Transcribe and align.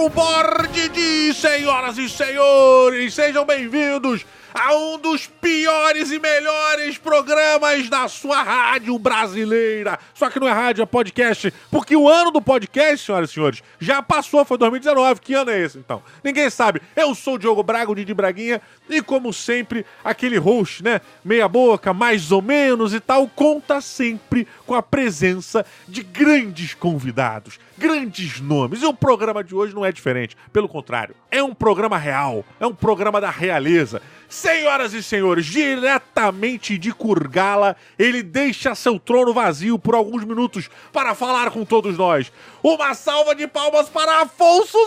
com 0.00 0.06
o 0.06 0.08
Borde 0.08 0.88
de 0.88 1.34
senhoras 1.34 1.98
e 1.98 2.08
senhores, 2.08 3.12
sejam 3.12 3.44
bem-vindos 3.44 4.24
a 4.60 4.76
um 4.76 4.98
dos 4.98 5.26
piores 5.26 6.10
e 6.10 6.18
melhores 6.18 6.98
programas 6.98 7.88
da 7.88 8.06
sua 8.08 8.42
rádio 8.42 8.98
brasileira. 8.98 9.98
Só 10.12 10.28
que 10.28 10.38
não 10.38 10.46
é 10.46 10.52
rádio, 10.52 10.82
é 10.82 10.86
podcast, 10.86 11.50
porque 11.70 11.96
o 11.96 12.06
ano 12.06 12.30
do 12.30 12.42
podcast, 12.42 13.06
senhoras 13.06 13.30
e 13.30 13.32
senhores, 13.32 13.62
já 13.78 14.02
passou, 14.02 14.44
foi 14.44 14.58
2019. 14.58 15.22
Que 15.22 15.32
ano 15.32 15.50
é 15.50 15.62
esse, 15.62 15.78
então? 15.78 16.02
Ninguém 16.22 16.50
sabe. 16.50 16.82
Eu 16.94 17.14
sou 17.14 17.36
o 17.36 17.38
Diogo 17.38 17.62
Braga, 17.62 17.90
o 17.90 17.94
Didi 17.94 18.12
Braguinha, 18.12 18.60
e 18.86 19.00
como 19.00 19.32
sempre, 19.32 19.86
aquele 20.04 20.36
host, 20.36 20.84
né, 20.84 21.00
meia 21.24 21.48
boca, 21.48 21.94
mais 21.94 22.30
ou 22.30 22.42
menos 22.42 22.92
e 22.92 23.00
tal, 23.00 23.26
conta 23.28 23.80
sempre 23.80 24.46
com 24.66 24.74
a 24.74 24.82
presença 24.82 25.64
de 25.88 26.02
grandes 26.02 26.74
convidados, 26.74 27.58
grandes 27.78 28.42
nomes. 28.42 28.82
E 28.82 28.84
o 28.84 28.92
programa 28.92 29.42
de 29.42 29.54
hoje 29.54 29.74
não 29.74 29.86
é 29.86 29.90
diferente, 29.90 30.36
pelo 30.52 30.68
contrário, 30.68 31.14
é 31.30 31.42
um 31.42 31.54
programa 31.54 31.96
real, 31.96 32.44
é 32.58 32.66
um 32.66 32.74
programa 32.74 33.22
da 33.22 33.30
realeza. 33.30 34.02
Senhoras 34.30 34.94
e 34.94 35.02
senhores, 35.02 35.44
diretamente 35.44 36.78
de 36.78 36.92
Kurgala, 36.92 37.76
ele 37.98 38.22
deixa 38.22 38.76
seu 38.76 38.96
trono 38.96 39.34
vazio 39.34 39.76
por 39.76 39.96
alguns 39.96 40.22
minutos 40.24 40.70
para 40.92 41.16
falar 41.16 41.50
com 41.50 41.64
todos 41.64 41.98
nós. 41.98 42.32
Uma 42.62 42.94
salva 42.94 43.34
de 43.34 43.48
palmas 43.48 43.88
para 43.88 44.22
Afonso 44.22 44.78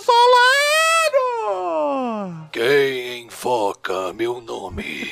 Solano! 1.44 2.50
Quem 2.54 3.24
invoca 3.24 4.14
meu 4.14 4.40
nome? 4.40 5.12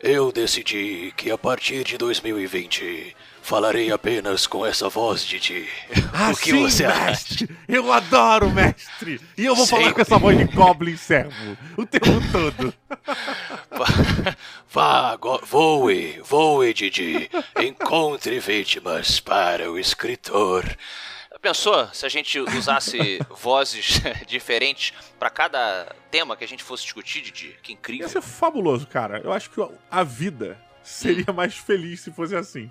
Eu 0.00 0.30
decidi 0.30 1.12
que 1.16 1.32
a 1.32 1.36
partir 1.36 1.82
de 1.82 1.98
2020 1.98 3.16
falarei 3.44 3.92
apenas 3.92 4.46
com 4.46 4.64
essa 4.64 4.88
voz, 4.88 5.22
Didi. 5.24 5.68
Ah, 6.12 6.30
o 6.32 6.36
que 6.36 6.50
sim, 6.50 6.62
você 6.62 6.86
mestre! 6.88 7.48
Eu 7.68 7.92
adoro, 7.92 8.50
mestre! 8.50 9.20
E 9.36 9.44
eu 9.44 9.54
vou 9.54 9.66
falar 9.66 9.82
Sempre. 9.82 9.94
com 9.96 10.00
essa 10.00 10.18
voz 10.18 10.38
de 10.38 10.44
Goblin 10.44 10.96
Servo 10.96 11.56
o 11.76 11.84
tempo 11.84 12.06
todo. 12.32 12.74
acha? 13.70 14.36
Vá, 14.70 15.10
agora, 15.12 15.44
voe, 15.44 16.20
voe, 16.24 16.72
Didi. 16.72 17.30
Encontre 17.60 18.38
vítimas 18.40 19.20
para 19.20 19.70
o 19.70 19.78
escritor. 19.78 20.64
Pensou 21.42 21.86
se 21.92 22.06
a 22.06 22.08
gente 22.08 22.40
usasse 22.40 23.18
vozes 23.42 24.00
diferentes 24.26 24.94
pra 25.18 25.28
cada 25.28 25.94
tema 26.10 26.34
que 26.36 26.44
a 26.44 26.48
gente 26.48 26.62
fosse 26.64 26.84
discutir, 26.84 27.20
Didi? 27.20 27.54
Que 27.62 27.72
Ia 27.72 27.74
incrível. 27.74 28.08
ser 28.08 28.22
fabuloso, 28.22 28.86
cara. 28.86 29.20
Eu 29.22 29.30
acho 29.32 29.50
que 29.50 29.60
a 29.90 30.02
vida 30.02 30.58
seria 30.82 31.26
Hum. 31.28 31.34
mais 31.34 31.54
feliz 31.54 32.00
se 32.00 32.10
fosse 32.10 32.34
assim. 32.34 32.70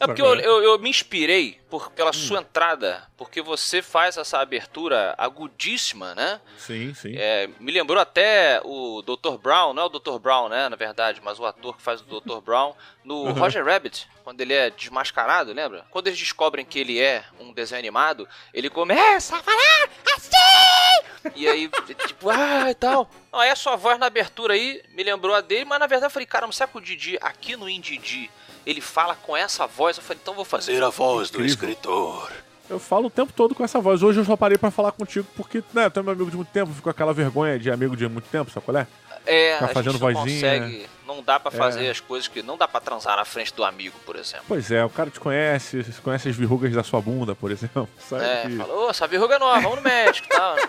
É 0.00 0.06
porque 0.06 0.22
eu, 0.22 0.34
eu, 0.36 0.62
eu 0.62 0.78
me 0.78 0.88
inspirei 0.88 1.60
por, 1.68 1.90
pela 1.90 2.12
sua 2.12 2.40
entrada, 2.40 3.02
porque 3.16 3.42
você 3.42 3.82
faz 3.82 4.16
essa 4.16 4.38
abertura 4.38 5.14
agudíssima, 5.18 6.14
né? 6.14 6.40
Sim, 6.56 6.94
sim. 6.94 7.14
É, 7.16 7.48
me 7.58 7.72
lembrou 7.72 8.00
até 8.00 8.60
o 8.64 9.02
Dr. 9.02 9.36
Brown, 9.42 9.74
não 9.74 9.82
é 9.82 9.86
o 9.86 9.88
Dr. 9.88 10.18
Brown, 10.18 10.48
né, 10.48 10.68
na 10.68 10.76
verdade, 10.76 11.20
mas 11.22 11.38
o 11.38 11.44
ator 11.44 11.76
que 11.76 11.82
faz 11.82 12.00
o 12.00 12.04
Dr. 12.04 12.40
Brown, 12.40 12.74
no 13.04 13.24
Uhum. 13.28 13.32
Roger 13.32 13.64
Rabbit, 13.64 14.08
quando 14.22 14.40
ele 14.40 14.54
é 14.54 14.70
desmascarado, 14.70 15.52
lembra? 15.52 15.84
Quando 15.90 16.06
eles 16.06 16.18
descobrem 16.18 16.64
que 16.64 16.78
ele 16.78 17.00
é 17.00 17.24
um 17.40 17.52
desenho 17.52 17.78
animado, 17.78 18.28
ele 18.54 18.70
começa 18.70 19.36
a 19.36 19.42
falar 19.42 19.88
assim! 20.16 21.34
E 21.34 21.48
aí, 21.48 21.68
tipo, 22.06 22.30
ah, 22.30 22.70
e 22.70 22.74
tal. 22.74 23.10
Não, 23.32 23.40
aí 23.40 23.50
a 23.50 23.56
sua 23.56 23.76
voz 23.76 23.98
na 23.98 24.06
abertura 24.06 24.54
aí 24.54 24.82
me 24.90 25.02
lembrou 25.02 25.34
a 25.34 25.40
dele, 25.40 25.64
mas 25.64 25.80
na 25.80 25.86
verdade 25.86 26.06
eu 26.06 26.12
falei, 26.14 26.26
caramba, 26.26 26.52
será 26.52 26.68
que 26.68 26.78
o 26.78 26.80
Didi, 26.80 27.18
aqui 27.20 27.56
no 27.56 27.68
Indidi, 27.68 28.30
ele 28.66 28.80
fala 28.80 29.14
com 29.14 29.36
essa 29.36 29.66
voz? 29.66 29.96
Eu 29.96 30.02
falei, 30.02 30.18
então 30.22 30.34
vou 30.34 30.44
fazer. 30.44 30.82
A 30.82 30.88
voz 30.90 31.30
do 31.30 31.44
escritor. 31.44 32.30
Eu 32.70 32.78
falo 32.78 33.06
o 33.06 33.10
tempo 33.10 33.32
todo 33.32 33.54
com 33.54 33.64
essa 33.64 33.80
voz. 33.80 34.02
Hoje 34.02 34.20
eu 34.20 34.24
só 34.24 34.36
parei 34.36 34.58
pra 34.58 34.70
falar 34.70 34.92
contigo 34.92 35.26
porque, 35.36 35.62
né, 35.72 35.88
tu 35.88 36.00
é 36.00 36.02
meu 36.02 36.12
amigo 36.12 36.30
de 36.30 36.36
muito 36.36 36.50
tempo, 36.50 36.70
fico 36.70 36.82
com 36.82 36.90
aquela 36.90 37.14
vergonha 37.14 37.58
de 37.58 37.70
amigo 37.70 37.96
de 37.96 38.06
muito 38.08 38.28
tempo, 38.28 38.50
sabe 38.50 38.66
qual 38.66 38.76
é? 38.76 38.86
É, 39.26 39.54
Ficar 39.54 39.64
a 39.64 39.68
fazendo 39.68 39.92
gente 39.92 40.00
não 40.02 40.12
vozinha. 40.14 40.58
consegue, 40.58 40.86
não 41.06 41.22
dá 41.22 41.40
pra 41.40 41.50
fazer 41.50 41.86
É. 41.86 41.90
as 41.90 42.00
coisas 42.00 42.28
que 42.28 42.42
não 42.42 42.56
dá 42.58 42.68
pra 42.68 42.80
transar 42.80 43.16
na 43.16 43.24
frente 43.24 43.54
do 43.54 43.64
amigo, 43.64 43.96
por 44.04 44.16
exemplo. 44.16 44.44
Pois 44.48 44.70
é, 44.70 44.84
o 44.84 44.90
cara 44.90 45.08
te 45.10 45.18
conhece, 45.20 45.82
conhece 46.02 46.28
as 46.28 46.36
verrugas 46.36 46.72
da 46.72 46.82
sua 46.82 47.00
bunda, 47.00 47.34
por 47.34 47.50
exemplo. 47.50 47.88
Sabe 48.08 48.24
É, 48.24 48.42
que- 48.42 48.56
falou, 48.56 48.90
essa 48.90 49.06
verruga 49.06 49.36
é 49.36 49.38
nova, 49.38 49.60
vamos 49.60 49.76
no 49.76 49.82
médico 49.82 50.26
e 50.30 50.36
tal. 50.36 50.56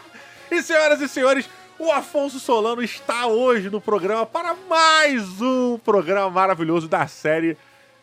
E 0.52 0.64
senhoras 0.64 1.00
e 1.00 1.08
senhores, 1.08 1.48
o 1.78 1.92
Afonso 1.92 2.40
Solano 2.40 2.82
está 2.82 3.28
hoje 3.28 3.70
no 3.70 3.80
programa 3.80 4.26
para 4.26 4.56
mais 4.68 5.24
um 5.40 5.78
programa 5.78 6.28
maravilhoso 6.32 6.88
da 6.88 7.06
série 7.08 7.56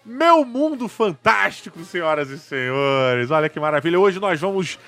Meu 0.08 0.44
Mundo 0.44 0.86
Fantástico, 0.86 1.82
senhoras 1.82 2.30
e 2.30 2.38
senhores. 2.38 3.28
Olha 3.32 3.48
que 3.48 3.58
maravilha. 3.58 3.98
Hoje 3.98 4.20
nós 4.20 4.38
vamos 4.40 4.78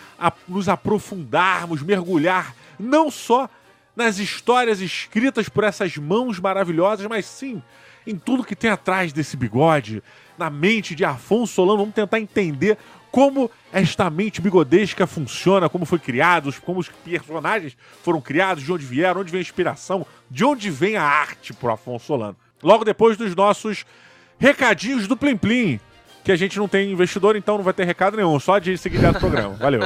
nos 0.47 0.69
aprofundarmos, 0.69 1.83
mergulhar 1.83 2.55
não 2.79 3.11
só 3.11 3.51
nas 3.97 4.21
histórias 4.21 4.81
escritas 4.81 5.49
por 5.49 5.65
essas 5.65 5.97
mãos 5.97 6.39
maravilhosas, 6.39 7.05
mas 7.09 7.27
sim 7.27 7.61
em 8.07 8.17
tudo 8.17 8.45
que 8.45 8.55
tem 8.55 8.71
atrás 8.71 9.13
desse 9.13 9.37
bigode, 9.37 10.05
na 10.39 10.49
mente 10.49 10.95
de 10.95 11.05
Afonso 11.05 11.53
Solano. 11.53 11.79
Vamos 11.79 11.97
tentar 11.97 12.21
entender 12.21 12.79
como 13.11 13.51
esta 13.73 14.09
mente 14.09 14.41
bigodesca 14.41 15.05
funciona, 15.05 15.69
como 15.69 15.85
foi 15.85 15.99
criado, 15.99 16.55
como 16.63 16.79
os 16.79 16.89
personagens 16.89 17.77
foram 18.05 18.21
criados, 18.21 18.63
de 18.63 18.73
onde 18.73 18.87
vieram, 18.87 19.23
onde 19.23 19.33
vem 19.33 19.41
a 19.41 19.43
inspiração, 19.43 20.07
de 20.31 20.45
onde 20.45 20.71
vem 20.71 20.97
a 20.97 21.03
arte 21.03 21.53
pro 21.53 21.73
Afonso 21.73 22.07
Solano. 22.07 22.37
Logo 22.63 22.85
depois 22.85 23.17
dos 23.17 23.35
nossos 23.35 23.85
recadinhos 24.39 25.07
do 25.07 25.17
Plim 25.17 25.37
Plim, 25.37 25.81
que 26.25 26.33
a 26.33 26.37
gente 26.37 26.59
não 26.59 26.69
tem 26.69 26.93
investidor, 26.93 27.37
então 27.37 27.57
não 27.57 27.65
vai 27.65 27.73
ter 27.73 27.85
recado 27.85 28.17
nenhum, 28.17 28.39
só 28.39 28.59
de 28.59 28.77
seguir 28.79 28.99
do 28.99 29.19
programa. 29.19 29.55
Valeu. 29.55 29.83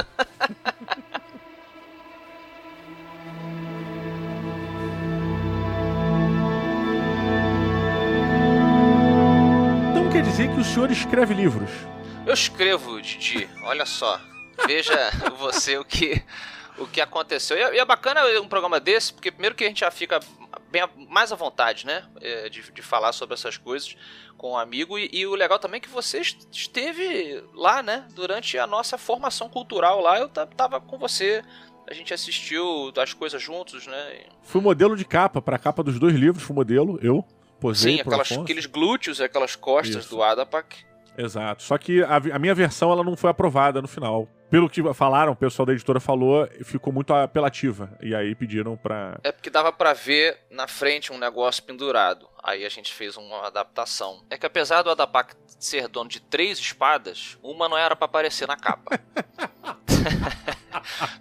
Então 9.91 10.09
quer 10.09 10.21
dizer 10.23 10.49
que 10.49 10.59
o 10.59 10.63
senhor 10.63 10.91
escreve 10.91 11.33
livros? 11.33 11.69
Eu 12.25 12.33
escrevo, 12.33 13.01
Didi, 13.01 13.49
olha 13.63 13.85
só. 13.85 14.19
Veja 14.65 14.93
você 15.39 15.77
o 15.77 15.83
que, 15.85 16.21
o 16.77 16.87
que 16.87 17.01
aconteceu. 17.01 17.57
É- 17.57 17.75
e 17.75 17.79
é 17.79 17.85
bacana 17.85 18.21
um 18.41 18.47
programa 18.47 18.79
desse, 18.79 19.13
porque 19.13 19.31
primeiro 19.31 19.55
que 19.55 19.63
a 19.63 19.67
gente 19.67 19.81
já 19.81 19.91
fica 19.91 20.19
bem, 20.73 20.81
a- 20.81 20.89
mais 21.09 21.31
à 21.31 21.35
vontade, 21.35 21.85
né? 21.85 22.03
é, 22.19 22.49
De, 22.49 22.71
de 22.71 22.81
falar 22.81 23.13
sobre 23.13 23.35
essas 23.35 23.55
coisas 23.57 23.95
com 24.37 24.53
um 24.53 24.57
amigo. 24.57 24.97
E, 24.97 25.07
e 25.13 25.25
o 25.27 25.35
legal 25.35 25.59
também 25.59 25.77
é 25.77 25.81
que 25.81 25.87
você 25.89 26.17
est- 26.19 26.47
esteve 26.51 27.43
lá, 27.53 27.83
né? 27.83 28.07
Durante 28.15 28.57
a 28.57 28.65
nossa 28.65 28.97
formação 28.97 29.47
cultural 29.47 30.01
lá, 30.01 30.19
eu 30.19 30.27
ta- 30.27 30.47
tava 30.47 30.81
com 30.81 30.97
você. 30.97 31.43
A 31.89 31.93
gente 31.93 32.13
assistiu 32.13 32.91
as 32.97 33.13
coisas 33.13 33.41
juntos, 33.41 33.85
né? 33.85 34.23
Fui 34.41 34.59
modelo 34.61 34.95
de 34.97 35.05
capa, 35.05 35.41
pra 35.41 35.59
capa 35.59 35.83
dos 35.83 35.99
dois 35.99 36.15
livros, 36.15 36.43
fui 36.43 36.55
modelo, 36.55 36.97
eu. 37.01 37.23
Posei 37.59 37.95
Sim, 37.95 38.01
aquelas, 38.01 38.31
aqueles 38.31 38.65
glúteos, 38.65 39.21
aquelas 39.21 39.55
costas 39.55 40.03
Isso. 40.05 40.09
do 40.15 40.21
Adapak. 40.23 40.75
Exato. 41.17 41.61
Só 41.63 41.77
que 41.77 42.01
a, 42.03 42.17
a 42.35 42.39
minha 42.39 42.55
versão 42.55 42.91
ela 42.91 43.03
não 43.03 43.15
foi 43.15 43.29
aprovada 43.29 43.81
no 43.81 43.87
final. 43.87 44.27
Pelo 44.53 44.69
que 44.69 44.83
falaram, 44.93 45.31
o 45.31 45.35
pessoal 45.35 45.65
da 45.65 45.73
editora 45.73 45.99
falou, 45.99 46.47
ficou 46.63 46.93
muito 46.93 47.11
apelativa. 47.11 47.89
E 47.99 48.13
aí 48.13 48.35
pediram 48.35 48.77
pra. 48.77 49.19
É 49.23 49.31
porque 49.31 49.49
dava 49.49 49.73
pra 49.73 49.93
ver 49.93 50.37
na 50.51 50.67
frente 50.67 51.11
um 51.11 51.17
negócio 51.17 51.63
pendurado. 51.63 52.29
Aí 52.37 52.63
a 52.63 52.69
gente 52.69 52.93
fez 52.93 53.17
uma 53.17 53.47
adaptação. 53.47 54.23
É 54.29 54.37
que 54.37 54.45
apesar 54.45 54.83
do 54.83 54.91
Adapak 54.91 55.33
ser 55.59 55.87
dono 55.87 56.07
de 56.07 56.19
três 56.19 56.59
espadas, 56.59 57.35
uma 57.41 57.67
não 57.67 57.75
era 57.75 57.95
pra 57.95 58.05
aparecer 58.05 58.47
na 58.47 58.55
capa. 58.55 58.91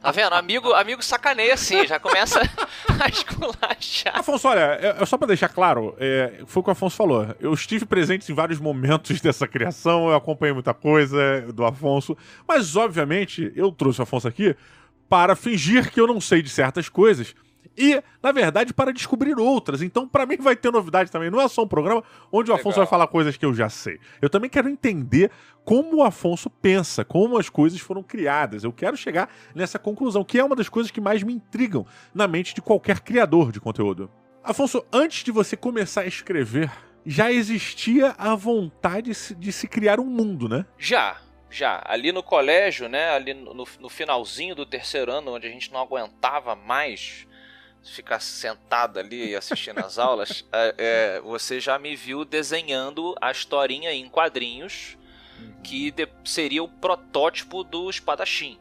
tá 0.01 0.11
vendo? 0.11 0.35
Amigo, 0.35 0.73
amigo 0.73 1.03
sacaneia 1.03 1.55
assim, 1.55 1.87
já 1.87 1.99
começa 1.99 2.41
a 3.01 3.09
esculachar. 3.09 4.19
Afonso, 4.19 4.49
olha, 4.49 4.79
é, 4.81 4.97
é 5.01 5.07
só 5.07 5.17
pra 5.17 5.27
deixar 5.27 5.49
claro, 5.49 5.95
é, 5.99 6.43
foi 6.47 6.61
o 6.61 6.65
que 6.65 6.71
o 6.71 6.73
Afonso 6.73 6.97
falou. 6.97 7.35
Eu 7.41 7.53
estive 7.53 7.85
presente 7.85 8.31
em 8.31 8.35
vários 8.35 8.59
momentos 8.59 9.21
dessa 9.23 9.47
criação, 9.47 10.09
eu 10.09 10.17
acompanhei 10.17 10.53
muita 10.53 10.75
coisa 10.75 11.43
do 11.53 11.65
Afonso, 11.65 12.17
mas 12.47 12.77
obviamente 12.77 13.53
eu 13.55 13.73
trouxe 13.73 14.01
o 14.01 14.03
Afonso 14.03 14.29
aqui 14.29 14.55
para 15.09 15.37
fingir 15.37 15.91
que 15.91 16.01
eu 16.01 16.07
não 16.07 16.21
sei 16.21 16.41
de 16.41 16.49
certas 16.49 16.89
coisas 16.89 17.35
e, 17.77 18.03
na 18.23 18.33
verdade, 18.33 18.73
para 18.75 18.93
descobrir 18.93 19.39
outras. 19.39 19.83
Então, 19.83 20.07
pra 20.09 20.27
mim 20.27 20.37
vai 20.37 20.55
ter 20.57 20.71
novidade 20.71 21.11
também. 21.11 21.31
Não 21.31 21.41
é 21.41 21.49
só 21.49 21.63
um 21.63 21.69
programa 21.69 22.03
onde 22.31 22.51
o 22.51 22.55
Afonso 22.55 22.69
Legal. 22.79 22.85
vai 22.85 22.87
falar 22.91 23.07
coisas 23.07 23.37
que 23.37 23.45
eu 23.47 23.55
já 23.55 23.69
sei. 23.69 23.99
Eu 24.21 24.29
também 24.29 24.51
quero 24.51 24.69
entender 24.69 25.31
como 25.65 25.97
o 25.99 26.03
Afonso 26.03 26.51
pensa, 26.51 27.05
como 27.05 27.39
as 27.39 27.49
coisas 27.49 27.81
foram 27.81 28.03
criadas. 28.03 28.65
Eu 28.65 28.73
quero 28.73 28.97
chegar 28.97 29.29
nessa 29.55 29.79
conclusão, 29.79 30.25
que 30.25 30.39
é 30.39 30.45
uma 30.45 30.57
das 30.57 30.69
coisas 30.69 30.91
que 30.91 31.01
mais 31.01 31.23
me 31.23 31.33
intrigam 31.33 31.87
na 32.15 32.27
mente 32.29 32.55
de 32.55 32.61
qualquer 32.61 33.01
criador 33.01 33.53
de 33.53 33.61
conteúdo. 33.61 34.11
Afonso, 34.45 34.85
antes 34.93 35.23
de 35.25 35.31
você 35.31 35.57
começar 35.57 36.01
a 36.03 36.07
escrever, 36.07 36.71
já 37.07 37.33
existia 37.33 38.15
a 38.19 38.35
vontade 38.35 39.11
de 39.11 39.15
se- 39.15 39.35
de 39.35 39.53
se 39.53 39.67
criar 39.69 39.99
um 40.01 40.05
mundo, 40.07 40.49
né? 40.49 40.67
Já, 40.77 41.17
já. 41.49 41.81
Ali 41.87 42.11
no 42.13 42.23
colégio, 42.23 42.89
né? 42.89 43.11
Ali 43.11 43.35
no, 43.35 43.55
no 43.55 43.89
finalzinho 43.89 44.55
do 44.55 44.67
terceiro 44.67 45.13
ano, 45.13 45.33
onde 45.33 45.47
a 45.47 45.51
gente 45.51 45.73
não 45.73 45.81
aguentava 45.81 46.55
mais 46.57 47.27
ficar 47.85 48.21
sentado 48.21 48.99
ali 48.99 49.35
assistindo 49.35 49.79
as 49.81 49.99
aulas, 49.99 50.45
é, 50.53 50.75
é, 51.17 51.21
você 51.21 51.59
já 51.61 51.79
me 51.79 51.95
viu 51.97 52.25
desenhando 52.25 53.15
a 53.21 53.31
historinha 53.31 53.93
em 53.93 54.09
quadrinhos 54.09 54.97
que 55.65 55.91
de- 55.91 56.09
seria 56.25 56.63
o 56.63 56.69
protótipo 56.69 57.65
do 57.65 57.89
espadachim. 57.91 58.59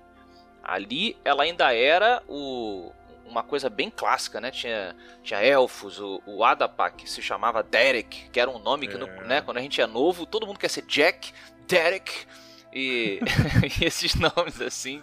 Ali 0.63 1.17
ela 1.23 1.43
ainda 1.43 1.73
era 1.73 2.21
o, 2.27 2.91
uma 3.25 3.41
coisa 3.43 3.69
bem 3.69 3.89
clássica, 3.89 4.39
né? 4.41 4.51
Tinha, 4.51 4.95
tinha 5.23 5.39
elfos, 5.41 5.99
o, 5.99 6.21
o 6.25 6.43
Adapak 6.43 7.09
se 7.09 7.21
chamava 7.21 7.63
Derek, 7.63 8.29
que 8.29 8.39
era 8.39 8.49
um 8.49 8.59
nome 8.59 8.87
que, 8.87 8.97
no, 8.97 9.07
É. 9.07 9.23
né, 9.25 9.41
quando 9.41 9.57
a 9.57 9.61
gente 9.61 9.79
é 9.81 9.87
novo, 9.87 10.25
todo 10.25 10.45
mundo 10.45 10.59
quer 10.59 10.69
ser 10.69 10.83
Jack, 10.83 11.31
Derek, 11.67 12.11
e, 12.73 13.19
e 13.81 13.85
esses 13.85 14.13
nomes 14.19 14.61
assim. 14.61 15.01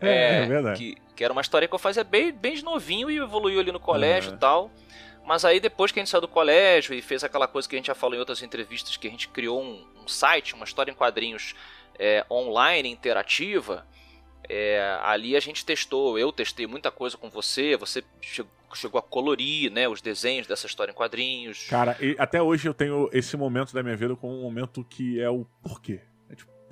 É, 0.00 0.42
é 0.42 0.46
verdade. 0.46 0.78
Que, 0.78 0.96
que 1.18 1.24
era 1.24 1.32
uma 1.32 1.42
história 1.42 1.66
que 1.66 1.74
eu 1.74 1.80
fazia 1.80 2.04
bem, 2.04 2.30
bem 2.30 2.54
de 2.54 2.62
novinho 2.62 3.10
e 3.10 3.16
evoluiu 3.18 3.58
ali 3.58 3.72
no 3.72 3.80
colégio 3.80 4.30
Uhum. 4.30 4.36
e 4.36 4.38
tal. 4.38 4.70
Mas 5.26 5.44
aí 5.44 5.58
depois 5.58 5.90
que 5.90 5.98
a 5.98 6.00
gente 6.02 6.10
saiu 6.10 6.20
do 6.20 6.28
colégio 6.28 6.94
e 6.94 7.02
fez 7.02 7.24
aquela 7.24 7.48
coisa 7.48 7.68
que 7.68 7.74
a 7.74 7.78
gente 7.78 7.88
já 7.88 7.94
falou 7.94 8.14
em 8.14 8.20
outras 8.20 8.40
entrevistas, 8.40 8.96
que 8.96 9.08
a 9.08 9.10
gente 9.10 9.26
criou 9.28 9.60
um, 9.60 9.84
um 10.04 10.06
site, 10.06 10.54
uma 10.54 10.64
história 10.64 10.92
em 10.92 10.94
quadrinhos 10.94 11.56
é, 11.98 12.24
online, 12.30 12.88
interativa, 12.88 13.84
é, 14.48 14.96
ali 15.02 15.34
a 15.36 15.40
gente 15.40 15.64
testou, 15.64 16.16
eu 16.16 16.30
testei 16.30 16.68
muita 16.68 16.90
coisa 16.92 17.16
com 17.18 17.28
você, 17.28 17.76
você 17.76 18.02
che- 18.22 18.44
chegou 18.74 18.98
a 19.00 19.02
colorir 19.02 19.72
né, 19.72 19.88
os 19.88 20.00
desenhos 20.00 20.46
dessa 20.46 20.66
história 20.68 20.92
em 20.92 20.94
quadrinhos. 20.94 21.66
Cara, 21.68 21.96
e 22.00 22.14
até 22.18 22.40
hoje 22.40 22.68
eu 22.68 22.72
tenho 22.72 23.10
esse 23.12 23.36
momento 23.36 23.74
da 23.74 23.82
minha 23.82 23.96
vida 23.96 24.14
como 24.14 24.38
um 24.38 24.42
momento 24.42 24.84
que 24.84 25.20
é 25.20 25.28
o 25.28 25.44
porquê. 25.62 26.00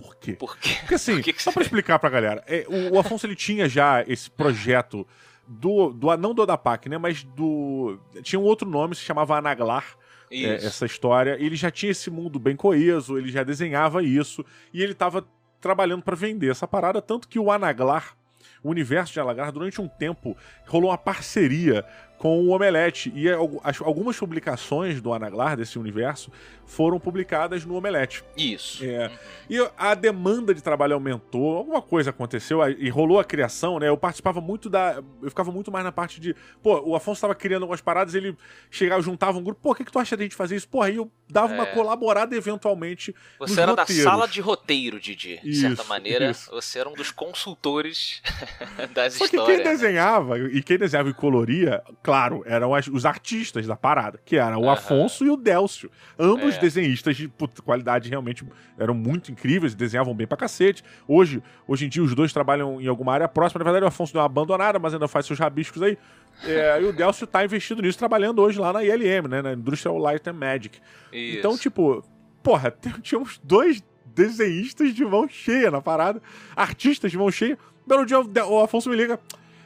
Por 0.00 0.16
quê? 0.16 0.32
Por 0.32 0.56
quê? 0.58 0.76
Porque 0.80 0.94
assim, 0.94 1.14
Por 1.16 1.22
que 1.22 1.32
que 1.32 1.42
só 1.42 1.52
pra 1.52 1.62
explicar 1.62 1.98
pra 1.98 2.10
galera, 2.10 2.44
é, 2.46 2.66
o, 2.68 2.94
o 2.94 2.98
Afonso 2.98 3.26
ele 3.26 3.36
tinha 3.36 3.68
já 3.68 4.02
esse 4.06 4.30
projeto 4.30 5.06
do, 5.46 5.92
do 5.92 6.16
não 6.16 6.34
do 6.34 6.42
Odapak, 6.42 6.88
né, 6.88 6.98
mas 6.98 7.22
do 7.22 7.98
tinha 8.22 8.38
um 8.38 8.44
outro 8.44 8.68
nome, 8.68 8.94
se 8.94 9.02
chamava 9.02 9.36
Anaglar, 9.36 9.96
é, 10.30 10.54
essa 10.54 10.86
história. 10.86 11.36
Ele 11.40 11.56
já 11.56 11.70
tinha 11.70 11.92
esse 11.92 12.10
mundo 12.10 12.38
bem 12.38 12.56
coeso, 12.56 13.16
ele 13.16 13.30
já 13.30 13.42
desenhava 13.42 14.02
isso 14.02 14.44
e 14.72 14.82
ele 14.82 14.94
tava 14.94 15.26
trabalhando 15.60 16.02
pra 16.02 16.16
vender 16.16 16.50
essa 16.50 16.66
parada, 16.66 17.00
tanto 17.00 17.28
que 17.28 17.38
o 17.38 17.50
Anaglar, 17.50 18.16
o 18.62 18.70
universo 18.70 19.12
de 19.12 19.20
Anaglar, 19.20 19.52
durante 19.52 19.80
um 19.80 19.88
tempo 19.88 20.36
rolou 20.66 20.90
uma 20.90 20.98
parceria 20.98 21.84
com 22.18 22.40
o 22.40 22.48
Omelete 22.48 23.12
e 23.14 23.26
as- 23.62 23.80
algumas 23.82 24.16
publicações 24.18 25.00
do 25.00 25.12
Anaglar 25.12 25.56
desse 25.56 25.78
universo 25.78 26.30
foram 26.64 26.98
publicadas 26.98 27.64
no 27.64 27.76
Omelete. 27.76 28.24
Isso. 28.36 28.84
É. 28.84 29.10
E 29.48 29.56
a 29.78 29.94
demanda 29.94 30.52
de 30.52 30.60
trabalho 30.60 30.94
aumentou, 30.94 31.56
alguma 31.58 31.80
coisa 31.80 32.10
aconteceu 32.10 32.60
e 32.68 32.88
rolou 32.88 33.20
a 33.20 33.24
criação, 33.24 33.78
né? 33.78 33.88
Eu 33.88 33.96
participava 33.96 34.40
muito 34.40 34.68
da. 34.68 35.00
Eu 35.22 35.28
ficava 35.28 35.52
muito 35.52 35.70
mais 35.70 35.84
na 35.84 35.92
parte 35.92 36.20
de. 36.20 36.34
Pô, 36.62 36.80
o 36.80 36.96
Afonso 36.96 37.20
tava 37.20 37.34
criando 37.34 37.62
algumas 37.62 37.80
paradas, 37.80 38.14
ele 38.14 38.36
chegava, 38.70 39.00
juntava 39.02 39.38
um 39.38 39.42
grupo, 39.44 39.60
pô, 39.62 39.70
o 39.70 39.74
que, 39.74 39.84
que 39.84 39.92
tu 39.92 39.98
acha 39.98 40.16
da 40.16 40.22
gente 40.24 40.34
fazer 40.34 40.56
isso? 40.56 40.68
Porra, 40.68 40.88
aí 40.88 40.96
eu 40.96 41.08
dava 41.28 41.52
uma 41.54 41.62
É. 41.64 41.66
colaborada 41.74 42.34
eventualmente. 42.34 43.14
Você 43.38 43.60
era 43.60 43.70
roteiros. 43.72 44.04
da 44.04 44.10
sala 44.10 44.26
de 44.26 44.40
roteiro, 44.40 44.98
Didi. 44.98 45.38
De 45.44 45.54
certa 45.54 45.82
Isso, 45.82 45.88
maneira, 45.88 46.30
isso. 46.30 46.50
você 46.50 46.80
era 46.80 46.88
um 46.88 46.94
dos 46.94 47.12
consultores 47.12 48.20
das 48.94 49.14
Só 49.14 49.28
que 49.28 49.36
histórias. 49.36 49.56
quem 49.58 49.64
né? 49.64 49.70
desenhava, 49.72 50.38
e 50.38 50.62
quem 50.62 50.78
desenhava 50.78 51.10
e 51.10 51.14
coloria, 51.14 51.82
claro, 52.06 52.42
eram 52.46 52.72
as- 52.74 52.86
os 52.86 53.04
artistas 53.04 53.66
da 53.66 53.74
parada, 53.76 54.20
que 54.24 54.36
eram 54.36 54.60
o. 54.60 54.70
Afonso 54.70 55.26
e 55.26 55.30
o 55.30 55.36
Delcio. 55.36 55.90
Ambos 56.18 56.54
É. 56.54 56.58
desenhistas 56.60 57.16
de 57.16 57.26
puta, 57.28 57.60
qualidade 57.60 58.08
realmente 58.08 58.46
eram 58.78 58.94
muito 58.94 59.32
incríveis, 59.32 59.74
desenhavam 59.74 60.14
bem 60.14 60.26
pra 60.26 60.36
cacete. 60.36 60.84
Hoje, 61.08 61.42
hoje 61.66 61.86
em 61.86 61.88
dia 61.88 62.02
os 62.02 62.14
dois 62.14 62.32
trabalham 62.32 62.80
em 62.80 62.86
alguma 62.86 63.12
área 63.12 63.26
próxima. 63.28 63.58
Na 63.58 63.64
verdade, 63.64 63.84
o 63.84 63.88
Afonso 63.88 64.12
deu 64.12 64.20
uma 64.20 64.26
abandonada, 64.26 64.78
mas 64.78 64.94
ainda 64.94 65.08
faz 65.08 65.26
seus 65.26 65.38
rabiscos 65.38 65.82
aí. 65.82 65.98
É, 66.44 66.80
e 66.80 66.84
o 66.84 66.92
Delcio 66.92 67.26
tá 67.26 67.44
investido 67.44 67.82
nisso, 67.82 67.98
trabalhando 67.98 68.40
hoje 68.40 68.58
lá 68.60 68.72
na 68.72 68.84
ILM, 68.84 69.26
né? 69.28 69.42
Na 69.42 69.52
Industrial 69.54 69.98
Light 69.98 70.26
and 70.28 70.34
Magic. 70.34 70.78
Isso. 71.12 71.38
Então, 71.38 71.58
tipo, 71.58 72.04
porra, 72.42 72.70
t- 72.72 73.00
tínhamos 73.02 73.40
dois 73.42 73.82
desenhistas 74.14 74.94
de 74.94 75.04
mão 75.04 75.28
cheia 75.28 75.70
na 75.70 75.80
parada, 75.82 76.22
artistas 76.54 77.10
de 77.10 77.18
mão 77.18 77.30
cheia. 77.30 77.58
Belo 77.86 78.06
dia 78.06 78.18
o 78.20 78.60
Afonso 78.62 78.88
me 78.88 78.96
liga. 78.96 79.18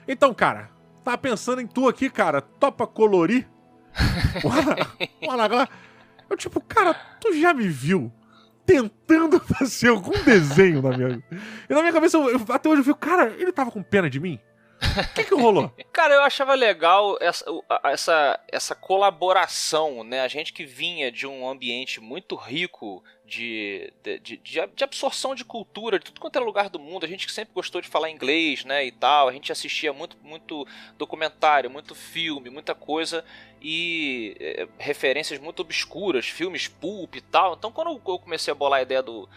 Então, 0.09 0.33
cara, 0.35 0.71
tava 1.05 1.19
pensando 1.19 1.61
em 1.61 1.67
tu 1.67 1.89
aqui, 1.89 2.09
cara. 2.11 2.41
Topa 2.41 2.87
colorir? 2.87 3.49
O 4.45 4.49
Ana- 4.51 4.77
o 5.27 5.31
Anaglar. 5.31 5.69
Eu, 6.29 6.37
tipo, 6.37 6.61
cara, 6.61 6.95
tu 7.21 7.33
já 7.35 7.53
me 7.53 7.67
viu 7.69 8.13
tentando 8.65 9.41
fazer 9.45 9.89
algum 9.89 10.13
desenho 10.25 10.81
na 10.81 10.97
minha. 10.97 11.23
E 11.69 11.75
na 11.75 11.81
minha 11.81 11.93
cabeça, 11.93 12.17
eu- 12.17 12.31
eu- 12.31 12.47
até 12.51 12.69
hoje 12.69 12.81
eu 12.81 12.85
fico, 12.85 12.99
cara, 12.99 13.35
ele 13.37 13.51
tava 13.53 13.71
com 13.71 13.83
pena 13.83 14.09
de 14.09 14.21
mim? 14.21 14.39
O 14.81 15.15
que 15.15 15.25
que 15.25 15.35
rolou? 15.35 15.71
Cara, 15.93 16.15
eu 16.15 16.23
achava 16.23 16.55
legal 16.55 17.17
essa, 17.21 17.45
essa, 17.85 18.41
essa 18.49 18.75
colaboração, 18.75 20.03
né? 20.03 20.21
A 20.23 20.29
gente 20.29 20.53
que 20.53 20.65
vinha 20.65 21.13
de 21.13 21.27
um 21.27 21.49
ambiente 21.49 22.01
muito 22.01 22.35
rico 22.35 23.05
de, 23.27 23.93
de, 24.03 24.19
de, 24.19 24.37
de 24.39 24.85
absorção 24.85 25.35
de 25.35 25.45
cultura, 25.45 25.99
de 25.99 26.07
tudo 26.07 26.21
quanto 26.21 26.37
é 26.37 26.41
lugar 26.41 26.69
do 26.69 26.81
mundo. 26.81 27.05
A 27.05 27.09
gente 27.09 27.27
que 27.27 27.33
sempre 27.33 27.55
gostou 27.55 27.81
de 27.81 27.89
falar 27.89 28.11
inglês, 28.11 28.65
né? 28.65 28.85
E 28.85 28.91
tal. 28.91 29.29
A 29.29 29.33
gente 29.33 29.53
assistia 29.53 29.93
muito, 29.93 30.17
muito 30.23 30.67
documentário, 30.99 31.71
muito 31.71 31.95
filme, 31.95 32.51
muita 32.51 32.75
coisa. 32.75 33.25
E 33.63 34.35
eh, 34.41 34.67
referências 34.79 35.39
muito 35.39 35.61
obscuras, 35.61 36.27
filmes 36.27 36.67
pulp 36.67 37.15
e 37.17 37.21
tal. 37.21 37.55
Então, 37.55 37.71
quando 37.71 37.91
eu 37.91 38.19
comecei 38.19 38.51
a 38.51 38.55
bolar 38.55 38.81
a 38.81 38.83
ideia 38.83 39.03
do, 39.03 39.29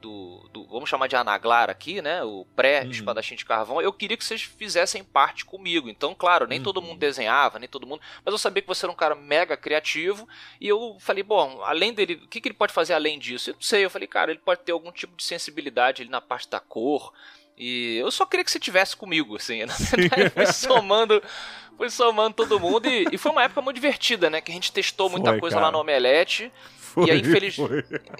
do, 0.00 0.48
do- 0.52 0.66
vamos 0.66 0.88
chamar 0.88 1.06
de 1.06 1.14
Anaglar 1.16 1.68
aqui, 1.70 2.00
né? 2.02 2.22
O 2.24 2.46
pré-espadachim 2.56 3.34
de 3.36 3.44
carvão. 3.44 3.80
Eu 3.80 3.92
queria 3.92 4.16
que 4.16 4.24
vocês 4.24 4.42
fizessem 4.42 5.04
parte 5.04 5.44
comigo. 5.44 5.88
Então, 5.88 6.14
claro, 6.14 6.46
nem 6.46 6.62
todo 6.62 6.80
mundo 6.82 6.98
desenhava, 6.98 7.58
nem 7.58 7.68
todo 7.68 7.86
mundo. 7.86 8.00
Mas 8.24 8.32
eu 8.32 8.38
sabia 8.38 8.62
que 8.62 8.68
você 8.68 8.84
era 8.86 8.92
um 8.92 8.96
cara 8.96 9.14
mega 9.14 9.56
criativo. 9.56 10.28
E 10.60 10.66
eu 10.66 10.96
falei, 11.00 11.22
bom, 11.22 11.60
além 11.64 11.92
dele, 11.92 12.14
o 12.24 12.28
que, 12.28 12.40
que 12.40 12.48
ele 12.48 12.54
pode 12.54 12.72
fazer 12.72 12.94
além 12.94 13.18
disso? 13.18 13.50
Eu 13.50 13.54
não 13.54 13.62
sei. 13.62 13.84
Eu 13.84 13.90
falei, 13.90 14.08
cara, 14.08 14.30
ele 14.30 14.40
pode 14.40 14.60
ter 14.62 14.72
algum 14.72 14.90
tipo 14.90 15.16
de 15.16 15.22
sensibilidade 15.24 16.02
ali 16.02 16.10
na 16.10 16.20
parte 16.20 16.48
da 16.48 16.58
cor. 16.60 17.12
E 17.56 17.96
eu 17.98 18.10
só 18.10 18.24
queria 18.24 18.42
que 18.44 18.50
você 18.50 18.58
tivesse 18.58 18.96
comigo, 18.96 19.36
assim. 19.36 19.64
Na 19.66 19.74
verdade, 19.76 20.30
foi 20.30 20.46
somando, 20.46 21.22
foi 21.76 21.90
somando 21.90 22.34
todo 22.36 22.58
mundo. 22.58 22.88
E, 22.88 23.06
e 23.12 23.18
foi 23.18 23.30
uma 23.32 23.42
época 23.44 23.60
muito 23.60 23.76
divertida, 23.76 24.30
né? 24.30 24.40
Que 24.40 24.50
a 24.50 24.54
gente 24.54 24.72
testou 24.72 25.10
muita 25.10 25.30
Foi, 25.32 25.40
coisa 25.40 25.56
cara. 25.56 25.66
lá 25.66 25.72
no 25.72 25.78
Omelete. 25.78 26.50
Foi, 26.92 27.08
aí, 27.10 27.20
infeliz-. 27.20 27.56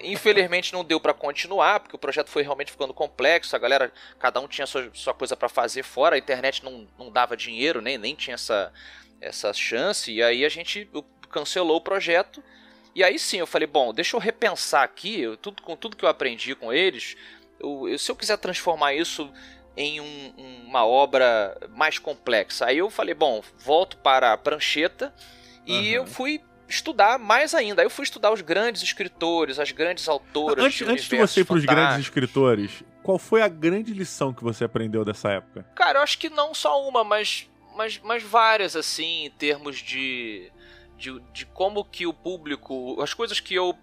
Infelizmente 0.01 0.71
não 0.71 0.83
deu 0.83 0.99
pra 0.99 1.13
continuar, 1.13 1.81
porque 1.81 1.95
o 1.95 1.99
projeto 1.99 2.29
foi 2.29 2.41
realmente 2.41 2.71
ficando 2.71 2.93
complexo, 2.93 3.55
a 3.55 3.59
galera, 3.59 3.91
cada 4.17 4.39
um 4.39 4.47
tinha 4.47 4.65
sua, 4.65 4.89
sua 4.93 5.13
coisa 5.13 5.35
pra 5.35 5.49
fazer 5.49 5.83
fora, 5.83 6.15
a 6.15 6.19
internet 6.19 6.63
não, 6.63 6.87
não 6.97 7.11
dava 7.11 7.35
dinheiro, 7.35 7.81
nem, 7.81 7.97
nem 7.97 8.15
tinha 8.15 8.35
essa, 8.35 8.71
essa 9.19 9.51
chance, 9.53 10.11
e 10.11 10.23
aí 10.23 10.45
a 10.45 10.49
gente 10.49 10.89
cancelou 11.29 11.77
o 11.77 11.81
projeto. 11.81 12.41
E 12.95 13.03
aí 13.03 13.17
sim, 13.19 13.37
eu 13.37 13.47
falei, 13.47 13.67
bom, 13.67 13.93
deixa 13.93 14.15
eu 14.15 14.19
repensar 14.19 14.83
aqui, 14.83 15.21
eu- 15.21 15.37
tudo, 15.37 15.61
com 15.61 15.75
tudo 15.75 15.95
que 15.97 16.03
eu 16.05 16.09
aprendi 16.09 16.55
com 16.55 16.71
eles, 16.73 17.15
eu- 17.59 17.87
eu- 17.89 17.99
se 17.99 18.09
eu 18.09 18.15
quiser 18.15 18.37
transformar 18.37 18.93
isso 18.93 19.31
em 19.77 19.99
um- 20.01 20.33
uma 20.65 20.85
obra 20.85 21.57
mais 21.69 21.97
complexa. 21.99 22.65
Aí 22.65 22.77
eu 22.77 22.89
falei, 22.89 23.13
bom, 23.13 23.41
volto 23.59 23.97
para 23.97 24.33
a 24.33 24.37
prancheta 24.37 25.13
e 25.65 25.73
Aham. 25.77 25.85
eu 26.03 26.05
fui 26.07 26.41
estudar 26.71 27.19
mais 27.19 27.53
ainda. 27.53 27.81
Aí 27.81 27.85
eu 27.85 27.89
fui 27.89 28.03
estudar 28.03 28.31
os 28.31 28.41
grandes 28.41 28.81
escritores, 28.81 29.59
as 29.59 29.71
grandes 29.71 30.07
autoras. 30.07 30.63
Antes, 30.63 30.87
antes 30.87 31.05
de 31.05 31.17
você 31.17 31.41
ir 31.41 31.45
pros 31.45 31.63
grandes 31.63 31.83
fantásticos. 31.83 32.07
escritores, 32.07 32.83
qual 33.03 33.19
foi 33.19 33.41
a 33.41 33.47
grande 33.47 33.93
lição 33.93 34.33
que 34.33 34.43
você 34.43 34.63
aprendeu 34.63 35.03
dessa 35.05 35.29
época? 35.31 35.63
Cara, 35.75 35.99
eu 35.99 36.03
acho 36.03 36.17
que 36.17 36.29
não 36.29 36.53
só 36.53 36.87
uma, 36.87 37.03
mas, 37.03 37.49
mas, 37.75 37.99
mas 38.03 38.23
várias, 38.23 38.75
assim, 38.75 39.25
em 39.25 39.29
termos 39.29 39.77
de, 39.77 40.51
de, 40.97 41.19
de 41.33 41.45
como 41.47 41.83
que 41.83 42.07
o 42.07 42.13
público. 42.13 43.01
As 43.01 43.13
coisas 43.13 43.39
que 43.39 43.53
eu, 43.53 43.75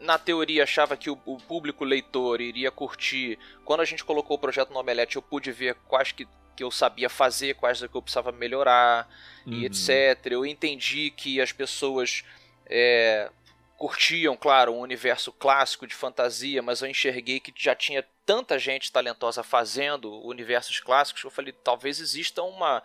na 0.00 0.18
teoria, 0.18 0.64
achava 0.64 0.96
que 0.96 1.10
o, 1.10 1.18
o 1.24 1.36
público 1.36 1.84
leitor 1.84 2.40
iria 2.40 2.70
curtir. 2.70 3.38
Quando 3.64 3.80
a 3.80 3.84
gente 3.84 4.04
colocou 4.04 4.36
o 4.36 4.40
projeto 4.40 4.72
no 4.72 4.80
Omelete, 4.80 5.16
eu 5.16 5.22
pude 5.22 5.52
ver 5.52 5.76
quais 5.86 6.12
que, 6.12 6.26
que 6.56 6.62
eu 6.64 6.70
sabia 6.70 7.08
fazer, 7.08 7.54
quais 7.54 7.80
que 7.80 7.94
eu 7.96 8.02
precisava 8.02 8.32
melhorar 8.32 9.08
Uhum. 9.46 9.54
e 9.54 9.64
etc. 9.66 10.32
Eu 10.32 10.46
entendi 10.46 11.10
que 11.10 11.40
as 11.40 11.52
pessoas 11.52 12.22
é, 12.66 13.30
curtiam, 13.76 14.36
claro, 14.36 14.72
um 14.72 14.80
universo 14.80 15.32
clássico 15.32 15.86
de 15.86 15.94
fantasia, 15.94 16.62
mas 16.62 16.80
eu 16.82 16.88
enxerguei 16.88 17.40
que 17.40 17.52
já 17.56 17.74
tinha 17.74 18.04
tanta 18.24 18.58
gente 18.58 18.92
talentosa 18.92 19.42
fazendo 19.42 20.12
universos 20.24 20.78
clássicos 20.80 21.22
que 21.22 21.26
eu 21.26 21.30
falei, 21.32 21.52
talvez 21.52 21.98
exista 21.98 22.42
uma 22.42 22.82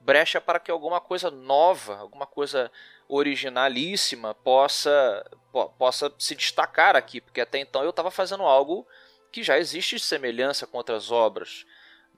brecha 0.00 0.40
para 0.40 0.58
que 0.58 0.70
alguma 0.70 1.00
coisa 1.00 1.30
nova, 1.30 1.98
alguma 1.98 2.24
coisa 2.26 2.70
originalíssima 3.08 4.34
possa 4.34 5.24
po- 5.52 5.68
possa 5.70 6.12
se 6.18 6.34
destacar 6.34 6.96
aqui, 6.96 7.20
porque 7.20 7.40
até 7.40 7.58
então 7.58 7.82
eu 7.82 7.90
estava 7.90 8.10
fazendo 8.10 8.42
algo 8.44 8.86
que 9.30 9.42
já 9.42 9.58
existe 9.58 9.96
de 9.96 10.02
semelhança 10.02 10.66
com 10.66 10.78
outras 10.78 11.10
obras, 11.10 11.66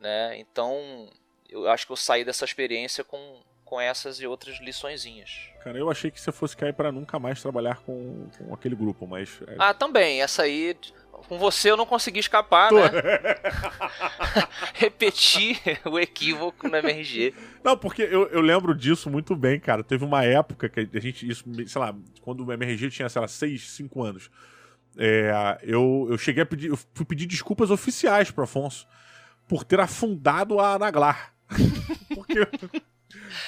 né? 0.01 0.39
Então 0.39 1.09
eu 1.49 1.69
acho 1.69 1.87
que 1.87 1.93
eu 1.93 1.97
saí 1.97 2.25
dessa 2.25 2.45
experiência 2.45 3.05
com, 3.05 3.41
com 3.65 3.81
essas 3.81 4.21
e 4.21 4.27
outras 4.27 4.59
liçõezinhas. 4.61 5.31
Cara, 5.63 5.77
eu 5.79 5.91
achei 5.91 6.11
que 6.11 6.21
você 6.21 6.33
fosse 6.33 6.57
cair 6.57 6.73
pra 6.73 6.91
nunca 6.91 7.19
mais 7.19 7.41
trabalhar 7.43 7.81
com, 7.83 8.29
com 8.39 8.55
aquele 8.55 8.75
grupo, 8.75 9.07
mas. 9.07 9.41
é, 9.47 9.57
Ah, 9.59 9.75
também, 9.75 10.23
essa 10.23 10.43
aí 10.43 10.77
com 11.29 11.39
você 11.39 11.71
eu 11.71 11.77
não 11.77 11.85
consegui 11.85 12.19
escapar, 12.19 12.71
Tô- 12.71 12.79
né? 12.81 12.91
Repetir 14.75 15.59
o 15.85 15.99
equívoco 15.99 16.69
no 16.69 16.77
MRG. 16.77 17.35
Não, 17.63 17.77
porque 17.77 18.03
eu, 18.03 18.27
eu 18.29 18.41
lembro 18.41 18.75
disso 18.75 19.11
muito 19.11 19.35
bem, 19.37 19.59
cara. 19.61 19.83
Teve 19.85 20.05
uma 20.05 20.25
época 20.25 20.69
que 20.69 20.81
a 20.95 21.01
gente, 21.01 21.29
isso, 21.29 21.45
sei 21.67 21.81
lá, 21.81 21.95
quando 22.23 22.45
o 22.47 22.53
MRG 22.53 22.91
tinha, 22.91 23.09
sei 23.09 23.21
lá, 23.21 23.29
6, 23.29 23.71
5 23.71 24.03
anos. 24.03 24.31
é, 24.97 25.59
eu, 25.63 26.07
eu 26.11 26.19
cheguei 26.19 26.43
a 26.43 26.47
pedir, 26.47 26.69
eu 26.71 26.79
fui 26.95 27.05
pedir 27.05 27.27
desculpas 27.27 27.71
oficiais 27.71 28.31
pro 28.31 28.45
Afonso. 28.45 28.87
Por 29.51 29.65
ter 29.65 29.81
afundado 29.81 30.61
a 30.61 30.75
Anaglar. 30.75 31.35
Porque 32.15 32.39
eu, 32.39 32.47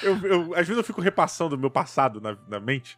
eu, 0.03 0.27
eu, 0.27 0.53
às 0.53 0.67
vezes 0.67 0.75
eu 0.75 0.83
fico 0.83 0.99
repassando 0.99 1.55
o 1.55 1.57
meu 1.57 1.71
passado 1.71 2.19
na, 2.19 2.37
na 2.49 2.59
mente 2.59 2.97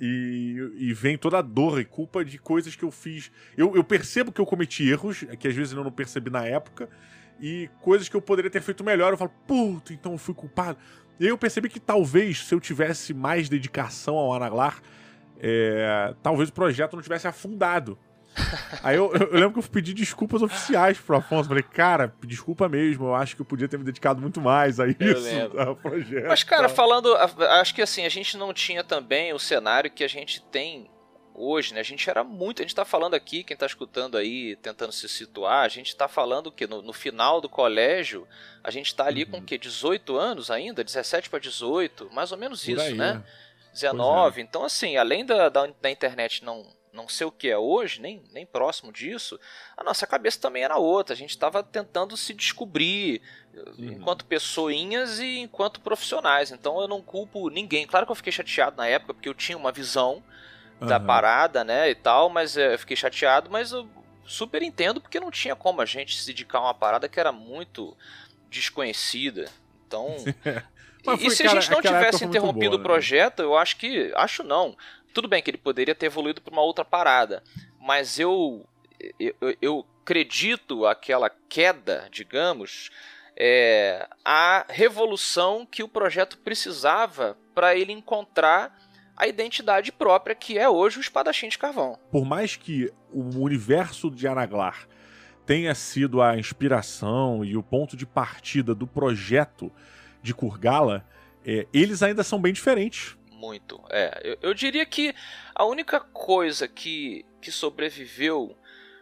e, 0.00 0.56
e, 0.78 0.94
vem 0.94 1.18
toda 1.18 1.40
a 1.40 1.42
dor 1.42 1.78
e 1.78 1.84
culpa 1.84 2.24
de 2.24 2.38
coisas 2.38 2.74
que 2.74 2.82
eu 2.82 2.90
fiz. 2.90 3.30
Eu, 3.54 3.76
eu 3.76 3.84
percebo 3.84 4.32
que 4.32 4.40
eu 4.40 4.46
cometi 4.46 4.88
erros, 4.88 5.26
que 5.38 5.46
às 5.46 5.54
vezes 5.54 5.74
eu 5.74 5.84
não 5.84 5.92
percebi 5.92 6.30
na 6.30 6.42
época, 6.46 6.88
e 7.38 7.68
coisas 7.82 8.08
que 8.08 8.16
eu 8.16 8.22
poderia 8.22 8.50
ter 8.50 8.62
feito 8.62 8.82
melhor. 8.82 9.12
Eu 9.12 9.18
falo, 9.18 9.32
puta, 9.46 9.92
então 9.92 10.12
eu 10.12 10.18
fui 10.18 10.34
culpado. 10.34 10.78
E 11.20 11.26
eu 11.26 11.36
percebi 11.36 11.68
que 11.68 11.78
talvez 11.78 12.46
se 12.46 12.54
eu 12.54 12.60
tivesse 12.60 13.12
mais 13.12 13.50
dedicação 13.50 14.16
ao 14.16 14.32
Anaglar, 14.32 14.80
é, 15.38 16.14
talvez 16.22 16.48
o 16.48 16.52
projeto 16.54 16.96
não 16.96 17.02
tivesse 17.02 17.28
afundado. 17.28 17.98
Aí 18.82 18.96
eu, 18.96 19.12
eu, 19.12 19.32
lembro 19.32 19.52
que 19.52 19.58
eu 19.58 19.70
pedi 19.70 19.92
desculpas 19.92 20.42
oficiais 20.42 20.98
pro 20.98 21.16
Afonso. 21.16 21.48
Falei, 21.48 21.62
cara, 21.62 22.12
desculpa 22.24 22.68
mesmo, 22.68 23.06
eu 23.06 23.14
acho 23.14 23.34
que 23.36 23.42
eu 23.42 23.46
podia 23.46 23.68
ter 23.68 23.78
me 23.78 23.84
dedicado 23.84 24.20
muito 24.20 24.40
mais 24.40 24.80
a 24.80 24.86
isso, 24.86 25.58
ao 25.58 25.76
projeto. 25.76 26.28
Mas, 26.28 26.42
cara, 26.42 26.68
falando, 26.68 27.14
acho 27.16 27.74
que 27.74 27.82
assim, 27.82 28.04
a 28.04 28.08
gente 28.08 28.36
não 28.36 28.52
tinha 28.52 28.84
também 28.84 29.32
o 29.32 29.38
cenário 29.38 29.90
que 29.90 30.04
a 30.04 30.08
gente 30.08 30.42
tem 30.42 30.90
hoje, 31.38 31.72
né? 31.72 31.80
A 31.80 31.84
gente 31.84 32.08
era 32.10 32.24
muito. 32.24 32.60
A 32.60 32.64
gente 32.64 32.74
tá 32.74 32.84
falando 32.84 33.14
aqui, 33.14 33.44
quem 33.44 33.56
tá 33.56 33.66
escutando 33.66 34.16
aí, 34.16 34.56
tentando 34.56 34.92
se 34.92 35.08
situar, 35.08 35.64
a 35.64 35.68
gente 35.68 35.94
tá 35.94 36.08
falando 36.08 36.50
que 36.50 36.66
no, 36.66 36.82
no 36.82 36.92
final 36.92 37.40
do 37.40 37.48
colégio, 37.48 38.26
a 38.62 38.70
gente 38.70 38.94
tá 38.94 39.06
ali 39.06 39.24
uhum. 39.24 39.30
com 39.30 39.38
o 39.38 39.42
quê? 39.42 39.56
18 39.56 40.16
anos 40.16 40.50
ainda? 40.50 40.82
17 40.82 41.30
para 41.30 41.38
18? 41.38 42.10
Mais 42.12 42.32
ou 42.32 42.38
menos 42.38 42.64
Por 42.64 42.72
isso, 42.72 42.82
aí, 42.82 42.94
né? 42.94 43.22
19. 43.72 44.40
É. 44.40 44.44
Então, 44.44 44.64
assim, 44.64 44.96
além 44.96 45.24
da, 45.24 45.48
da, 45.48 45.66
da 45.66 45.90
internet 45.90 46.44
não 46.44 46.77
não 46.98 47.08
sei 47.08 47.26
o 47.26 47.32
que 47.32 47.48
é 47.48 47.56
hoje, 47.56 48.00
nem, 48.00 48.22
nem 48.32 48.44
próximo 48.44 48.92
disso, 48.92 49.38
a 49.76 49.84
nossa 49.84 50.06
cabeça 50.06 50.40
também 50.40 50.64
era 50.64 50.76
outra. 50.76 51.14
A 51.14 51.16
gente 51.16 51.30
estava 51.30 51.62
tentando 51.62 52.16
se 52.16 52.34
descobrir 52.34 53.22
uhum. 53.54 53.92
enquanto 53.92 54.24
pessoinhas 54.24 55.20
e 55.20 55.38
enquanto 55.38 55.80
profissionais. 55.80 56.50
Então 56.50 56.80
eu 56.80 56.88
não 56.88 57.00
culpo 57.00 57.48
ninguém. 57.48 57.86
Claro 57.86 58.04
que 58.04 58.12
eu 58.12 58.16
fiquei 58.16 58.32
chateado 58.32 58.76
na 58.76 58.86
época, 58.86 59.14
porque 59.14 59.28
eu 59.28 59.34
tinha 59.34 59.56
uma 59.56 59.70
visão 59.70 60.22
uhum. 60.80 60.88
da 60.88 60.98
parada, 60.98 61.62
né, 61.62 61.88
e 61.88 61.94
tal, 61.94 62.28
mas 62.28 62.56
é, 62.56 62.74
eu 62.74 62.78
fiquei 62.78 62.96
chateado, 62.96 63.48
mas 63.48 63.72
eu 63.72 63.88
super 64.26 64.62
entendo 64.62 65.00
porque 65.00 65.18
não 65.18 65.30
tinha 65.30 65.56
como 65.56 65.80
a 65.80 65.86
gente 65.86 66.20
se 66.20 66.26
dedicar 66.26 66.58
a 66.58 66.62
uma 66.62 66.74
parada 66.74 67.08
que 67.08 67.18
era 67.18 67.32
muito 67.32 67.96
desconhecida. 68.50 69.46
Então. 69.86 70.16
e, 71.18 71.26
e 71.26 71.30
se 71.30 71.44
cara, 71.44 71.58
a 71.58 71.60
gente 71.60 71.70
não 71.70 71.80
tivesse 71.80 72.24
interrompido 72.24 72.70
boa, 72.70 72.74
o 72.76 72.78
né? 72.78 72.84
projeto, 72.84 73.40
eu 73.40 73.56
acho 73.56 73.76
que. 73.76 74.12
Acho 74.14 74.42
não. 74.42 74.76
Tudo 75.12 75.28
bem 75.28 75.42
que 75.42 75.50
ele 75.50 75.58
poderia 75.58 75.94
ter 75.94 76.06
evoluído 76.06 76.40
para 76.40 76.52
uma 76.52 76.62
outra 76.62 76.84
parada, 76.84 77.42
mas 77.80 78.18
eu, 78.18 78.66
eu, 79.18 79.34
eu 79.60 79.86
acredito 80.02 80.86
aquela 80.86 81.30
queda, 81.48 82.08
digamos, 82.10 82.90
é, 83.36 84.08
a 84.24 84.64
revolução 84.68 85.66
que 85.66 85.82
o 85.82 85.88
projeto 85.88 86.38
precisava 86.38 87.36
para 87.54 87.76
ele 87.76 87.92
encontrar 87.92 88.74
a 89.16 89.26
identidade 89.26 89.92
própria 89.92 90.34
que 90.34 90.56
é 90.56 90.68
hoje 90.68 90.98
o 90.98 91.00
espadachim 91.00 91.48
de 91.48 91.58
carvão. 91.58 91.98
Por 92.10 92.24
mais 92.24 92.56
que 92.56 92.90
o 93.12 93.40
universo 93.40 94.10
de 94.10 94.26
Anaglar 94.26 94.88
tenha 95.44 95.74
sido 95.74 96.22
a 96.22 96.38
inspiração 96.38 97.44
e 97.44 97.56
o 97.56 97.62
ponto 97.62 97.96
de 97.96 98.06
partida 98.06 98.74
do 98.74 98.86
projeto 98.86 99.70
de 100.22 100.32
Kurgala, 100.32 101.04
é, 101.44 101.66
eles 101.72 102.02
ainda 102.02 102.22
são 102.22 102.40
bem 102.40 102.52
diferentes 102.52 103.17
muito. 103.38 103.80
É, 103.88 104.20
eu, 104.24 104.38
eu, 104.42 104.54
diria 104.54 104.84
que 104.84 105.14
a 105.54 105.64
única 105.64 106.00
coisa 106.00 106.66
que, 106.66 107.24
que 107.40 107.52
sobreviveu 107.52 108.56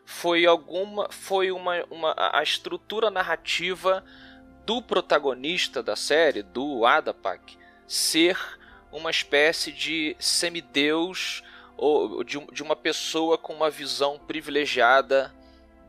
foi 0.04 0.46
alguma 0.46 1.10
foi 1.10 1.50
uma, 1.50 1.82
uma 1.90 2.14
a 2.16 2.42
estrutura 2.42 3.10
narrativa 3.10 4.04
do 4.64 4.82
protagonista 4.82 5.82
da 5.82 5.96
série, 5.96 6.42
do 6.42 6.84
Adapak, 6.84 7.56
ser 7.86 8.38
uma 8.92 9.10
espécie 9.10 9.72
de 9.72 10.16
semideus 10.18 11.42
ou 11.76 12.22
de, 12.22 12.38
de 12.52 12.62
uma 12.62 12.76
pessoa 12.76 13.38
com 13.38 13.54
uma 13.54 13.70
visão 13.70 14.18
privilegiada 14.18 15.34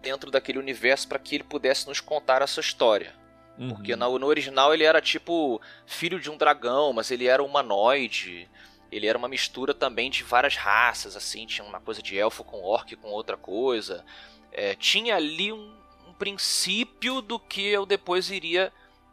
dentro 0.01 0.31
daquele 0.31 0.59
universo 0.59 1.07
para 1.07 1.19
que 1.19 1.35
ele 1.35 1.43
pudesse 1.43 1.87
nos 1.87 1.99
contar 1.99 2.41
essa 2.41 2.59
história. 2.59 3.13
Uhum. 3.57 3.69
Porque 3.69 3.95
no, 3.95 4.19
no, 4.19 4.27
original 4.27 4.73
ele 4.73 4.83
era 4.83 5.01
tipo 5.01 5.59
filho 5.85 6.19
de 6.19 6.29
um 6.29 6.37
dragão, 6.37 6.93
mas 6.93 7.09
ele 7.09 7.25
era 7.25 7.43
humanoide. 7.43 8.47
Ele 8.91 9.07
era 9.07 9.17
uma 9.17 9.27
mistura 9.27 9.73
também 9.73 10.09
de 10.09 10.23
várias 10.23 10.55
raças, 10.55 11.15
assim, 11.15 11.45
tinha 11.45 11.67
uma 11.67 11.81
coisa 11.81 12.01
de 12.01 12.17
elfo 12.17 12.43
com 12.43 12.61
orc 12.61 12.95
com 12.95 13.09
outra 13.09 13.35
coisa. 13.35 14.05
É, 14.51 14.75
tinha 14.75 15.15
ali 15.15 15.51
um, 15.51 15.73
um, 16.07 16.13
princípio 16.13 17.21
do 17.21 17.37
que 17.37 17.61
eu 17.61 17.85
depois 17.85 18.29
iria 18.29 18.71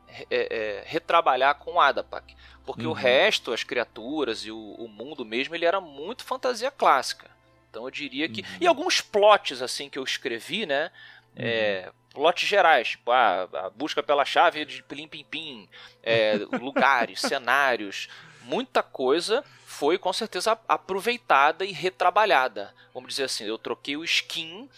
é, 0.08 0.26
é, 0.30 0.82
retrabalhar 0.86 1.56
com 1.56 1.80
Adapak. 1.80 2.36
Porque 2.64 2.84
uhum. 2.84 2.90
o 2.90 2.94
resto, 2.94 3.52
as 3.52 3.64
criaturas 3.64 4.44
e 4.46 4.50
o, 4.50 4.74
o, 4.78 4.88
mundo 4.88 5.24
mesmo, 5.24 5.54
ele 5.54 5.66
era 5.66 5.80
muito 5.80 6.24
fantasia 6.24 6.70
clássica. 6.70 7.28
Então 7.68 7.84
eu 7.84 7.90
diria 7.90 8.28
que. 8.28 8.42
Uhum. 8.42 8.58
E 8.60 8.66
alguns 8.66 9.00
plots 9.00 9.60
assim 9.60 9.90
que 9.90 9.98
eu 9.98 10.04
escrevi, 10.04 10.66
né? 10.66 10.90
É, 11.36 11.86
uhum 11.86 12.03
lotes 12.14 12.48
gerais, 12.48 12.90
tipo 12.90 13.10
ah, 13.10 13.48
a 13.52 13.70
busca 13.70 14.02
pela 14.02 14.24
chave 14.24 14.64
de 14.64 14.82
Plim 14.82 15.08
Pim 15.08 15.24
Pim, 15.24 15.68
é, 16.02 16.34
lugares, 16.60 17.20
cenários, 17.20 18.08
muita 18.42 18.82
coisa 18.82 19.44
foi 19.66 19.98
com 19.98 20.12
certeza 20.12 20.58
aproveitada 20.68 21.64
e 21.64 21.72
retrabalhada. 21.72 22.74
Vamos 22.92 23.10
dizer 23.10 23.24
assim, 23.24 23.44
eu 23.44 23.58
troquei 23.58 23.96
o 23.96 24.04
skin 24.04 24.68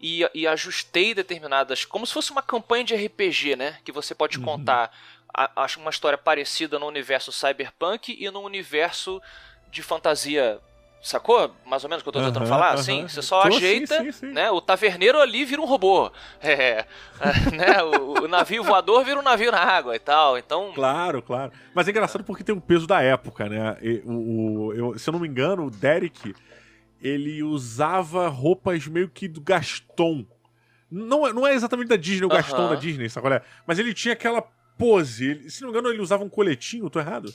e, 0.00 0.28
e 0.32 0.46
ajustei 0.46 1.14
determinadas. 1.14 1.84
Como 1.84 2.06
se 2.06 2.14
fosse 2.14 2.30
uma 2.30 2.42
campanha 2.42 2.84
de 2.84 2.94
RPG, 2.94 3.56
né? 3.56 3.78
Que 3.84 3.92
você 3.92 4.14
pode 4.14 4.38
uhum. 4.38 4.44
contar 4.44 4.90
acho 5.54 5.78
uma 5.78 5.90
história 5.90 6.18
parecida 6.18 6.78
no 6.78 6.86
universo 6.86 7.30
cyberpunk 7.30 8.16
e 8.18 8.30
no 8.30 8.40
universo 8.40 9.20
de 9.70 9.82
fantasia 9.82 10.60
Sacou? 11.00 11.54
Mais 11.64 11.84
ou 11.84 11.90
menos 11.90 12.00
o 12.00 12.04
que 12.04 12.08
eu 12.08 12.12
tô 12.12 12.20
tentando 12.20 12.46
falar? 12.46 12.74
Assim, 12.74 13.06
você 13.06 13.22
só 13.22 13.42
tô, 13.42 13.48
ajeita, 13.56 13.98
sim, 13.98 14.12
sim, 14.12 14.12
sim. 14.12 14.32
né? 14.32 14.50
O 14.50 14.60
taverneiro 14.60 15.20
ali 15.20 15.44
vira 15.44 15.62
um 15.62 15.66
robô. 15.66 16.10
É, 16.40 16.84
é 17.20 17.56
né? 17.56 17.82
O, 17.82 18.24
o, 18.24 18.28
navio 18.28 18.62
voador 18.62 19.04
vira 19.04 19.18
um 19.18 19.22
navio 19.22 19.50
na 19.50 19.58
água 19.58 19.94
e 19.94 19.98
tal. 19.98 20.38
Então. 20.38 20.72
Claro, 20.74 21.22
claro. 21.22 21.52
Mas 21.74 21.86
é 21.86 21.90
engraçado 21.90 22.24
porque 22.24 22.44
tem 22.44 22.54
o 22.54 22.60
peso 22.60 22.86
da 22.86 23.00
época, 23.02 23.48
né? 23.48 23.76
O, 24.04 24.12
o 24.68 24.72
eu, 24.72 24.98
se 24.98 25.08
eu 25.08 25.12
não 25.12 25.20
me 25.20 25.28
engano, 25.28 25.66
o 25.66 25.70
Derek 25.70 26.34
ele 27.00 27.42
usava 27.42 28.28
roupas 28.28 28.86
meio 28.86 29.08
que 29.08 29.28
do 29.28 29.40
Gaston. 29.40 30.26
Não, 30.90 31.26
é, 31.26 31.32
não 31.32 31.46
é 31.46 31.54
exatamente 31.54 31.88
da 31.88 31.96
Disney, 31.96 32.24
o 32.24 32.28
Gaston 32.28 32.68
da 32.68 32.74
Disney, 32.74 33.08
sabe 33.08 33.26
qual 33.26 33.34
é? 33.34 33.42
Mas 33.66 33.78
ele 33.78 33.92
tinha 33.92 34.14
aquela 34.14 34.42
pose. 34.76 35.26
Ele, 35.26 35.50
se 35.50 35.60
não 35.60 35.68
me 35.68 35.78
engano, 35.78 35.92
ele 35.92 36.00
usava 36.00 36.24
um 36.24 36.28
coletinho, 36.28 36.88
tô 36.88 36.98
errado? 36.98 37.32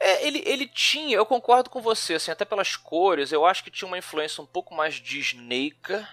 É, 0.00 0.26
ele, 0.26 0.42
ele 0.46 0.66
tinha, 0.66 1.16
eu 1.16 1.26
concordo 1.26 1.68
com 1.68 1.82
você, 1.82 2.14
assim, 2.14 2.30
até 2.30 2.46
pelas 2.46 2.74
cores, 2.74 3.32
eu 3.32 3.44
acho 3.44 3.62
que 3.62 3.70
tinha 3.70 3.86
uma 3.86 3.98
influência 3.98 4.42
um 4.42 4.46
pouco 4.46 4.74
mais 4.74 4.94
disneyca. 4.94 6.08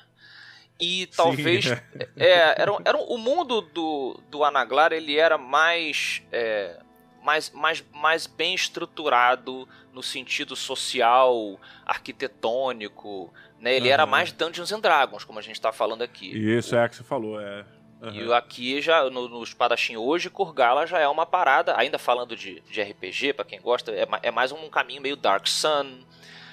E 0.80 1.08
talvez. 1.08 1.66
Sim. 1.66 1.76
é, 2.18 2.62
era, 2.62 2.78
era, 2.86 2.98
o 2.98 3.18
mundo 3.18 3.62
do, 3.62 4.22
do 4.30 4.44
Anaglar 4.44 4.92
ele 4.92 5.18
era 5.18 5.38
mais, 5.38 6.22
é, 6.32 6.80
mais, 7.24 7.50
mais, 7.50 7.84
mais 7.94 8.28
bem 8.28 8.54
estruturado 8.54 9.68
no 9.92 10.04
sentido 10.04 10.56
social, 10.56 11.60
arquitetônico. 11.84 13.34
Né? 13.60 13.76
Ele 13.76 13.88
uhum. 13.88 13.94
era 13.94 14.06
mais 14.06 14.32
Dungeons 14.32 14.72
and 14.72 14.82
Dragons, 14.82 15.24
como 15.24 15.40
a 15.40 15.42
gente 15.42 15.56
está 15.56 15.72
falando 15.72 16.04
aqui. 16.04 16.28
Isso 16.28 16.76
o, 16.76 16.80
é 16.80 16.88
que 16.88 16.96
você 16.98 17.04
falou, 17.04 17.42
é. 17.42 17.66
Uhum. 18.02 18.12
E 18.12 18.34
aqui 18.34 18.82
já 18.82 19.10
no, 19.10 19.28
no 19.28 19.44
espadachim 19.44 19.96
hoje, 19.96 20.30
Kurgala 20.30 20.86
já 20.86 21.00
é 21.00 21.08
uma 21.08 21.26
parada, 21.26 21.76
ainda 21.78 21.98
falando 21.98 22.36
de, 22.36 22.62
de 22.62 22.82
RPG, 22.82 23.34
para 23.34 23.46
quem 23.46 23.60
gosta, 23.60 23.92
é, 23.92 24.08
é, 24.22 24.32
mais 24.32 24.52
um 24.52 24.70
caminho 24.70 25.02
meio 25.02 25.16
Dark 25.16 25.48
Sun. 25.48 26.02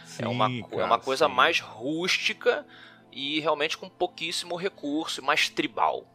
Sim, 0.06 0.24
é, 0.24 0.28
uma, 0.28 0.48
cara, 0.48 0.82
é 0.82 0.84
uma 0.84 0.98
coisa 0.98 1.26
sim. 1.26 1.34
mais 1.34 1.60
rústica 1.60 2.66
e 3.12 3.40
realmente 3.40 3.76
com 3.76 3.88
pouquíssimo 3.88 4.56
recurso, 4.56 5.22
mais 5.22 5.48
tribal. 5.48 6.06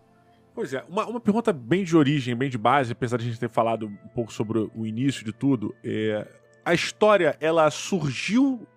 Pois 0.53 0.73
é, 0.73 0.83
uma, 0.89 1.05
uma 1.05 1.19
pergunta 1.19 1.53
bem 1.53 1.83
de 1.83 1.95
origem, 1.95 2.35
bem 2.35 2.49
de 2.49 2.57
base, 2.57 2.91
apesar 2.91 3.17
de 3.17 3.25
a 3.25 3.27
gente 3.27 3.39
ter 3.39 3.49
falado 3.49 3.85
um 3.85 4.09
pouco 4.13 4.33
sobre 4.33 4.69
o 4.75 4.85
início 4.85 5.23
de 5.23 5.31
tudo. 5.31 5.75
É, 5.83 6.27
a 6.65 6.73
história, 6.73 7.37
ela 7.39 7.69
surgiu 7.69 8.67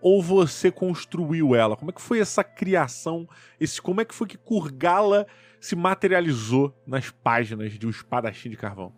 ou 0.00 0.22
você 0.22 0.70
construiu 0.70 1.54
ela? 1.54 1.76
Como 1.76 1.90
é 1.90 1.94
que 1.94 2.00
foi 2.00 2.20
essa 2.20 2.44
criação? 2.44 3.28
Esse, 3.58 3.82
como 3.82 4.00
é 4.00 4.04
que 4.04 4.14
foi 4.14 4.28
que 4.28 4.38
Kurgala 4.38 5.26
se 5.66 5.74
materializou 5.74 6.72
nas 6.86 7.10
páginas 7.10 7.76
de 7.76 7.88
O 7.88 7.90
Espadachim 7.90 8.48
de 8.48 8.56
Carvão? 8.56 8.94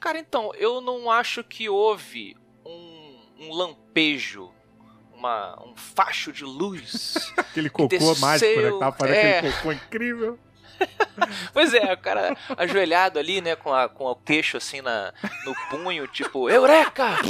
Cara, 0.00 0.16
então, 0.16 0.52
eu 0.54 0.80
não 0.80 1.10
acho 1.10 1.42
que 1.42 1.68
houve 1.68 2.36
um, 2.64 3.18
um 3.40 3.52
lampejo, 3.52 4.52
uma, 5.12 5.60
um 5.64 5.74
facho 5.74 6.32
de 6.32 6.44
luz. 6.44 7.32
aquele 7.36 7.68
cocô 7.68 7.88
desceu, 7.88 8.16
mágico, 8.18 8.60
né? 8.60 8.70
Que 8.70 8.78
tava 8.78 8.96
fazendo 8.96 9.16
é... 9.16 9.38
aquele 9.38 9.52
cocô 9.54 9.72
incrível. 9.72 10.38
pois 11.52 11.74
é, 11.74 11.92
o 11.92 11.98
cara 11.98 12.36
ajoelhado 12.56 13.18
ali, 13.18 13.40
né, 13.40 13.56
com, 13.56 13.74
a, 13.74 13.88
com 13.88 14.04
o 14.04 14.14
queixo 14.14 14.56
assim 14.56 14.80
na, 14.80 15.12
no 15.44 15.52
punho, 15.68 16.06
tipo, 16.06 16.48
Eureka! 16.48 17.16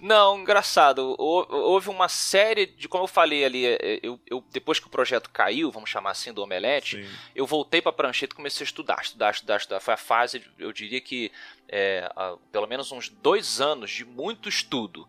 Não, 0.00 0.40
engraçado. 0.40 1.14
Houve 1.18 1.88
uma 1.88 2.08
série 2.08 2.66
de, 2.66 2.88
como 2.88 3.04
eu 3.04 3.08
falei 3.08 3.44
ali, 3.44 3.66
é, 3.66 3.78
é, 3.80 4.00
eu, 4.02 4.20
eu 4.26 4.44
depois 4.50 4.78
que 4.78 4.86
o 4.86 4.90
projeto 4.90 5.30
caiu, 5.30 5.70
vamos 5.70 5.90
chamar 5.90 6.10
assim, 6.10 6.32
do 6.32 6.42
Omelete, 6.42 7.02
Sim. 7.02 7.10
eu 7.34 7.46
voltei 7.46 7.80
pra 7.80 7.92
prancheta 7.92 8.34
e 8.34 8.36
comecei 8.36 8.64
a 8.64 8.66
estudar, 8.66 9.00
estudar, 9.02 9.32
estudar, 9.32 9.56
estudar. 9.56 9.80
Foi 9.80 9.94
a 9.94 9.98
fase, 9.98 10.42
eu 10.58 10.72
diria 10.72 11.00
que 11.00 11.32
é, 11.68 12.08
pelo 12.52 12.66
menos 12.66 12.92
uns 12.92 13.08
dois 13.08 13.60
anos 13.60 13.90
de 13.90 14.04
muito 14.04 14.48
estudo 14.48 15.08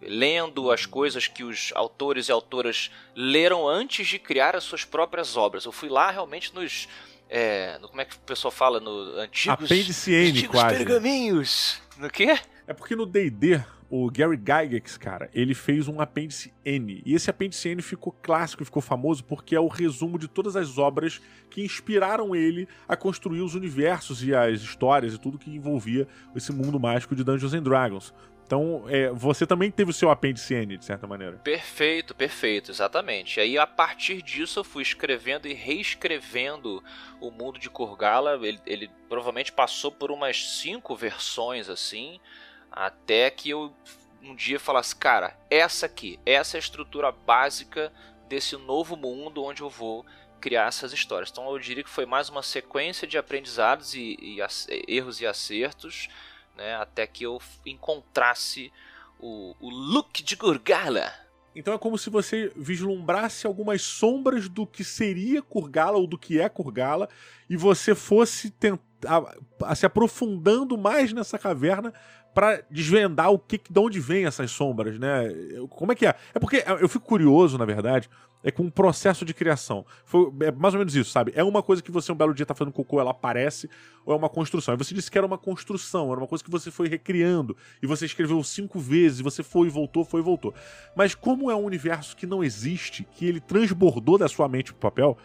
lendo 0.00 0.70
as 0.70 0.86
coisas 0.86 1.26
que 1.26 1.42
os 1.42 1.72
autores 1.74 2.28
e 2.28 2.32
autoras 2.32 2.90
leram 3.14 3.68
antes 3.68 4.06
de 4.06 4.18
criar 4.18 4.54
as 4.54 4.64
suas 4.64 4.84
próprias 4.84 5.36
obras. 5.36 5.64
Eu 5.64 5.72
fui 5.72 5.88
lá 5.88 6.10
realmente 6.10 6.54
nos. 6.54 6.88
É, 7.28 7.76
no, 7.78 7.88
como 7.88 8.00
é 8.00 8.04
que 8.04 8.14
o 8.14 8.20
pessoal 8.20 8.50
fala? 8.50 8.80
No 8.80 9.18
antigos, 9.18 9.64
Apêndice 9.64 10.12
N, 10.12 10.30
antigos 10.30 10.60
quase. 10.60 10.76
pergaminhos. 10.76 11.82
No 11.96 12.08
quê? 12.08 12.38
É 12.66 12.72
porque 12.72 12.94
no 12.94 13.04
D&D, 13.04 13.62
o 13.90 14.10
Gary 14.10 14.36
Gygax, 14.36 14.98
cara, 14.98 15.30
ele 15.32 15.54
fez 15.54 15.88
um 15.88 16.00
apêndice 16.00 16.52
N. 16.64 17.02
E 17.06 17.14
esse 17.14 17.30
apêndice 17.30 17.68
N 17.70 17.80
ficou 17.80 18.12
clássico, 18.22 18.64
ficou 18.64 18.82
famoso 18.82 19.24
porque 19.24 19.56
é 19.56 19.60
o 19.60 19.66
resumo 19.66 20.18
de 20.18 20.28
todas 20.28 20.56
as 20.56 20.76
obras 20.76 21.20
que 21.50 21.62
inspiraram 21.62 22.36
ele 22.36 22.68
a 22.86 22.96
construir 22.96 23.40
os 23.40 23.54
universos 23.54 24.22
e 24.22 24.34
as 24.34 24.60
histórias 24.60 25.14
e 25.14 25.18
tudo 25.18 25.38
que 25.38 25.50
envolvia 25.50 26.06
esse 26.36 26.52
mundo 26.52 26.78
mágico 26.78 27.16
de 27.16 27.24
Dungeons 27.24 27.54
and 27.54 27.62
Dragons. 27.62 28.12
Então, 28.48 28.84
é, 28.88 29.10
você 29.10 29.46
também 29.46 29.70
teve 29.70 29.90
o 29.90 29.94
seu 29.94 30.10
apêndice 30.10 30.54
N, 30.54 30.78
de 30.78 30.84
certa 30.84 31.06
maneira. 31.06 31.36
Perfeito, 31.36 32.14
perfeito, 32.14 32.70
exatamente. 32.70 33.40
Aí, 33.40 33.58
a 33.58 33.66
partir 33.66 34.22
disso, 34.22 34.60
eu 34.60 34.64
fui 34.64 34.82
escrevendo 34.82 35.46
e 35.46 35.52
reescrevendo 35.52 36.82
o 37.20 37.30
mundo 37.30 37.58
de 37.58 37.68
Kurgala. 37.68 38.38
Ele, 38.42 38.58
ele 38.64 38.90
provavelmente 39.06 39.52
passou 39.52 39.92
por 39.92 40.10
umas 40.10 40.60
cinco 40.60 40.96
versões, 40.96 41.68
assim, 41.68 42.18
até 42.78 43.28
que 43.28 43.50
eu 43.50 43.74
um 44.22 44.34
dia 44.34 44.58
falasse, 44.58 44.94
cara, 44.94 45.36
essa 45.50 45.86
aqui, 45.86 46.18
essa 46.24 46.56
é 46.56 46.58
a 46.58 46.60
estrutura 46.60 47.10
básica 47.10 47.92
desse 48.28 48.56
novo 48.56 48.96
mundo 48.96 49.42
onde 49.42 49.62
eu 49.62 49.70
vou 49.70 50.04
criar 50.40 50.66
essas 50.66 50.92
histórias. 50.92 51.30
Então, 51.30 51.50
eu 51.50 51.58
diria 51.58 51.82
que 51.82 51.90
foi 51.90 52.06
mais 52.06 52.28
uma 52.28 52.42
sequência 52.42 53.06
de 53.06 53.18
aprendizados 53.18 53.94
e, 53.94 54.16
e 54.20 54.38
erros 54.86 55.20
e 55.20 55.26
acertos 55.26 56.08
né, 56.56 56.76
até 56.76 57.06
que 57.06 57.24
eu 57.24 57.40
encontrasse 57.66 58.72
o, 59.18 59.54
o 59.60 59.70
look 59.70 60.22
de 60.22 60.36
Gurgala. 60.36 61.12
Então 61.54 61.74
é 61.74 61.78
como 61.78 61.98
se 61.98 62.08
você 62.08 62.52
vislumbrasse 62.54 63.46
algumas 63.46 63.82
sombras 63.82 64.48
do 64.48 64.64
que 64.64 64.84
seria 64.84 65.42
Kurgala 65.42 65.96
ou 65.96 66.06
do 66.06 66.18
que 66.18 66.40
é 66.40 66.48
Kurgala 66.48 67.08
e 67.50 67.56
você 67.56 67.94
fosse 67.96 68.50
tentar 68.50 69.34
se 69.74 69.86
aprofundando 69.86 70.78
mais 70.78 71.12
nessa 71.12 71.38
caverna 71.38 71.92
para 72.34 72.62
desvendar 72.70 73.32
o 73.32 73.38
que, 73.38 73.60
de 73.68 73.80
onde 73.80 73.98
vem 74.00 74.26
essas 74.26 74.50
sombras, 74.50 74.98
né? 74.98 75.28
Como 75.70 75.92
é 75.92 75.94
que 75.94 76.06
é? 76.06 76.14
É 76.34 76.38
porque 76.38 76.64
eu 76.80 76.88
fico 76.88 77.04
curioso, 77.04 77.58
na 77.58 77.64
verdade, 77.64 78.08
é 78.42 78.50
com 78.50 78.64
um 78.64 78.70
processo 78.70 79.24
de 79.24 79.34
criação. 79.34 79.84
Foi, 80.04 80.32
é 80.40 80.52
mais 80.52 80.74
ou 80.74 80.78
menos 80.78 80.94
isso, 80.94 81.10
sabe? 81.10 81.32
É 81.34 81.42
uma 81.42 81.62
coisa 81.62 81.82
que 81.82 81.90
você 81.90 82.12
um 82.12 82.14
belo 82.14 82.32
dia 82.32 82.46
tá 82.46 82.54
fazendo 82.54 82.72
cocô, 82.72 83.00
ela 83.00 83.10
aparece, 83.10 83.68
ou 84.06 84.14
é 84.14 84.16
uma 84.16 84.28
construção. 84.28 84.72
Aí 84.72 84.78
você 84.78 84.94
disse 84.94 85.10
que 85.10 85.18
era 85.18 85.26
uma 85.26 85.38
construção, 85.38 86.10
era 86.12 86.20
uma 86.20 86.26
coisa 86.26 86.44
que 86.44 86.50
você 86.50 86.70
foi 86.70 86.88
recriando, 86.88 87.56
e 87.82 87.86
você 87.86 88.06
escreveu 88.06 88.42
cinco 88.44 88.78
vezes, 88.78 89.20
e 89.20 89.22
você 89.22 89.42
foi 89.42 89.66
e 89.66 89.70
voltou, 89.70 90.04
foi 90.04 90.20
e 90.20 90.24
voltou. 90.24 90.54
Mas 90.94 91.14
como 91.14 91.50
é 91.50 91.56
um 91.56 91.64
universo 91.64 92.16
que 92.16 92.26
não 92.26 92.44
existe, 92.44 93.06
que 93.12 93.26
ele 93.26 93.40
transbordou 93.40 94.16
da 94.16 94.28
sua 94.28 94.48
mente 94.48 94.72
pro 94.72 94.90
papel, 94.90 95.18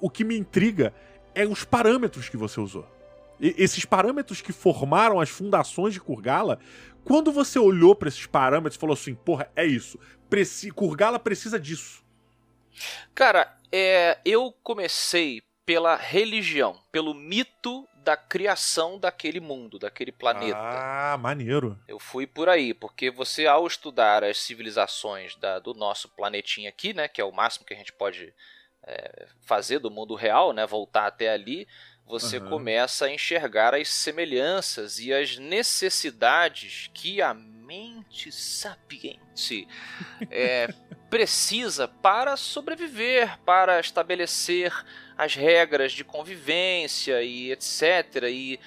o 0.00 0.08
que 0.08 0.24
me 0.24 0.38
intriga 0.38 0.94
é 1.34 1.46
os 1.46 1.64
parâmetros 1.64 2.28
que 2.28 2.36
você 2.36 2.60
usou. 2.60 2.95
Esses 3.40 3.84
parâmetros 3.84 4.40
que 4.40 4.52
formaram 4.52 5.20
as 5.20 5.28
fundações 5.28 5.94
de 5.94 6.00
Kurgala, 6.00 6.58
quando 7.04 7.30
você 7.30 7.58
olhou 7.58 7.94
para 7.94 8.08
esses 8.08 8.26
parâmetros 8.26 8.76
e 8.76 8.80
falou 8.80 8.94
assim, 8.94 9.14
porra, 9.14 9.50
é 9.54 9.64
isso, 9.64 9.98
Preci 10.28 10.70
Kurgala 10.70 11.18
precisa 11.18 11.58
disso 11.60 12.04
Cara, 13.14 13.56
é, 13.72 14.18
eu 14.24 14.52
comecei 14.62 15.42
pela 15.64 15.96
religião, 15.96 16.80
pelo 16.92 17.14
mito 17.14 17.88
da 17.96 18.16
criação 18.16 19.00
daquele 19.00 19.40
mundo, 19.40 19.78
daquele 19.80 20.12
planeta. 20.12 20.58
Ah, 20.58 21.16
maneiro. 21.18 21.76
Eu 21.88 21.98
fui 21.98 22.24
por 22.26 22.48
aí, 22.48 22.72
porque 22.72 23.10
você, 23.10 23.46
ao 23.46 23.66
estudar 23.66 24.22
as 24.22 24.38
civilizações 24.38 25.34
da, 25.36 25.58
do 25.58 25.74
nosso 25.74 26.08
planetinha 26.10 26.68
aqui, 26.68 26.92
né, 26.92 27.08
que 27.08 27.20
é 27.20 27.24
o 27.24 27.32
máximo 27.32 27.66
que 27.66 27.74
a 27.74 27.76
gente 27.76 27.92
pode 27.92 28.32
é, 28.84 29.26
fazer 29.44 29.80
do 29.80 29.90
mundo 29.90 30.14
real, 30.14 30.52
né, 30.52 30.64
voltar 30.64 31.06
até 31.06 31.32
ali, 31.32 31.66
você 32.06 32.38
uhum. 32.38 32.48
começa 32.48 33.06
a 33.06 33.12
enxergar 33.12 33.74
as 33.74 33.88
semelhanças 33.88 35.00
e 35.00 35.12
as 35.12 35.38
necessidades 35.38 36.88
que 36.94 37.20
a 37.20 37.34
mente 37.34 38.30
sapiente 38.30 39.66
é, 40.30 40.72
precisa 41.10 41.88
para 41.88 42.36
sobreviver, 42.36 43.38
para 43.40 43.80
estabelecer 43.80 44.72
as 45.18 45.34
regras 45.34 45.92
de 45.92 46.04
convivência 46.04 47.22
e 47.22 47.50
etc. 47.50 48.24
E 48.30 48.60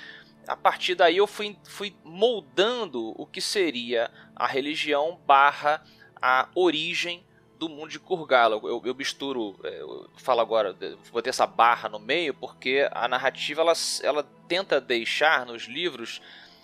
a 0.47 0.57
partir 0.57 0.95
daí 0.95 1.17
eu 1.17 1.27
fui, 1.27 1.55
fui 1.63 1.95
moldando 2.03 3.13
o 3.21 3.25
que 3.25 3.39
seria 3.39 4.11
a 4.35 4.47
religião 4.47 5.19
barra 5.25 5.83
a 6.21 6.49
origem 6.53 7.23
do 7.59 7.67
mundo 7.67 7.89
de 7.89 7.99
Kurgala. 7.99 8.59
Eu, 8.63 8.81
eu 8.85 8.95
misturo, 8.95 9.59
é, 9.63 9.81
eu 9.81 10.09
falo 10.15 10.39
agora, 10.39 10.75
vou 11.11 11.21
ter 11.21 11.29
essa 11.29 11.45
barra 11.45 11.89
no 11.89 11.99
meio, 11.99 12.33
porque 12.33 12.87
a 12.91 13.07
narrativa 13.07 13.61
ela, 13.61 13.73
ela 14.01 14.23
tenta 14.47 14.79
deixar 14.79 15.45
nos 15.45 15.63
livros 15.63 16.21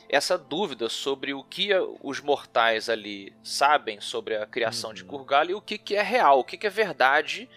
essa 0.08 0.38
dúvida 0.38 0.88
sobre 0.88 1.34
o 1.34 1.44
que 1.44 1.72
os 2.02 2.22
mortais 2.22 2.90
ali 2.90 3.34
sabem 3.44 4.00
sobre 4.00 4.38
a 4.38 4.46
criação 4.46 4.92
uhum. 4.92 4.96
de 4.96 5.04
Kurgala 5.04 5.52
e 5.52 5.56
o 5.56 5.62
que, 5.62 5.78
que 5.78 5.96
é 5.96 6.02
real, 6.02 6.40
o 6.40 6.44
que, 6.44 6.58
que 6.58 6.68
é 6.68 6.70
verdade, 6.70 7.50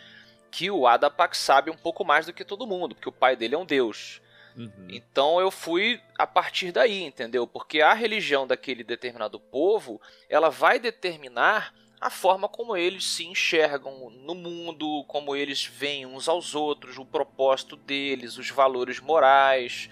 que 0.50 0.70
o 0.70 0.86
Adapak 0.86 1.36
sabe 1.36 1.70
um 1.70 1.76
pouco 1.76 2.04
mais 2.04 2.26
do 2.26 2.32
que 2.32 2.44
todo 2.44 2.66
mundo, 2.66 2.94
porque 2.94 3.08
o 3.08 3.12
pai 3.12 3.36
dele 3.36 3.54
é 3.54 3.58
um 3.58 3.66
deus. 3.66 4.20
Uhum. 4.56 4.88
Então 4.88 5.38
eu 5.38 5.50
fui 5.50 6.00
a 6.18 6.26
partir 6.26 6.72
daí, 6.72 7.04
entendeu? 7.04 7.46
Porque 7.46 7.80
a 7.80 7.92
religião 7.92 8.46
daquele 8.46 8.82
determinado 8.82 9.38
povo, 9.38 10.00
ela 10.28 10.48
vai 10.48 10.80
determinar 10.80 11.72
a 12.00 12.10
forma 12.10 12.48
como 12.48 12.76
eles 12.76 13.04
se 13.04 13.26
enxergam 13.26 14.10
no 14.10 14.34
mundo, 14.34 15.04
como 15.08 15.34
eles 15.34 15.64
veem 15.64 16.06
uns 16.06 16.28
aos 16.28 16.54
outros, 16.54 16.96
o 16.96 17.04
propósito 17.04 17.76
deles, 17.76 18.38
os 18.38 18.50
valores 18.50 19.00
morais. 19.00 19.90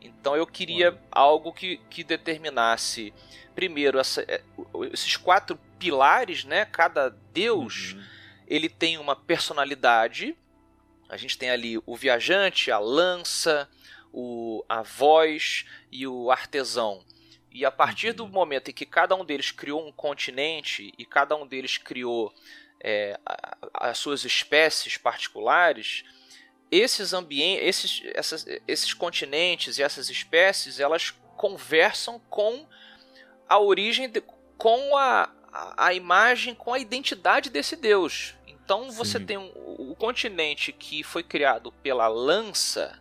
Então 0.00 0.34
eu 0.36 0.46
queria 0.46 0.98
algo 1.12 1.52
que, 1.52 1.76
que 1.88 2.02
determinasse, 2.02 3.14
primeiro, 3.54 3.98
essa, 3.98 4.22
é, 4.22 4.42
esses 4.92 5.16
quatro 5.16 5.58
pilares, 5.78 6.44
né? 6.44 6.64
Cada 6.64 7.10
deus 7.32 7.92
uhum. 7.92 8.02
ele 8.48 8.68
tem 8.68 8.98
uma 8.98 9.14
personalidade. 9.14 10.36
A 11.08 11.16
gente 11.16 11.38
tem 11.38 11.50
ali 11.50 11.78
o 11.86 11.94
viajante, 11.94 12.72
a 12.72 12.78
lança, 12.78 13.68
o, 14.12 14.64
a 14.68 14.82
voz 14.82 15.66
e 15.92 16.06
o 16.06 16.32
artesão. 16.32 17.04
E 17.54 17.64
a 17.64 17.70
partir 17.70 18.12
do 18.12 18.24
uhum. 18.24 18.30
momento 18.30 18.70
em 18.70 18.74
que 18.74 18.84
cada 18.84 19.14
um 19.14 19.24
deles 19.24 19.52
criou 19.52 19.86
um 19.86 19.92
continente 19.92 20.92
e 20.98 21.06
cada 21.06 21.36
um 21.36 21.46
deles 21.46 21.78
criou 21.78 22.34
é, 22.82 23.16
as 23.72 23.96
suas 23.96 24.24
espécies 24.24 24.96
particulares, 24.96 26.04
esses 26.68 27.12
ambientes, 27.12 27.64
esses, 27.64 28.02
essas, 28.12 28.46
esses 28.66 28.92
continentes 28.92 29.78
e 29.78 29.84
essas 29.84 30.10
espécies, 30.10 30.80
elas 30.80 31.12
conversam 31.36 32.20
com 32.28 32.66
a 33.48 33.60
origem, 33.60 34.08
de, 34.08 34.20
com 34.58 34.96
a, 34.96 35.30
a, 35.52 35.86
a, 35.86 35.94
imagem, 35.94 36.56
com 36.56 36.74
a 36.74 36.78
identidade 36.80 37.50
desse 37.50 37.76
deus. 37.76 38.34
Então 38.48 38.90
você 38.90 39.18
Sim. 39.20 39.26
tem 39.26 39.38
um, 39.38 39.52
o 39.54 39.94
continente 39.94 40.72
que 40.72 41.04
foi 41.04 41.22
criado 41.22 41.70
pela 41.70 42.08
lança, 42.08 43.00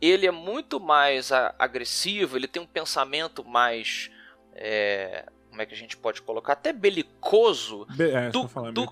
ele 0.00 0.26
é 0.26 0.30
muito 0.30 0.80
mais 0.80 1.30
agressivo, 1.58 2.36
ele 2.36 2.48
tem 2.48 2.62
um 2.62 2.66
pensamento 2.66 3.44
mais. 3.44 4.10
É, 4.54 5.26
como 5.50 5.60
é 5.60 5.66
que 5.66 5.74
a 5.74 5.76
gente 5.76 5.96
pode 5.96 6.22
colocar? 6.22 6.52
Até 6.52 6.72
belicoso. 6.72 7.86
Be 7.90 8.10
é, 8.10 8.30
do, 8.30 8.44
do, 8.72 8.88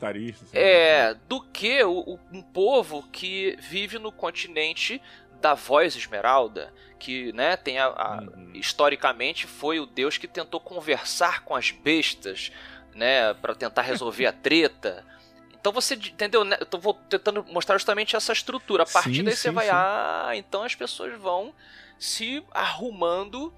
é, 0.53 1.15
do 1.29 1.41
que 1.41 1.83
o, 1.85 2.19
um 2.33 2.43
povo 2.43 3.05
que 3.11 3.57
vive 3.61 3.99
no 3.99 4.11
continente 4.11 5.01
da 5.41 5.55
voz 5.55 5.95
esmeralda, 5.95 6.73
que 6.99 7.33
né, 7.33 7.57
tem 7.57 7.79
a, 7.79 7.87
a 7.87 8.21
uhum. 8.23 8.51
historicamente 8.55 9.47
foi 9.47 9.79
o 9.79 9.87
deus 9.87 10.19
que 10.19 10.27
tentou 10.27 10.61
conversar 10.61 11.45
com 11.45 11.55
as 11.55 11.71
bestas, 11.71 12.51
né, 12.95 13.33
para 13.35 13.55
tentar 13.55 13.83
resolver 13.83 14.27
a 14.27 14.33
treta. 14.33 15.05
Então 15.61 15.73
você 15.73 15.95
entendeu? 15.95 16.45
Né? 16.45 16.57
Eu 16.61 16.67
tô 16.67 16.95
tentando 16.95 17.45
mostrar 17.45 17.77
justamente 17.77 18.15
essa 18.15 18.33
estrutura. 18.33 18.85
A 18.85 18.87
partir 18.87 19.17
sim, 19.17 19.25
daí 19.25 19.35
sim, 19.35 19.43
você 19.43 19.51
vai, 19.51 19.67
sim. 19.67 19.73
ah, 19.75 20.31
então 20.35 20.63
as 20.63 20.75
pessoas 20.75 21.19
vão 21.21 21.53
se 21.99 22.43
arrumando 22.53 23.53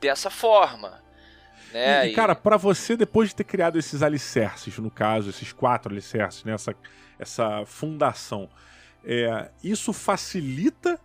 dessa 0.00 0.30
forma. 0.30 1.02
Né? 1.72 2.08
E, 2.08 2.10
e 2.10 2.14
cara, 2.14 2.34
para 2.34 2.56
você, 2.56 2.96
depois 2.96 3.30
de 3.30 3.36
ter 3.36 3.44
criado 3.44 3.78
esses 3.78 4.02
alicerces, 4.02 4.78
no 4.78 4.90
caso, 4.90 5.30
esses 5.30 5.52
quatro 5.52 5.92
alicerces, 5.92 6.44
né? 6.44 6.52
essa, 6.52 6.74
essa 7.18 7.64
fundação, 7.66 8.48
é, 9.04 9.50
isso 9.62 9.92
facilita 9.92 10.98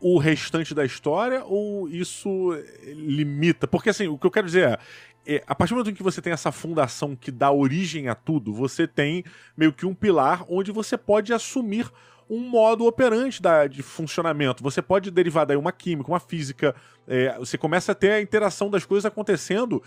o 0.00 0.18
restante 0.18 0.74
da 0.74 0.84
história 0.84 1.44
ou 1.44 1.88
isso 1.88 2.50
limita? 2.84 3.66
Porque 3.66 3.90
assim, 3.90 4.08
o 4.08 4.18
que 4.18 4.26
eu 4.26 4.30
quero 4.30 4.46
dizer 4.46 4.68
é 4.70 4.78
é, 5.26 5.42
a 5.46 5.54
partir 5.54 5.74
do 5.74 5.76
momento 5.76 5.90
em 5.90 5.94
que 5.94 6.02
você 6.02 6.22
tem 6.22 6.32
essa 6.32 6.52
fundação 6.52 7.16
que 7.16 7.30
dá 7.30 7.50
origem 7.50 8.08
a 8.08 8.14
tudo, 8.14 8.52
você 8.52 8.86
tem 8.86 9.24
meio 9.56 9.72
que 9.72 9.84
um 9.84 9.94
pilar 9.94 10.44
onde 10.48 10.70
você 10.70 10.96
pode 10.96 11.32
assumir 11.32 11.90
um 12.28 12.40
modo 12.40 12.86
operante 12.86 13.42
da, 13.42 13.66
de 13.66 13.82
funcionamento. 13.82 14.62
Você 14.62 14.80
pode 14.80 15.10
derivar 15.10 15.46
daí 15.46 15.56
uma 15.56 15.72
química, 15.72 16.10
uma 16.10 16.20
física. 16.20 16.74
É, 17.06 17.36
você 17.38 17.56
começa 17.58 17.92
a 17.92 17.94
ter 17.94 18.12
a 18.12 18.20
interação 18.20 18.70
das 18.70 18.84
coisas 18.84 19.04
acontecendo 19.04 19.82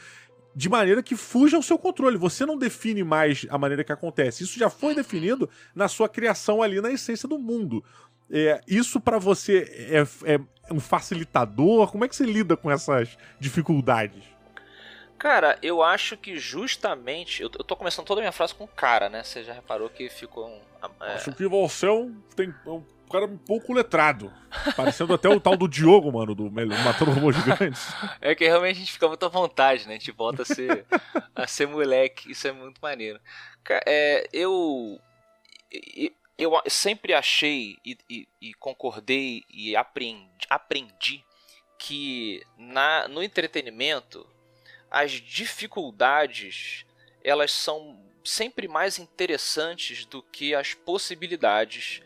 de 0.55 0.67
maneira 0.67 1.03
que 1.03 1.15
fuja 1.15 1.57
ao 1.57 1.63
seu 1.63 1.77
controle. 1.77 2.17
Você 2.17 2.45
não 2.45 2.57
define 2.57 3.03
mais 3.03 3.45
a 3.49 3.57
maneira 3.57 3.83
que 3.83 3.91
acontece. 3.91 4.43
Isso 4.43 4.57
já 4.57 4.69
foi 4.69 4.95
definido 4.95 5.49
na 5.75 5.87
sua 5.87 6.09
criação 6.09 6.61
ali 6.61 6.81
na 6.81 6.91
essência 6.91 7.27
do 7.27 7.37
mundo. 7.37 7.83
É, 8.31 8.61
isso 8.67 8.99
para 8.99 9.17
você 9.17 9.65
é, 9.89 10.33
é 10.33 10.39
um 10.73 10.79
facilitador? 10.79 11.91
Como 11.91 12.05
é 12.05 12.07
que 12.07 12.15
você 12.15 12.25
lida 12.25 12.55
com 12.55 12.69
essas 12.69 13.17
dificuldades? 13.39 14.38
Cara, 15.19 15.59
eu 15.61 15.83
acho 15.83 16.15
que 16.15 16.39
justamente. 16.39 17.43
Eu, 17.43 17.51
eu 17.59 17.63
tô 17.63 17.75
começando 17.75 18.05
toda 18.05 18.21
a 18.21 18.23
minha 18.23 18.31
frase 18.31 18.55
com 18.55 18.65
cara, 18.65 19.09
né? 19.09 19.21
Você 19.21 19.43
já 19.43 19.51
reparou 19.53 19.89
que 19.89 20.09
ficou 20.09 20.47
um. 20.47 20.61
É... 21.01 21.15
Acho 21.15 21.33
que 21.33 21.45
você 21.45 21.87
é 21.87 21.91
um, 21.91 22.21
tem, 22.37 22.55
um 22.65 22.81
cara 23.11 23.25
um 23.25 23.37
pouco 23.37 23.73
letrado. 23.73 24.31
Parecendo 24.77 25.13
até 25.13 25.27
o 25.27 25.37
tal 25.37 25.57
do 25.57 25.67
Diogo, 25.67 26.09
mano, 26.09 26.33
do 26.33 26.49
Matando 26.49 27.11
Robôs 27.11 27.35
Gigantes. 27.35 27.85
É 28.21 28.33
que 28.33 28.45
realmente 28.45 28.77
a 28.77 28.79
gente 28.79 28.93
fica 28.93 29.09
muito 29.09 29.25
à 29.25 29.29
vontade, 29.29 29.85
né? 29.87 29.95
A 29.95 29.97
gente 29.97 30.11
volta 30.11 30.43
a 30.43 30.45
ser, 30.45 30.85
a 31.35 31.45
ser 31.45 31.67
moleque. 31.67 32.31
Isso 32.31 32.47
é 32.47 32.53
muito 32.53 32.79
maneiro. 32.81 33.19
É, 33.85 34.25
eu, 34.31 34.99
eu 36.37 36.61
sempre 36.67 37.13
achei 37.13 37.77
e, 37.85 37.97
e, 38.09 38.27
e 38.41 38.53
concordei 38.53 39.43
e 39.53 39.75
aprendi, 39.75 40.47
aprendi 40.49 41.25
que 41.77 42.41
na, 42.57 43.07
no 43.09 43.21
entretenimento 43.21 44.25
as 44.89 45.11
dificuldades 45.11 46.85
elas 47.23 47.51
são 47.51 47.99
sempre 48.23 48.67
mais 48.67 48.99
interessantes 48.99 50.05
do 50.05 50.21
que 50.21 50.53
as 50.53 50.73
possibilidades 50.73 52.01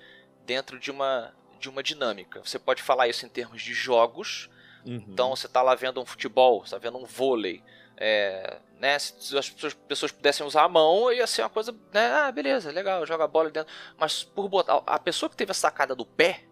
dentro 0.46 0.80
de 0.80 0.92
uma, 0.92 1.34
de 1.60 1.70
uma 1.70 1.84
dinâmica. 1.84 2.42
Você 2.44 2.60
pode 2.60 2.82
falar 2.82 3.08
isso 3.08 3.26
em 3.26 3.30
termos 3.30 3.62
de 3.62 3.74
jogos. 3.74 4.50
Uhum. 4.86 5.04
Então 5.08 5.30
você 5.30 5.48
está 5.48 5.62
lá 5.62 5.76
vendo 5.76 6.02
um 6.02 6.06
futebol, 6.06 6.64
está 6.64 6.78
vendo 6.78 6.98
um 6.98 7.06
vôlei. 7.06 7.64
É, 7.96 8.58
né, 8.80 8.98
se 9.00 9.38
as 9.38 9.50
pessoas, 9.50 10.12
pudessem 10.12 10.46
usar 10.46 10.64
a 10.64 10.70
mão, 10.70 11.12
ia 11.12 11.28
ser 11.28 11.44
uma 11.44 11.50
coisa, 11.50 11.72
né, 11.94 12.12
ah, 12.12 12.32
beleza, 12.32 12.72
legal, 12.72 13.06
joga 13.06 13.24
a 13.24 13.28
bola 13.28 13.50
dentro. 13.50 13.74
Mas 13.98 14.24
por 14.24 14.50
botar 14.50 14.82
a 14.86 15.00
pessoa 15.00 15.30
que 15.30 15.38
teve 15.38 15.52
a 15.52 15.56
sacada 15.56 15.96
do 15.96 16.06
pé, 16.06 16.44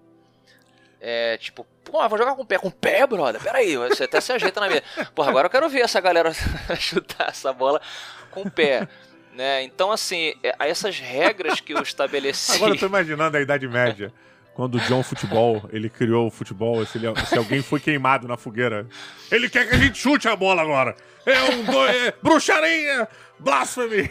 é, 1.03 1.35
tipo, 1.37 1.65
pô, 1.83 2.07
vou 2.07 2.17
jogar 2.17 2.35
com 2.35 2.43
o 2.43 2.45
pé. 2.45 2.59
Com 2.59 2.67
o 2.67 2.71
pé, 2.71 3.07
brother? 3.07 3.41
Pera 3.41 3.57
aí, 3.57 3.75
você 3.75 4.03
até 4.03 4.21
se 4.21 4.31
ajeita 4.31 4.61
na 4.61 4.67
mesa. 4.67 4.83
Porra, 5.15 5.29
agora 5.29 5.47
eu 5.47 5.49
quero 5.49 5.67
ver 5.67 5.81
essa 5.81 5.99
galera 5.99 6.31
chutar 6.79 7.29
essa 7.29 7.51
bola 7.51 7.81
com 8.29 8.43
o 8.43 8.51
pé. 8.51 8.87
Né? 9.33 9.63
Então, 9.63 9.91
assim, 9.91 10.33
é, 10.43 10.53
essas 10.59 10.99
regras 10.99 11.59
que 11.59 11.73
eu 11.73 11.81
estabeleci. 11.81 12.55
Agora 12.55 12.75
eu 12.75 12.79
tô 12.79 12.85
imaginando 12.85 13.35
a 13.35 13.41
Idade 13.41 13.67
Média. 13.67 14.13
Quando 14.53 14.75
o 14.75 14.79
John 14.81 15.01
Futebol, 15.01 15.63
ele 15.71 15.89
criou 15.89 16.27
o 16.27 16.29
futebol, 16.29 16.85
se, 16.85 16.97
ele, 16.97 17.07
se, 17.25 17.37
alguém 17.37 17.61
foi 17.61 17.79
queimado 17.79 18.27
na 18.27 18.35
fogueira. 18.35 18.85
Ele 19.31 19.49
quer 19.49 19.67
que 19.67 19.73
a 19.73 19.77
gente 19.77 19.97
chute 19.97 20.27
a 20.27 20.35
bola 20.35 20.61
agora. 20.61 20.95
É 21.25 21.41
um 21.43 21.63
do, 21.63 21.87
é, 21.87 22.13
bruxaria, 22.21 23.07
blasphemy. 23.41 24.09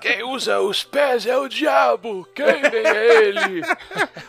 Quem 0.00 0.22
usa 0.22 0.60
os 0.60 0.84
pés 0.84 1.26
é 1.26 1.36
o 1.36 1.48
diabo. 1.48 2.28
Queimem 2.34 2.72
ele. 2.72 3.62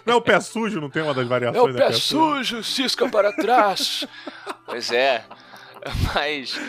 Não 0.05 0.15
é 0.15 0.17
o 0.17 0.21
pé 0.21 0.39
sujo, 0.39 0.79
não 0.79 0.89
tem 0.89 1.03
uma 1.03 1.13
das 1.13 1.27
variações? 1.27 1.67
É 1.67 1.69
o 1.69 1.73
pé, 1.73 1.87
pé 1.87 1.93
sujo, 1.93 2.63
cisca 2.63 3.09
para 3.09 3.33
trás. 3.33 4.07
Pois 4.65 4.91
é. 4.91 5.23
Mas. 6.13 6.59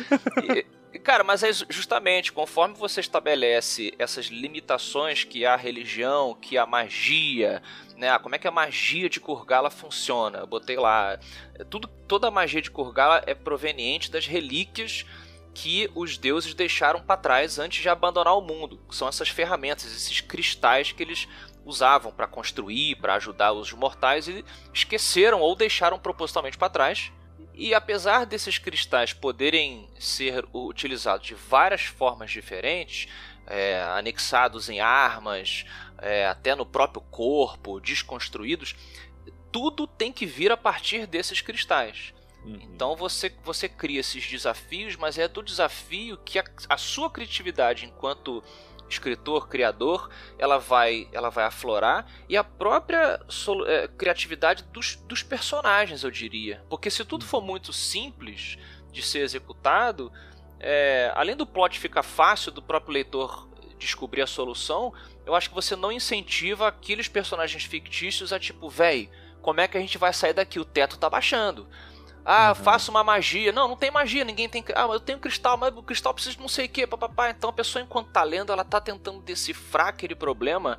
Cara, 1.04 1.22
mas 1.22 1.42
é 1.42 1.50
justamente 1.68 2.32
conforme 2.32 2.74
você 2.74 3.00
estabelece 3.00 3.94
essas 3.98 4.26
limitações 4.26 5.22
que 5.22 5.44
a 5.46 5.54
religião, 5.54 6.34
que 6.34 6.58
a 6.58 6.66
magia, 6.66 7.62
né? 7.96 8.10
Ah, 8.10 8.18
como 8.18 8.34
é 8.34 8.38
que 8.38 8.48
a 8.48 8.50
magia 8.50 9.08
de 9.08 9.20
Kurgala 9.20 9.70
funciona? 9.70 10.38
Eu 10.38 10.46
botei 10.46 10.76
lá. 10.76 11.18
É 11.54 11.64
tudo, 11.64 11.88
toda 12.06 12.28
a 12.28 12.30
magia 12.30 12.60
de 12.60 12.70
Kurgala 12.70 13.22
é 13.26 13.34
proveniente 13.34 14.10
das 14.10 14.26
relíquias 14.26 15.04
que 15.60 15.90
os 15.92 16.16
deuses 16.16 16.54
deixaram 16.54 17.00
para 17.00 17.16
trás 17.16 17.58
antes 17.58 17.82
de 17.82 17.88
abandonar 17.88 18.36
o 18.36 18.40
mundo. 18.40 18.80
São 18.90 19.08
essas 19.08 19.28
ferramentas, 19.28 19.86
esses 19.86 20.20
cristais 20.20 20.92
que 20.92 21.02
eles 21.02 21.26
usavam 21.64 22.12
para 22.12 22.28
construir, 22.28 22.94
para 22.96 23.16
ajudar 23.16 23.52
os 23.52 23.72
mortais 23.72 24.28
e 24.28 24.44
esqueceram 24.72 25.40
ou 25.40 25.56
deixaram 25.56 25.98
propositalmente 25.98 26.56
para 26.56 26.68
trás 26.68 27.10
e 27.52 27.74
apesar 27.74 28.24
desses 28.24 28.56
cristais 28.56 29.12
poderem 29.12 29.90
ser 29.98 30.46
utilizados 30.54 31.26
de 31.26 31.34
várias 31.34 31.82
formas 31.82 32.30
diferentes, 32.30 33.08
é, 33.44 33.82
anexados 33.96 34.68
em 34.68 34.78
armas, 34.78 35.66
é, 36.00 36.24
até 36.28 36.54
no 36.54 36.64
próprio 36.64 37.02
corpo, 37.10 37.80
desconstruídos, 37.80 38.76
tudo 39.50 39.88
tem 39.88 40.12
que 40.12 40.24
vir 40.24 40.52
a 40.52 40.56
partir 40.56 41.04
desses 41.04 41.40
cristais. 41.40 42.14
Uhum. 42.44 42.58
Então 42.62 42.96
você, 42.96 43.32
você 43.42 43.68
cria 43.68 44.00
esses 44.00 44.26
desafios, 44.26 44.96
mas 44.96 45.18
é 45.18 45.26
do 45.28 45.42
desafio 45.42 46.16
que 46.18 46.38
a, 46.38 46.44
a 46.68 46.76
sua 46.76 47.10
criatividade 47.10 47.84
enquanto 47.86 48.42
escritor, 48.88 49.48
criador, 49.48 50.08
ela 50.38 50.58
vai, 50.58 51.08
ela 51.12 51.28
vai 51.28 51.44
aflorar 51.44 52.06
e 52.28 52.36
a 52.36 52.42
própria 52.42 53.20
é, 53.66 53.88
criatividade 53.88 54.64
dos, 54.72 54.96
dos 54.96 55.22
personagens, 55.22 56.02
eu 56.02 56.10
diria. 56.10 56.64
Porque 56.68 56.90
se 56.90 57.04
tudo 57.04 57.24
for 57.24 57.42
muito 57.42 57.72
simples 57.72 58.56
de 58.90 59.02
ser 59.02 59.20
executado, 59.20 60.10
é, 60.58 61.12
além 61.14 61.36
do 61.36 61.46
plot 61.46 61.78
ficar 61.78 62.02
fácil 62.02 62.50
do 62.50 62.62
próprio 62.62 62.94
leitor 62.94 63.48
descobrir 63.78 64.22
a 64.22 64.26
solução, 64.26 64.92
eu 65.24 65.34
acho 65.34 65.50
que 65.50 65.54
você 65.54 65.76
não 65.76 65.92
incentiva 65.92 66.66
aqueles 66.66 67.06
personagens 67.06 67.64
fictícios 67.64 68.32
a 68.32 68.40
tipo, 68.40 68.68
véi, 68.68 69.10
como 69.40 69.60
é 69.60 69.68
que 69.68 69.76
a 69.76 69.80
gente 69.80 69.96
vai 69.98 70.12
sair 70.12 70.32
daqui? 70.32 70.58
O 70.58 70.64
teto 70.64 70.98
tá 70.98 71.08
baixando. 71.08 71.68
Ah, 72.30 72.50
uhum. 72.50 72.62
faço 72.62 72.90
uma 72.90 73.02
magia. 73.02 73.50
Não, 73.52 73.66
não 73.66 73.74
tem 73.74 73.90
magia, 73.90 74.22
ninguém 74.22 74.50
tem. 74.50 74.62
Ah, 74.74 74.82
eu 74.82 75.00
tenho 75.00 75.18
cristal, 75.18 75.56
mas 75.56 75.74
o 75.74 75.82
cristal 75.82 76.12
precisa 76.12 76.34
de 76.36 76.42
não 76.42 76.48
sei 76.48 76.66
o 76.66 76.68
que, 76.68 76.86
papapá. 76.86 77.30
Então 77.30 77.48
a 77.48 77.52
pessoa, 77.54 77.82
enquanto 77.82 78.10
tá 78.10 78.22
lendo, 78.22 78.52
ela 78.52 78.62
tá 78.62 78.78
tentando 78.82 79.22
decifrar 79.22 79.88
aquele 79.88 80.14
problema 80.14 80.78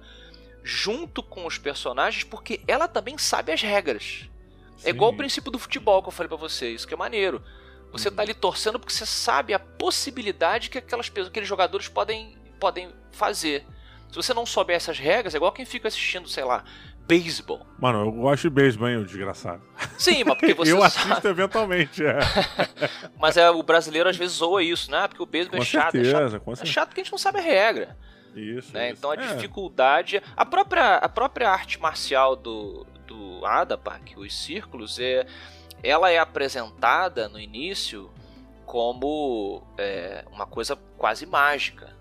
junto 0.63 1.23
com 1.23 1.47
os 1.47 1.57
personagens, 1.57 2.23
porque 2.23 2.61
ela 2.67 2.87
também 2.87 3.17
sabe 3.17 3.51
as 3.51 3.63
regras. 3.63 4.29
Sim. 4.77 4.87
É 4.87 4.89
igual 4.91 5.09
o 5.09 5.17
princípio 5.17 5.51
do 5.51 5.57
futebol 5.57 6.03
que 6.03 6.09
eu 6.09 6.11
falei 6.11 6.27
para 6.27 6.37
vocês, 6.37 6.85
que 6.85 6.93
é 6.93 6.97
maneiro. 6.97 7.43
Você 7.91 8.09
uhum. 8.09 8.15
tá 8.15 8.21
ali 8.21 8.35
torcendo 8.35 8.79
porque 8.79 8.93
você 8.93 9.07
sabe 9.07 9.51
a 9.51 9.57
possibilidade 9.57 10.69
que 10.69 10.77
aquelas 10.77 11.11
aqueles 11.11 11.49
jogadores 11.49 11.87
podem, 11.87 12.37
podem 12.59 12.93
fazer. 13.11 13.65
Se 14.11 14.15
você 14.15 14.35
não 14.35 14.45
souber 14.45 14.75
essas 14.75 14.99
regras, 14.99 15.33
é 15.33 15.37
igual 15.37 15.51
quem 15.51 15.65
fica 15.65 15.87
assistindo, 15.87 16.29
sei 16.29 16.43
lá, 16.43 16.63
beisebol. 17.09 17.65
Mano, 17.79 18.05
eu 18.05 18.11
gosto 18.11 18.43
de 18.43 18.49
beisebol, 18.51 18.87
hein, 18.87 18.97
o 18.97 19.03
desgraçado. 19.03 19.63
Sim, 19.97 20.23
mas 20.23 20.37
porque 20.37 20.53
você 20.55 20.71
Eu 20.71 20.83
assisto 20.83 21.27
eventualmente, 21.27 22.05
é. 22.05 22.19
mas 23.17 23.35
é, 23.35 23.49
o 23.49 23.63
brasileiro 23.63 24.07
às 24.07 24.15
vezes 24.15 24.37
zoa 24.37 24.61
isso, 24.61 24.91
né? 24.91 25.07
Porque 25.07 25.23
o 25.23 25.25
beisebol 25.25 25.59
é 25.59 25.65
chato, 25.65 25.93
certeza, 25.93 26.09
é 26.09 26.29
chato. 26.29 26.41
Com 26.41 26.55
certeza. 26.55 26.71
É 26.71 26.73
chato 26.73 26.87
porque 26.89 27.01
a 27.01 27.03
gente 27.03 27.11
não 27.11 27.17
sabe 27.17 27.39
a 27.39 27.41
regra. 27.41 27.97
Isso, 28.35 28.71
né? 28.71 28.89
isso. 28.91 28.99
Então 28.99 29.09
a 29.09 29.15
é. 29.15 29.17
dificuldade... 29.17 30.21
A 30.37 30.45
própria, 30.45 30.97
a 30.97 31.09
própria 31.09 31.49
arte 31.49 31.81
marcial 31.81 32.35
do, 32.35 32.85
do 33.07 33.43
Adapak, 33.43 34.17
os 34.19 34.37
círculos, 34.37 34.99
é, 34.99 35.25
ela 35.81 36.11
é 36.11 36.19
apresentada 36.19 37.27
no 37.27 37.39
início 37.39 38.11
como 38.67 39.63
é, 39.79 40.23
uma 40.31 40.45
coisa 40.45 40.77
quase 40.95 41.25
mágica. 41.25 41.97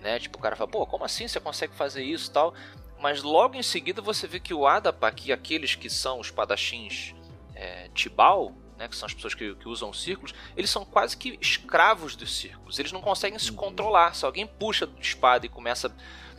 Né? 0.00 0.18
Tipo, 0.18 0.38
o 0.38 0.40
cara 0.40 0.56
fala, 0.56 0.68
pô, 0.68 0.84
como 0.84 1.04
assim 1.04 1.28
você 1.28 1.38
consegue 1.38 1.74
fazer 1.74 2.02
isso 2.02 2.32
tal? 2.32 2.52
Mas 3.00 3.22
logo 3.22 3.54
em 3.54 3.62
seguida 3.62 4.02
você 4.02 4.26
vê 4.26 4.40
que 4.40 4.52
o 4.52 4.66
Adapak 4.66 5.28
e 5.28 5.32
aqueles 5.32 5.74
que 5.74 5.88
são 5.88 6.18
os 6.18 6.30
padachins 6.30 7.14
é, 7.54 7.88
Tibal, 7.94 8.52
né, 8.76 8.88
que 8.88 8.96
são 8.96 9.06
as 9.06 9.14
pessoas 9.14 9.34
que, 9.34 9.54
que, 9.56 9.68
usam 9.68 9.92
círculos, 9.92 10.34
eles 10.56 10.70
são 10.70 10.84
quase 10.84 11.16
que 11.16 11.36
escravos 11.40 12.14
dos 12.14 12.36
círculos. 12.36 12.78
Eles 12.78 12.92
não 12.92 13.00
conseguem 13.00 13.38
se 13.38 13.50
uhum. 13.50 13.56
controlar. 13.56 14.14
Se 14.14 14.24
alguém 14.24 14.46
puxa 14.46 14.86
de 14.86 15.00
espada 15.00 15.44
e 15.46 15.48
começa. 15.48 15.94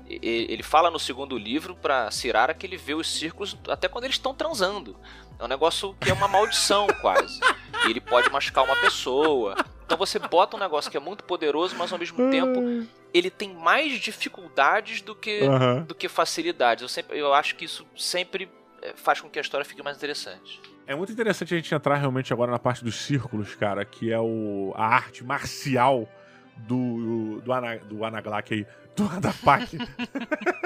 Ele 0.10 0.63
fala 0.63 0.89
no 0.89 0.98
segundo 0.98 1.38
livro 1.38 1.76
para 1.76 2.10
Cirara 2.10 2.52
que 2.56 2.65
ele 2.65 2.78
vê 2.78 2.95
os 2.95 3.08
círculos 3.08 3.56
até 3.67 3.88
quando 3.88 4.06
eles 4.06 4.15
estão 4.15 4.34
transando. 4.34 5.00
É 5.38 5.43
um 5.43 5.48
negócio 5.48 5.95
que 6.02 6.10
é 6.10 6.13
uma 6.13 6.28
maldição, 6.28 6.88
quase. 7.02 7.39
E 7.86 7.91
ele 7.91 8.02
pode 8.02 8.30
machucar 8.30 8.65
uma 8.65 8.76
pessoa. 8.76 9.56
Então 9.89 9.97
você 9.97 10.19
bota 10.19 10.56
um 10.56 10.60
negócio 10.60 10.91
que 10.91 10.95
é 10.95 10.99
muito 10.99 11.23
poderoso, 11.23 11.75
mas 11.75 11.91
ao 11.91 11.97
mesmo 11.97 12.30
tempo 12.30 12.88
ele 13.12 13.32
tem 13.32 13.52
mais 13.56 13.93
dificuldades 13.93 15.02
do 15.02 15.15
que, 15.15 15.41
uhum. 15.41 15.84
do 15.84 15.95
que 15.95 16.08
facilidades. 16.08 16.84
Eu, 16.84 16.88
sempre, 16.88 17.17
eu 17.17 17.34
acho 17.34 17.56
que 17.56 17.65
isso 17.65 17.84
sempre 17.97 18.47
é, 18.84 18.93
faz 18.93 19.19
com 19.19 19.28
que 19.28 19.39
a 19.39 19.41
história 19.41 19.65
fique 19.65 19.82
mais 19.82 19.97
interessante. 19.97 20.62
É 20.86 20.93
muito 20.93 21.12
interessante 21.12 21.56
a 21.56 21.58
gente 21.58 21.73
entrar 21.73 21.95
realmente 21.95 22.32
agora 22.32 22.52
na 22.52 22.60
parte 22.60 22.84
dos 22.84 22.97
círculos, 22.97 23.56
cara, 23.56 23.84
que 23.84 24.12
é 24.12 24.19
o, 24.19 24.73
a 24.75 24.86
arte 24.86 25.23
marcial 25.23 26.08
do, 26.56 27.41
do, 27.41 27.52
Ana, 27.52 27.78
do 27.78 28.06
Anaglak 28.06 28.54
aí, 28.54 28.67
do 28.95 29.06
Adapak. 29.06 29.75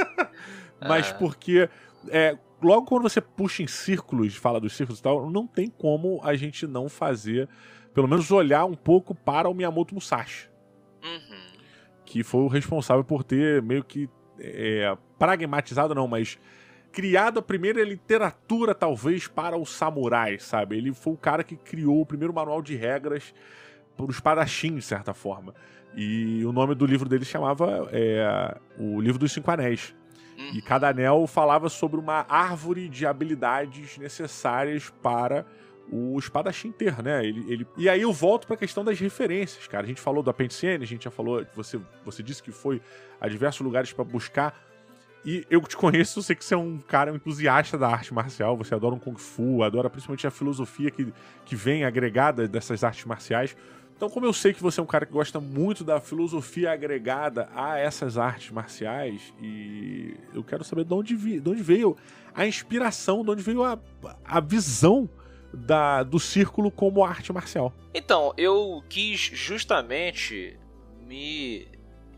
Mas 0.85 1.11
ah. 1.11 1.13
porque 1.13 1.69
é, 2.09 2.37
logo 2.61 2.87
quando 2.87 3.03
você 3.03 3.21
puxa 3.21 3.63
em 3.63 3.67
círculos, 3.67 4.35
fala 4.35 4.59
dos 4.59 4.73
círculos 4.73 4.99
e 4.99 5.03
tal, 5.03 5.31
não 5.31 5.47
tem 5.47 5.69
como 5.69 6.19
a 6.25 6.35
gente 6.35 6.67
não 6.67 6.89
fazer, 6.89 7.47
pelo 7.93 8.07
menos 8.07 8.31
olhar 8.31 8.65
um 8.65 8.73
pouco 8.73 9.13
para 9.13 9.49
o 9.49 9.53
Miyamoto 9.53 9.93
Musashi. 9.93 10.49
que 12.05 12.23
foi 12.23 12.41
o 12.41 12.47
responsável 12.47 13.03
por 13.03 13.23
ter 13.23 13.61
meio 13.61 13.83
que 13.83 14.09
é, 14.39 14.95
pragmatizado, 15.17 15.95
não, 15.95 16.07
mas 16.07 16.37
criado 16.91 17.39
a 17.39 17.41
primeira 17.41 17.83
literatura, 17.83 18.75
talvez, 18.75 19.27
para 19.27 19.57
o 19.57 19.65
samurai, 19.65 20.37
sabe? 20.37 20.77
Ele 20.77 20.93
foi 20.93 21.13
o 21.13 21.17
cara 21.17 21.43
que 21.43 21.55
criou 21.55 22.01
o 22.01 22.05
primeiro 22.05 22.33
manual 22.33 22.61
de 22.61 22.75
regras 22.75 23.33
para 23.97 24.05
o 24.05 24.11
espadachim, 24.11 24.75
de 24.75 24.81
certa 24.81 25.13
forma. 25.13 25.53
E 25.95 26.43
o 26.45 26.51
nome 26.51 26.75
do 26.75 26.85
livro 26.85 27.09
dele 27.09 27.25
chamava 27.25 27.89
é, 27.91 28.57
O 28.77 29.01
Livro 29.01 29.19
dos 29.19 29.31
Cinco 29.31 29.49
Anéis. 29.49 29.95
E 30.53 30.61
cada 30.61 30.89
anel 30.89 31.27
falava 31.27 31.69
sobre 31.69 31.99
uma 31.99 32.25
árvore 32.27 32.89
de 32.89 33.05
habilidades 33.05 33.97
necessárias 33.97 34.91
para 35.01 35.45
o 35.91 36.17
espadachim 36.17 36.71
ter, 36.71 37.01
né? 37.03 37.25
Ele, 37.25 37.51
ele... 37.51 37.67
E 37.77 37.89
aí 37.89 38.01
eu 38.01 38.11
volto 38.11 38.47
para 38.47 38.55
a 38.55 38.57
questão 38.57 38.83
das 38.83 38.99
referências, 38.99 39.67
cara. 39.67 39.83
A 39.83 39.87
gente 39.87 40.01
falou 40.01 40.23
do 40.23 40.29
Apendicene, 40.29 40.83
a 40.83 40.87
gente 40.87 41.03
já 41.03 41.11
falou, 41.11 41.45
você, 41.55 41.79
você 42.05 42.23
disse 42.23 42.41
que 42.41 42.51
foi 42.51 42.81
a 43.19 43.27
diversos 43.27 43.61
lugares 43.61 43.91
para 43.91 44.03
buscar. 44.03 44.59
E 45.25 45.45
eu 45.49 45.61
te 45.61 45.77
conheço, 45.77 46.21
sei 46.21 46.35
que 46.35 46.43
você 46.43 46.53
é 46.53 46.57
um 46.57 46.77
cara 46.79 47.11
entusiasta 47.11 47.77
da 47.77 47.87
arte 47.87 48.13
marcial, 48.13 48.57
você 48.57 48.75
adora 48.75 48.93
um 48.93 48.99
Kung 48.99 49.17
Fu, 49.17 49.63
adora 49.63 49.89
principalmente 49.89 50.27
a 50.27 50.31
filosofia 50.31 50.91
que, 50.91 51.13
que 51.45 51.55
vem 51.55 51.85
agregada 51.85 52.47
dessas 52.47 52.83
artes 52.83 53.05
marciais. 53.05 53.55
Então, 53.95 54.09
como 54.09 54.25
eu 54.25 54.33
sei 54.33 54.53
que 54.53 54.61
você 54.61 54.81
é 54.81 54.83
um 54.83 54.87
cara 54.87 55.05
que 55.05 55.13
gosta 55.13 55.39
muito 55.39 55.83
da 55.83 55.99
filosofia 56.01 56.73
agregada 56.73 57.47
a 57.55 57.77
essas 57.77 58.17
artes 58.17 58.51
marciais, 58.51 59.33
e 59.41 60.15
eu 60.33 60.43
quero 60.43 60.63
saber 60.63 60.83
de 60.83 60.93
onde, 60.93 61.15
vi, 61.15 61.39
de 61.39 61.49
onde 61.49 61.63
veio 61.63 61.95
a 62.35 62.45
inspiração, 62.45 63.23
de 63.23 63.31
onde 63.31 63.43
veio 63.43 63.63
a, 63.63 63.79
a 64.25 64.39
visão 64.41 65.09
da, 65.53 66.03
do 66.03 66.19
círculo 66.19 66.71
como 66.71 67.05
arte 67.05 67.31
marcial. 67.31 67.73
Então, 67.93 68.33
eu 68.37 68.83
quis 68.89 69.19
justamente 69.19 70.57
me 71.05 71.67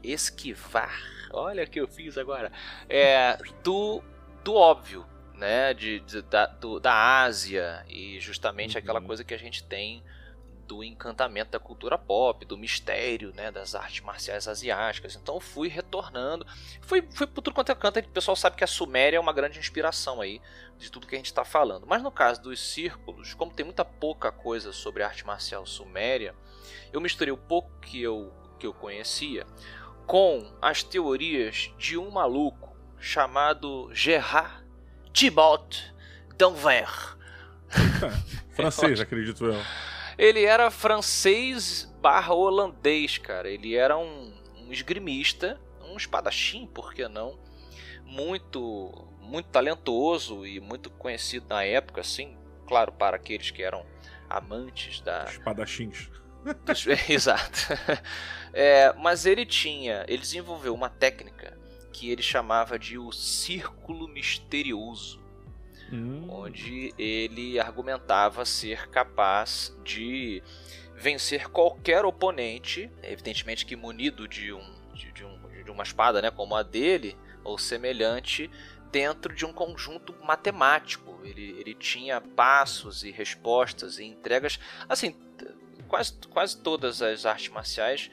esquivar. 0.04 0.98
Olha 1.34 1.64
o 1.64 1.68
que 1.68 1.80
eu 1.80 1.88
fiz 1.88 2.18
agora. 2.18 2.52
É, 2.88 3.38
do, 3.64 4.02
do 4.44 4.56
óbvio, 4.56 5.06
né? 5.34 5.74
De, 5.74 6.00
de 6.00 6.22
da, 6.22 6.46
do, 6.46 6.80
da 6.80 7.22
Ásia 7.24 7.86
e 7.90 8.20
justamente 8.20 8.76
uhum. 8.76 8.80
aquela 8.80 9.02
coisa 9.02 9.24
que 9.24 9.34
a 9.34 9.40
gente 9.40 9.64
tem 9.64 10.02
do 10.68 10.84
encantamento 10.84 11.52
da 11.52 11.60
cultura 11.60 11.98
pop, 11.98 12.46
do 12.46 12.58
mistério, 12.58 13.34
né, 13.34 13.52
das 13.52 13.76
artes 13.76 14.02
marciais 14.02 14.48
asiáticas. 14.48 15.16
Então 15.16 15.40
fui 15.40 15.68
retornando, 15.68 16.46
fui, 16.82 17.02
fui 17.12 17.28
por 17.28 17.42
tudo 17.42 17.54
quanto 17.54 17.72
é 17.72 17.76
canto. 17.76 18.00
O 18.00 18.10
pessoal 18.10 18.36
sabe 18.36 18.56
que 18.56 18.64
a 18.64 18.68
Suméria 18.68 19.18
é 19.18 19.20
uma 19.20 19.34
grande 19.34 19.60
inspiração 19.60 20.22
aí 20.22 20.42
de 20.78 20.92
tudo 20.92 21.08
que 21.08 21.16
a 21.16 21.18
gente 21.18 21.28
está 21.28 21.46
falando. 21.46 21.86
Mas 21.88 22.02
no 22.02 22.12
caso 22.12 22.42
dos 22.42 22.60
círculos, 22.60 23.34
como 23.34 23.54
tem 23.54 23.66
muita 23.66 23.86
pouca 23.86 24.32
coisa 24.32 24.74
sobre 24.74 25.04
arte 25.04 25.26
marcial 25.26 25.66
suméria, 25.66 26.36
eu 26.92 27.00
misturei 27.00 27.32
o 27.32 27.38
pouco 27.38 27.72
que 27.80 28.02
eu, 28.02 28.34
que 28.60 28.68
eu 28.68 28.74
conhecia 28.74 29.46
com 30.06 30.52
as 30.62 30.84
teorias 30.84 31.72
de 31.78 31.98
um 31.98 32.10
maluco 32.10 32.76
chamado 33.00 33.90
Gerard 33.94 34.66
Thibaut 35.14 35.94
d'Anvers. 36.38 37.16
Francês, 38.56 39.00
acredito 39.02 39.46
eu. 39.46 39.62
Ele 40.18 40.44
era 40.44 40.72
francês 40.72 41.92
barra 42.02 42.34
holandês, 42.34 43.18
cara. 43.18 43.50
Ele 43.50 43.76
era 43.76 43.98
um, 43.98 44.34
um 44.58 44.72
esgrimista, 44.72 45.60
um 45.82 45.98
espadachim, 45.98 46.68
por 46.68 46.94
que 46.94 47.08
não? 47.08 47.38
Muito, 48.04 49.08
muito 49.22 49.50
talentoso 49.50 50.46
e 50.46 50.60
muito 50.60 50.90
conhecido 50.90 51.48
na 51.50 51.64
época, 51.64 52.02
assim. 52.02 52.38
Claro, 52.68 52.92
para 52.92 53.18
aqueles 53.18 53.52
que 53.52 53.62
eram 53.62 53.86
amantes 54.30 55.02
da... 55.02 55.26
Espadachins. 55.26 56.10
Exato. 57.10 57.60
É, 58.58 58.94
mas 58.94 59.26
ele 59.26 59.46
tinha, 59.46 60.06
ele 60.08 60.22
desenvolveu 60.22 60.74
uma 60.74 60.90
técnica 60.90 61.60
que 61.92 62.10
ele 62.10 62.22
chamava 62.22 62.80
de 62.80 62.98
o 62.98 63.12
círculo 63.12 64.08
misterioso 64.08 65.22
hum. 65.92 66.28
onde 66.30 66.94
ele 66.98 67.60
argumentava 67.60 68.46
ser 68.46 68.90
capaz 68.90 69.76
de 69.84 70.42
vencer 70.96 71.50
qualquer 71.50 72.06
oponente, 72.06 72.90
evidentemente 73.04 73.66
que 73.66 73.76
munido 73.76 74.28
de, 74.28 74.54
um, 74.54 74.76
de, 74.94 75.12
de, 75.12 75.26
um, 75.26 75.64
de 75.64 75.72
uma 75.72 75.84
espada 75.84 76.22
né, 76.22 76.32
como 76.32 76.56
a 76.56 76.64
dele, 76.64 77.18
ou 77.44 77.58
semelhante, 77.58 78.50
dentro 78.92 79.34
de 79.34 79.46
um 79.46 79.54
conjunto 79.54 80.16
matemático. 80.24 81.20
Ele, 81.24 81.56
ele 81.60 81.74
tinha 81.74 82.22
passos 82.22 83.04
e 83.04 83.12
respostas 83.12 84.00
e 84.00 84.06
entregas. 84.06 84.60
Assim, 84.88 85.16
quase, 85.88 86.14
quase 86.30 86.58
todas 86.58 87.02
as 87.02 87.26
artes 87.26 87.50
marciais 87.50 88.10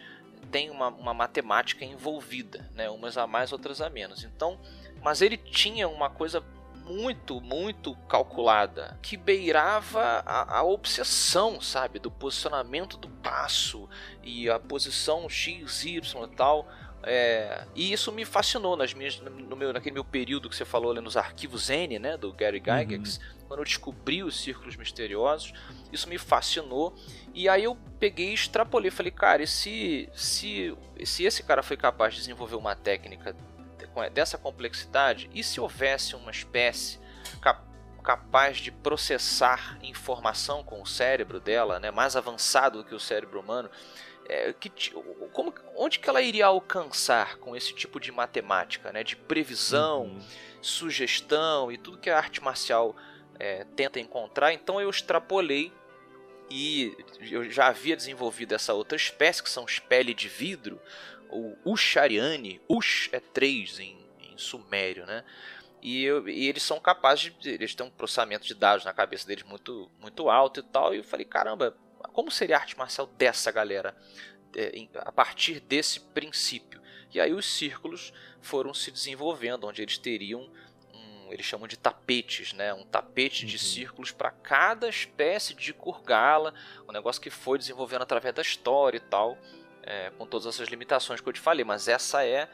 têm 0.51 0.71
uma, 0.71 0.89
uma 0.89 1.15
matemática 1.15 1.85
envolvida, 1.85 2.69
né? 2.75 2.91
umas 2.91 3.17
a 3.17 3.27
mais, 3.27 3.53
outras 3.53 3.81
a 3.81 3.89
menos. 3.89 4.25
Então, 4.25 4.61
mas 5.03 5.23
ele 5.23 5.37
tinha 5.37 5.89
uma 5.89 6.11
coisa 6.11 6.45
muito, 6.85 7.41
muito 7.41 7.95
calculada, 8.09 8.99
que 9.03 9.17
beirava 9.17 10.23
a, 10.27 10.59
a, 10.59 10.63
obsessão, 10.63 11.61
sabe, 11.61 11.99
do 11.99 12.11
posicionamento 12.11 12.97
do 12.97 13.09
passo 13.09 13.89
e 14.23 14.49
a 14.51 14.59
posição 14.59 15.29
X, 15.29 15.85
Y 15.85 16.25
e 16.25 16.37
tal. 16.37 16.69
É, 17.05 17.67
e 17.75 17.93
isso 17.93 18.13
me 18.13 18.25
fascinou 18.25 18.77
nas 18.77 18.95
minhas, 18.95 19.21
no 19.21 19.57
meu, 19.57 19.73
naquele 19.73 19.95
meu 19.95 20.05
período 20.05 20.49
que 20.49 20.55
você 20.55 20.65
falou 20.65 20.93
ali 20.93 21.01
nos 21.01 21.17
arquivos 21.17 21.69
N, 21.69 21.99
né, 21.99 22.17
do 22.17 22.33
Gary 22.33 22.59
Gygax, 22.59 23.17
uhum. 23.17 23.47
quando 23.49 23.61
eu 23.61 23.65
descobri 23.65 24.23
os 24.23 24.41
círculos 24.41 24.77
misteriosos, 24.77 25.53
isso 25.93 26.09
me 26.09 26.17
fascinou. 26.17 26.95
E 27.35 27.49
aí 27.49 27.65
eu 27.65 27.77
peguei 27.99 28.31
e 28.31 28.35
extrapolei, 28.35 28.91
falei, 28.91 29.11
cara, 29.11 29.43
e 29.43 29.47
se, 29.47 30.09
se, 30.15 30.77
se 31.05 31.25
esse 31.25 31.43
cara 31.43 31.63
foi 31.63 31.77
capaz 31.77 32.15
de 32.15 32.21
desenvolver 32.21 32.57
uma 32.57 32.77
técnica 32.77 33.35
dessa 34.13 34.39
complexidade, 34.39 35.31
e 35.33 35.43
se 35.43 35.61
houvesse 35.61 36.15
uma 36.17 36.31
espécie 36.31 36.99
cap 37.41 37.73
capaz 38.03 38.59
de 38.59 38.73
processar 38.73 39.79
informação 39.81 40.65
com 40.65 40.83
o 40.83 40.87
cérebro 40.87 41.39
dela, 41.39 41.79
né, 41.79 41.91
mais 41.91 42.17
avançado 42.17 42.79
do 42.79 42.85
que 42.85 42.95
o 42.95 43.01
cérebro 43.01 43.39
humano, 43.39 43.71
é, 44.29 44.53
que, 44.53 44.71
como, 45.33 45.55
onde 45.77 45.99
que 45.99 46.09
ela 46.09 46.21
iria 46.21 46.47
alcançar 46.47 47.37
com 47.37 47.57
esse 47.57 47.73
tipo 47.73 48.01
de 48.01 48.11
matemática, 48.11 48.93
né, 48.93 49.05
de 49.05 49.15
previsão, 49.15 50.07
uhum. 50.07 50.21
sugestão 50.61 51.71
e 51.71 51.79
tudo 51.79 51.99
que 51.99 52.11
a 52.11 52.17
arte 52.17 52.43
marcial 52.43 52.97
é, 53.39 53.65
tenta 53.77 54.01
encontrar? 54.01 54.53
Então 54.53 54.81
eu 54.81 54.91
extrapolei 54.91 55.73
e 56.51 56.97
eu 57.31 57.49
já 57.51 57.69
havia 57.69 57.97
desenvolvido 57.97 58.55
essa 58.55 58.75
outra 58.75 58.97
espécie, 58.97 59.43
que 59.43 59.49
são 59.49 59.65
os 59.65 59.79
pele 59.79 60.13
de 60.13 60.29
vidro, 60.29 60.81
o 61.33 61.57
Ushariani, 61.65 62.61
Ush 62.69 63.09
é 63.13 63.19
3 63.19 63.81
em, 63.81 63.99
em 64.21 64.39
sumério, 64.39 65.07
né? 65.07 65.25
E, 65.81 66.05
eu, 66.05 66.29
e, 66.29 66.47
eles 66.47 66.63
são 66.63 66.79
capazes 66.79 67.33
de. 67.41 67.51
Eles 67.51 67.75
têm 67.75 67.87
um 67.87 67.91
processamento 67.91 68.47
de 68.47 68.55
dados 68.55 68.85
na 68.85 68.93
cabeça 68.93 69.27
deles 69.27 69.43
muito, 69.43 69.91
muito 69.99 70.31
alto 70.31 70.61
e 70.61 70.63
tal. 70.63 70.95
E 70.95 70.99
eu 70.99 71.05
falei, 71.05 71.25
caramba, 71.25 71.77
como 72.13 72.31
seria 72.31 72.57
a 72.57 72.61
arte 72.61 72.79
marcial 72.79 73.07
dessa 73.07 73.51
galera? 73.51 73.97
É, 74.55 74.87
a 74.99 75.11
partir 75.11 75.61
desse 75.61 75.99
princípio. 75.99 76.81
E 77.13 77.19
aí 77.19 77.33
os 77.33 77.47
círculos 77.47 78.13
foram 78.41 78.73
se 78.75 78.91
desenvolvendo, 78.91 79.67
onde 79.67 79.83
eles 79.83 79.99
teriam 79.99 80.49
um, 80.95 81.33
eles 81.33 81.47
chamam 81.47 81.67
de 81.67 81.77
tapetes, 81.77 82.53
né? 82.53 82.73
Um 82.75 82.85
tapete 82.85 83.45
uhum. 83.45 83.51
de 83.51 83.59
círculos 83.59 84.13
para 84.13 84.31
cada 84.31 84.89
espécie 84.89 85.55
de 85.55 85.73
kurgala, 85.73 86.55
um 86.87 86.93
negócio 86.93 87.21
que 87.21 87.31
foi 87.31 87.59
desenvolvendo 87.59 88.03
através 88.03 88.35
da 88.35 88.43
história 88.43 88.99
e 88.99 89.01
tal 89.01 89.39
é, 89.83 90.11
com 90.17 90.27
todas 90.27 90.47
essas 90.47 90.69
limitações 90.69 91.21
que 91.21 91.29
eu 91.29 91.33
te 91.33 91.41
falei, 91.41 91.65
mas 91.65 91.89
essa 91.89 92.25
é 92.25 92.49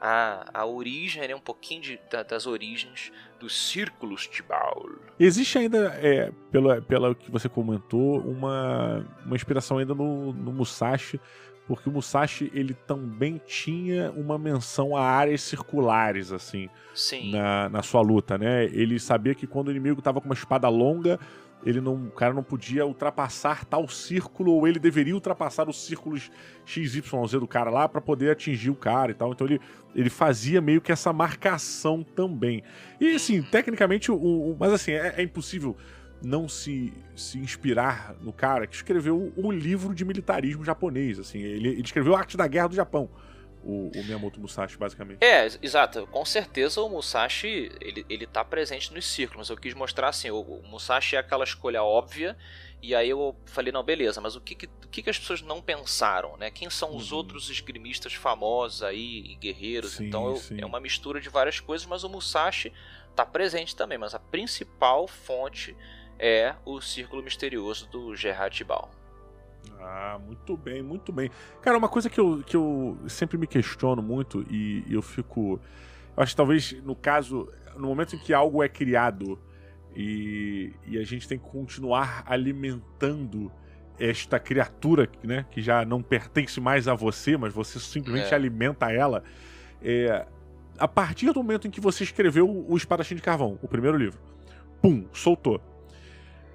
a, 0.00 0.44
a 0.52 0.66
origem, 0.66 1.26
né, 1.26 1.34
um 1.34 1.40
pouquinho 1.40 1.80
de, 1.80 2.00
da, 2.10 2.22
das 2.22 2.46
origens 2.46 3.12
dos 3.40 3.70
círculos 3.70 4.26
Tibau. 4.26 4.88
Existe 5.18 5.58
ainda, 5.58 5.98
é, 6.02 6.30
pelo, 6.50 6.82
pelo 6.82 7.14
que 7.14 7.30
você 7.30 7.48
comentou, 7.48 8.20
uma, 8.20 9.06
uma 9.24 9.36
inspiração 9.36 9.78
ainda 9.78 9.94
no, 9.94 10.32
no 10.32 10.52
Musashi, 10.52 11.20
porque 11.66 11.88
o 11.88 11.92
Musashi 11.92 12.50
ele 12.54 12.74
também 12.74 13.40
tinha 13.46 14.10
uma 14.12 14.38
menção 14.38 14.94
a 14.94 15.02
áreas 15.02 15.40
circulares 15.40 16.30
assim 16.30 16.68
Na, 17.30 17.68
na 17.70 17.82
sua 17.82 18.02
luta, 18.02 18.36
né? 18.36 18.64
Ele 18.66 19.00
sabia 19.00 19.34
que 19.34 19.46
quando 19.46 19.68
o 19.68 19.70
inimigo 19.70 20.00
estava 20.00 20.20
com 20.20 20.26
uma 20.26 20.34
espada 20.34 20.68
longa, 20.68 21.18
ele 21.64 21.80
não, 21.80 21.94
o 21.94 22.10
cara 22.10 22.34
não 22.34 22.42
podia 22.42 22.84
ultrapassar 22.84 23.64
tal 23.64 23.88
círculo, 23.88 24.52
ou 24.52 24.68
ele 24.68 24.78
deveria 24.78 25.14
ultrapassar 25.14 25.68
os 25.68 25.84
círculos 25.84 26.30
XYZ 26.66 27.32
do 27.32 27.46
cara 27.46 27.70
lá 27.70 27.88
para 27.88 28.00
poder 28.00 28.30
atingir 28.30 28.70
o 28.70 28.74
cara 28.74 29.12
e 29.12 29.14
tal. 29.14 29.32
Então 29.32 29.46
ele, 29.46 29.60
ele 29.94 30.10
fazia 30.10 30.60
meio 30.60 30.80
que 30.80 30.92
essa 30.92 31.12
marcação 31.12 32.02
também. 32.02 32.62
E 33.00 33.14
assim, 33.14 33.42
tecnicamente, 33.42 34.12
o, 34.12 34.16
o 34.16 34.56
mas 34.58 34.72
assim, 34.72 34.92
é, 34.92 35.14
é, 35.16 35.22
impossível 35.22 35.76
não 36.22 36.48
se, 36.48 36.92
se 37.16 37.38
inspirar 37.38 38.14
no 38.20 38.32
cara 38.32 38.66
que 38.66 38.76
escreveu 38.76 39.32
o 39.36 39.50
livro 39.50 39.94
de 39.94 40.04
militarismo 40.04 40.64
japonês. 40.64 41.18
Assim, 41.18 41.40
ele, 41.40 41.68
ele 41.68 41.82
escreveu 41.82 42.14
a 42.14 42.18
Arte 42.18 42.36
da 42.36 42.46
Guerra 42.46 42.68
do 42.68 42.74
Japão. 42.74 43.08
O, 43.64 43.90
o 43.94 44.04
Miyamoto 44.04 44.40
Musashi, 44.40 44.76
basicamente. 44.76 45.24
É, 45.24 45.46
exato. 45.62 46.06
Com 46.08 46.24
certeza 46.24 46.80
o 46.82 46.88
Musashi, 46.88 47.72
ele, 47.80 48.04
ele 48.08 48.26
tá 48.26 48.44
presente 48.44 48.92
nos 48.92 49.06
círculos. 49.06 49.48
Eu 49.48 49.56
quis 49.56 49.74
mostrar 49.74 50.08
assim, 50.08 50.30
o, 50.30 50.40
o 50.40 50.62
Musashi 50.66 51.16
é 51.16 51.18
aquela 51.18 51.44
escolha 51.44 51.82
óbvia, 51.82 52.36
e 52.82 52.94
aí 52.94 53.08
eu 53.08 53.34
falei, 53.46 53.72
não, 53.72 53.82
beleza, 53.82 54.20
mas 54.20 54.36
o 54.36 54.40
que, 54.40 54.54
que, 54.54 54.66
o 54.66 54.88
que, 54.88 55.02
que 55.02 55.08
as 55.08 55.18
pessoas 55.18 55.40
não 55.40 55.62
pensaram, 55.62 56.36
né? 56.36 56.50
Quem 56.50 56.68
são 56.68 56.94
os 56.94 57.12
uhum. 57.12 57.18
outros 57.18 57.48
esgrimistas 57.48 58.12
famosos 58.12 58.82
aí, 58.82 59.36
guerreiros? 59.36 59.92
Sim, 59.92 60.06
então 60.06 60.28
eu, 60.28 60.58
é 60.58 60.66
uma 60.66 60.80
mistura 60.80 61.18
de 61.20 61.30
várias 61.30 61.58
coisas, 61.60 61.86
mas 61.86 62.04
o 62.04 62.10
Musashi 62.10 62.70
tá 63.16 63.24
presente 63.24 63.74
também, 63.74 63.96
mas 63.96 64.14
a 64.14 64.18
principal 64.18 65.08
fonte 65.08 65.74
é 66.18 66.54
o 66.64 66.80
Círculo 66.80 67.22
Misterioso 67.22 67.88
do 67.88 68.14
Gerard 68.14 68.54
Tibal. 68.54 68.90
Ah, 69.80 70.18
muito 70.24 70.56
bem, 70.56 70.82
muito 70.82 71.12
bem. 71.12 71.30
Cara, 71.60 71.76
uma 71.76 71.88
coisa 71.88 72.08
que 72.08 72.18
eu, 72.18 72.42
que 72.44 72.56
eu 72.56 72.98
sempre 73.06 73.36
me 73.36 73.46
questiono 73.46 74.02
muito 74.02 74.44
e, 74.50 74.84
eu 74.88 75.02
fico. 75.02 75.60
Eu 76.16 76.22
acho 76.22 76.32
que 76.32 76.36
talvez 76.36 76.72
no 76.82 76.94
caso, 76.94 77.50
no 77.76 77.88
momento 77.88 78.16
em 78.16 78.18
que 78.18 78.32
algo 78.32 78.62
é 78.62 78.68
criado 78.68 79.38
e, 79.94 80.72
e 80.86 80.98
a 80.98 81.04
gente 81.04 81.28
tem 81.28 81.38
que 81.38 81.44
continuar 81.44 82.24
alimentando 82.26 83.52
esta 83.98 84.38
criatura, 84.40 85.08
né, 85.22 85.46
que 85.50 85.62
já 85.62 85.84
não 85.84 86.02
pertence 86.02 86.60
mais 86.60 86.88
a 86.88 86.94
você, 86.94 87.36
mas 87.36 87.52
você 87.52 87.78
simplesmente 87.78 88.32
é. 88.32 88.34
alimenta 88.34 88.90
ela. 88.90 89.22
É, 89.82 90.26
a 90.78 90.88
partir 90.88 91.26
do 91.26 91.34
momento 91.34 91.68
em 91.68 91.70
que 91.70 91.80
você 91.80 92.02
escreveu 92.02 92.48
o 92.48 92.76
Espadachim 92.76 93.14
de 93.14 93.22
Carvão, 93.22 93.58
o 93.62 93.68
primeiro 93.68 93.96
livro, 93.96 94.18
pum, 94.82 95.04
soltou. 95.12 95.60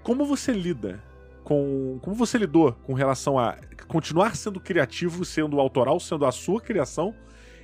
Como 0.04 0.26
você 0.26 0.52
lida 0.52 1.02
com. 1.50 1.98
Como 2.04 2.16
você 2.16 2.38
lidou 2.38 2.74
com 2.84 2.94
relação 2.94 3.40
a 3.40 3.58
continuar 3.88 4.36
sendo 4.36 4.60
criativo, 4.60 5.26
sendo 5.26 5.60
autoral, 5.60 6.00
sendo 6.00 6.26
a 6.28 6.32
sua 6.32 6.62
criação 6.62 7.16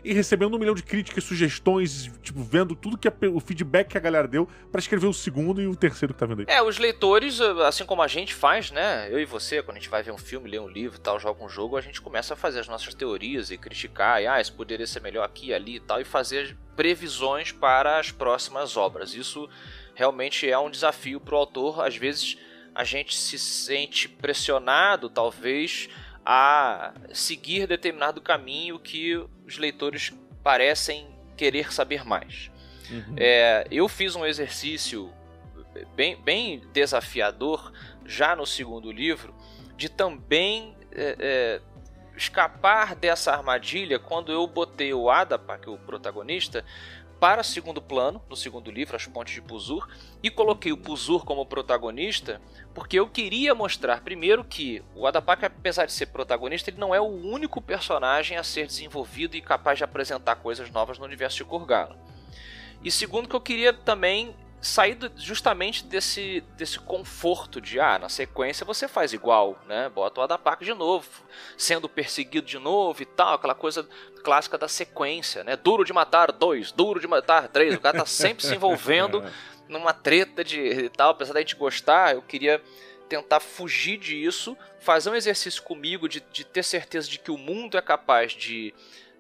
e 0.03 0.11
recebendo 0.11 0.55
um 0.55 0.59
milhão 0.59 0.75
de 0.75 0.83
críticas, 0.83 1.23
sugestões, 1.23 2.11
tipo, 2.21 2.41
vendo 2.43 2.75
tudo 2.75 2.97
que 2.97 3.07
a, 3.07 3.13
o 3.31 3.39
feedback 3.39 3.89
que 3.89 3.97
a 3.97 4.01
galera 4.01 4.27
deu 4.27 4.47
para 4.71 4.79
escrever 4.79 5.07
o 5.07 5.13
segundo 5.13 5.61
e 5.61 5.67
o 5.67 5.75
terceiro 5.75 6.13
que 6.13 6.19
tá 6.19 6.25
vendo 6.25 6.41
aí. 6.41 6.45
É, 6.47 6.61
os 6.61 6.77
leitores, 6.79 7.39
assim 7.41 7.85
como 7.85 8.01
a 8.01 8.07
gente 8.07 8.33
faz, 8.33 8.71
né? 8.71 9.07
Eu 9.11 9.19
e 9.19 9.25
você, 9.25 9.61
quando 9.61 9.77
a 9.77 9.79
gente 9.79 9.89
vai 9.89 10.01
ver 10.01 10.11
um 10.11 10.17
filme, 10.17 10.49
ler 10.49 10.61
um 10.61 10.67
livro 10.67 10.99
tal, 10.99 11.19
joga 11.19 11.43
um 11.43 11.49
jogo, 11.49 11.77
a 11.77 11.81
gente 11.81 12.01
começa 12.01 12.33
a 12.33 12.37
fazer 12.37 12.59
as 12.59 12.67
nossas 12.67 12.93
teorias 12.93 13.51
e 13.51 13.57
criticar, 13.57 14.21
e 14.21 14.27
ah, 14.27 14.41
isso 14.41 14.53
poderia 14.53 14.85
ser 14.87 15.01
melhor 15.01 15.23
aqui, 15.23 15.53
ali 15.53 15.75
e 15.75 15.79
tal, 15.79 16.01
e 16.01 16.03
fazer 16.03 16.57
previsões 16.75 17.51
para 17.51 17.99
as 17.99 18.11
próximas 18.11 18.77
obras. 18.77 19.13
Isso 19.13 19.47
realmente 19.93 20.49
é 20.49 20.57
um 20.57 20.69
desafio 20.69 21.19
para 21.19 21.35
o 21.35 21.37
autor, 21.37 21.85
às 21.85 21.95
vezes 21.95 22.37
a 22.75 22.83
gente 22.83 23.15
se 23.15 23.39
sente 23.39 24.09
pressionado, 24.09 25.09
talvez, 25.09 25.89
a 26.25 26.93
seguir 27.13 27.65
determinado 27.65 28.19
caminho 28.19 28.77
que 28.77 29.15
os 29.45 29.57
leitores 29.57 30.11
parecem 30.43 31.07
querer 31.37 31.71
saber 31.71 32.03
mais. 32.03 32.51
Uhum. 32.91 33.15
É, 33.17 33.65
eu 33.71 33.87
fiz 33.87 34.15
um 34.15 34.25
exercício 34.25 35.11
bem, 35.95 36.21
bem 36.21 36.61
desafiador 36.73 37.71
já 38.05 38.35
no 38.35 38.45
segundo 38.45 38.91
livro 38.91 39.33
de 39.77 39.89
também 39.89 40.75
é, 40.91 41.15
é, 41.19 41.61
escapar 42.15 42.95
dessa 42.95 43.31
armadilha 43.31 43.99
quando 43.99 44.31
eu 44.31 44.45
botei 44.47 44.93
o 44.93 45.09
Adapa, 45.09 45.57
que 45.57 45.67
é 45.67 45.71
o 45.71 45.77
protagonista, 45.77 46.63
para 47.19 47.43
segundo 47.43 47.81
plano, 47.81 48.21
no 48.29 48.35
segundo 48.35 48.69
livro, 48.69 48.95
As 48.95 49.05
Pontes 49.05 49.33
de 49.33 49.41
Puzur, 49.41 49.87
e 50.21 50.29
coloquei 50.29 50.71
o 50.71 50.77
Puzur 50.77 51.25
como 51.25 51.45
protagonista 51.45 52.41
porque 52.75 52.99
eu 52.99 53.07
queria 53.07 53.55
mostrar, 53.55 54.01
primeiro, 54.01 54.43
que 54.43 54.83
o 54.93 55.07
Adapaka, 55.07 55.47
apesar 55.47 55.85
de 55.85 55.93
ser 55.93 56.07
protagonista, 56.07 56.69
ele 56.69 56.77
não 56.77 56.93
é 56.93 56.99
o 56.99 57.05
único 57.05 57.61
personagem 57.61 58.37
a 58.37 58.43
ser 58.43 58.67
desenvolvido 58.67 59.37
e 59.37 59.41
capaz 59.41 59.77
de 59.77 59.85
apresentar 59.85 60.35
coisas 60.35 60.69
novas 60.69 60.99
no 60.99 61.05
universo 61.05 61.37
de 61.37 61.45
Kurgala. 61.45 61.97
E 62.83 62.91
segundo, 62.91 63.29
que 63.29 63.35
eu 63.35 63.39
queria 63.39 63.71
também 63.71 64.35
sair 64.65 64.97
justamente 65.15 65.85
desse, 65.85 66.41
desse 66.57 66.79
conforto 66.79 67.61
de, 67.61 67.79
ah, 67.79 67.99
na 67.99 68.09
sequência 68.09 68.65
você 68.65 68.87
faz 68.87 69.13
igual, 69.13 69.61
né? 69.67 69.89
Bota 69.89 70.19
o 70.19 70.23
Adapaka 70.23 70.65
de 70.65 70.73
novo, 70.73 71.07
sendo 71.55 71.87
perseguido 71.87 72.47
de 72.47 72.57
novo 72.57 72.99
e 73.03 73.05
tal, 73.05 73.35
aquela 73.35 73.53
coisa 73.53 73.87
clássica 74.23 74.57
da 74.57 74.67
sequência, 74.67 75.43
né? 75.43 75.55
Duro 75.55 75.85
de 75.85 75.93
matar 75.93 76.31
dois, 76.31 76.71
duro 76.71 76.99
de 76.99 77.07
matar 77.07 77.47
três, 77.47 77.75
o 77.75 77.79
cara 77.79 77.99
tá 77.99 78.05
sempre 78.07 78.43
se 78.43 78.55
envolvendo 78.55 79.23
numa 79.69 79.93
treta 79.93 80.43
de 80.43 80.89
tal, 80.89 81.11
apesar 81.11 81.33
da 81.33 81.41
gente 81.41 81.55
gostar, 81.55 82.15
eu 82.15 82.23
queria 82.23 82.59
tentar 83.07 83.39
fugir 83.39 83.99
disso, 83.99 84.57
fazer 84.79 85.11
um 85.11 85.15
exercício 85.15 85.61
comigo 85.61 86.09
de, 86.09 86.21
de 86.33 86.43
ter 86.43 86.63
certeza 86.63 87.07
de 87.07 87.19
que 87.19 87.29
o 87.29 87.37
mundo 87.37 87.77
é 87.77 87.81
capaz 87.83 88.31
de, 88.31 88.73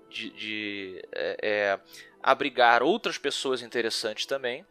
de, 0.09 0.31
de 0.31 1.07
é, 1.11 1.37
é, 1.39 1.79
abrigar 2.23 2.81
outras 2.81 3.19
pessoas 3.19 3.61
interessantes 3.61 4.25
também, 4.25 4.65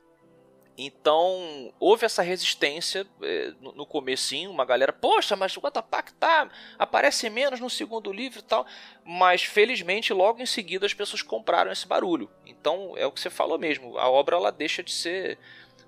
então, 0.76 1.72
houve 1.78 2.04
essa 2.04 2.20
resistência 2.20 3.06
eh, 3.22 3.52
no, 3.60 3.72
no 3.72 3.86
comecinho, 3.86 4.50
uma 4.50 4.64
galera, 4.64 4.92
poxa, 4.92 5.36
mas 5.36 5.56
o 5.56 5.60
Guatapac 5.60 6.12
tá, 6.14 6.48
aparece 6.76 7.30
menos 7.30 7.60
no 7.60 7.70
segundo 7.70 8.12
livro 8.12 8.40
e 8.40 8.42
tal, 8.42 8.66
mas 9.04 9.44
felizmente 9.44 10.12
logo 10.12 10.42
em 10.42 10.46
seguida 10.46 10.84
as 10.84 10.92
pessoas 10.92 11.22
compraram 11.22 11.70
esse 11.70 11.86
barulho. 11.86 12.28
Então, 12.44 12.94
é 12.96 13.06
o 13.06 13.12
que 13.12 13.20
você 13.20 13.30
falou 13.30 13.56
mesmo, 13.56 13.96
a 13.98 14.08
obra 14.08 14.36
ela 14.36 14.50
deixa 14.50 14.82
de 14.82 14.90
ser 14.90 15.38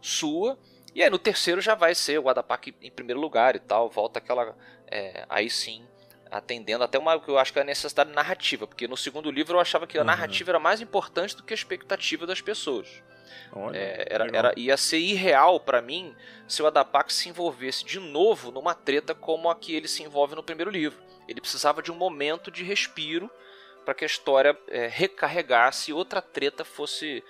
sua, 0.01 0.57
e 0.95 1.03
aí 1.03 1.11
no 1.11 1.19
terceiro 1.19 1.61
já 1.61 1.75
vai 1.75 1.93
ser 1.93 2.21
o 2.21 2.23
Guatapac 2.23 2.73
em 2.81 2.91
primeiro 2.91 3.21
lugar 3.21 3.57
e 3.57 3.61
tal, 3.61 3.91
volta 3.91 4.21
aquela, 4.21 4.57
é, 4.87 5.27
aí 5.29 5.51
sim, 5.51 5.85
atendendo 6.31 6.85
até 6.85 6.97
uma 6.97 7.19
que 7.19 7.29
eu 7.29 7.39
acho 7.39 7.53
que 7.53 7.59
é 7.59 7.63
a 7.63 7.65
necessidade 7.65 8.13
narrativa, 8.13 8.69
porque 8.69 8.87
no 8.87 8.97
segundo 8.97 9.33
livro 9.33 9.57
eu 9.57 9.61
achava 9.61 9.85
que 9.85 9.99
a 9.99 10.03
uhum. 10.03 10.07
narrativa 10.07 10.53
era 10.53 10.61
mais 10.61 10.81
importante 10.81 11.35
do 11.35 11.43
que 11.43 11.53
a 11.53 11.57
expectativa 11.57 12.25
das 12.25 12.41
pessoas. 12.41 13.03
Olha, 13.53 13.77
é, 13.77 14.07
era, 14.11 14.27
era, 14.37 14.53
ia 14.57 14.77
ser 14.77 14.99
irreal 14.99 15.61
para 15.61 15.81
mim 15.81 16.15
se 16.47 16.63
o 16.63 16.67
Adapax 16.67 17.15
se 17.15 17.29
envolvesse 17.29 17.85
de 17.85 17.99
novo 17.99 18.51
numa 18.51 18.75
treta 18.75 19.15
como 19.15 19.49
a 19.49 19.55
que 19.55 19.75
ele 19.75 19.89
se 19.89 20.03
envolve 20.03 20.35
no 20.35 20.43
primeiro 20.43 20.71
livro. 20.71 20.99
Ele 21.29 21.41
precisava 21.41 21.83
de 21.83 21.91
um 21.91 21.97
momento 21.97 22.51
de 22.51 22.63
respiro 22.63 23.31
para 23.85 23.95
que 23.95 24.05
a 24.05 24.07
história 24.07 24.59
é, 24.69 24.87
recarregasse 24.89 25.91
e 25.91 25.95
outra 25.95 26.21
treta 26.21 26.65
fosse, 26.65 27.23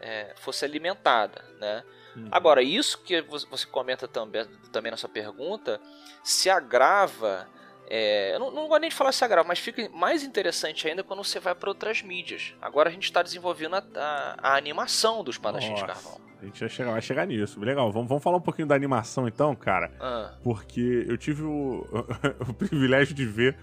é, 0.00 0.34
fosse 0.36 0.64
alimentada, 0.64 1.44
né? 1.58 1.82
Uhum. 2.14 2.28
Agora, 2.30 2.62
isso 2.62 3.02
que 3.02 3.20
você 3.22 3.66
comenta 3.66 4.06
também, 4.06 4.46
também 4.70 4.90
na 4.90 4.96
sua 4.96 5.08
pergunta 5.08 5.80
se 6.22 6.48
agrava 6.48 7.48
é, 7.88 8.34
eu 8.34 8.40
não, 8.40 8.50
não 8.50 8.68
gosto 8.68 8.80
nem 8.80 8.90
de 8.90 8.96
falar 8.96 9.12
se 9.12 9.24
agrava, 9.24 9.46
mas 9.46 9.58
fica 9.58 9.88
mais 9.90 10.22
interessante 10.22 10.88
ainda 10.88 11.02
quando 11.02 11.22
você 11.22 11.38
vai 11.38 11.54
para 11.54 11.68
outras 11.68 12.02
mídias. 12.02 12.54
Agora 12.60 12.88
a 12.88 12.92
gente 12.92 13.04
está 13.04 13.22
desenvolvendo 13.22 13.74
a, 13.76 13.84
a, 13.96 14.50
a, 14.50 14.56
animação 14.56 15.22
dos 15.22 15.38
Padachins 15.38 15.78
de 15.78 15.84
Carvão. 15.84 16.20
A 16.40 16.44
gente 16.46 16.60
vai 16.60 16.68
chegar, 16.68 16.92
vai 16.92 17.02
chegar 17.02 17.26
nisso. 17.26 17.60
Legal, 17.60 17.90
vamos, 17.92 18.08
vamos 18.08 18.22
falar 18.22 18.36
um 18.36 18.42
pouquinho 18.42 18.68
da 18.68 18.74
animação 18.74 19.28
então, 19.28 19.54
cara. 19.54 19.90
Ah. 20.00 20.32
Porque 20.42 21.06
eu 21.08 21.16
tive 21.16 21.42
o, 21.42 21.86
o 22.48 22.54
privilégio 22.54 23.14
de 23.14 23.24
ver 23.24 23.56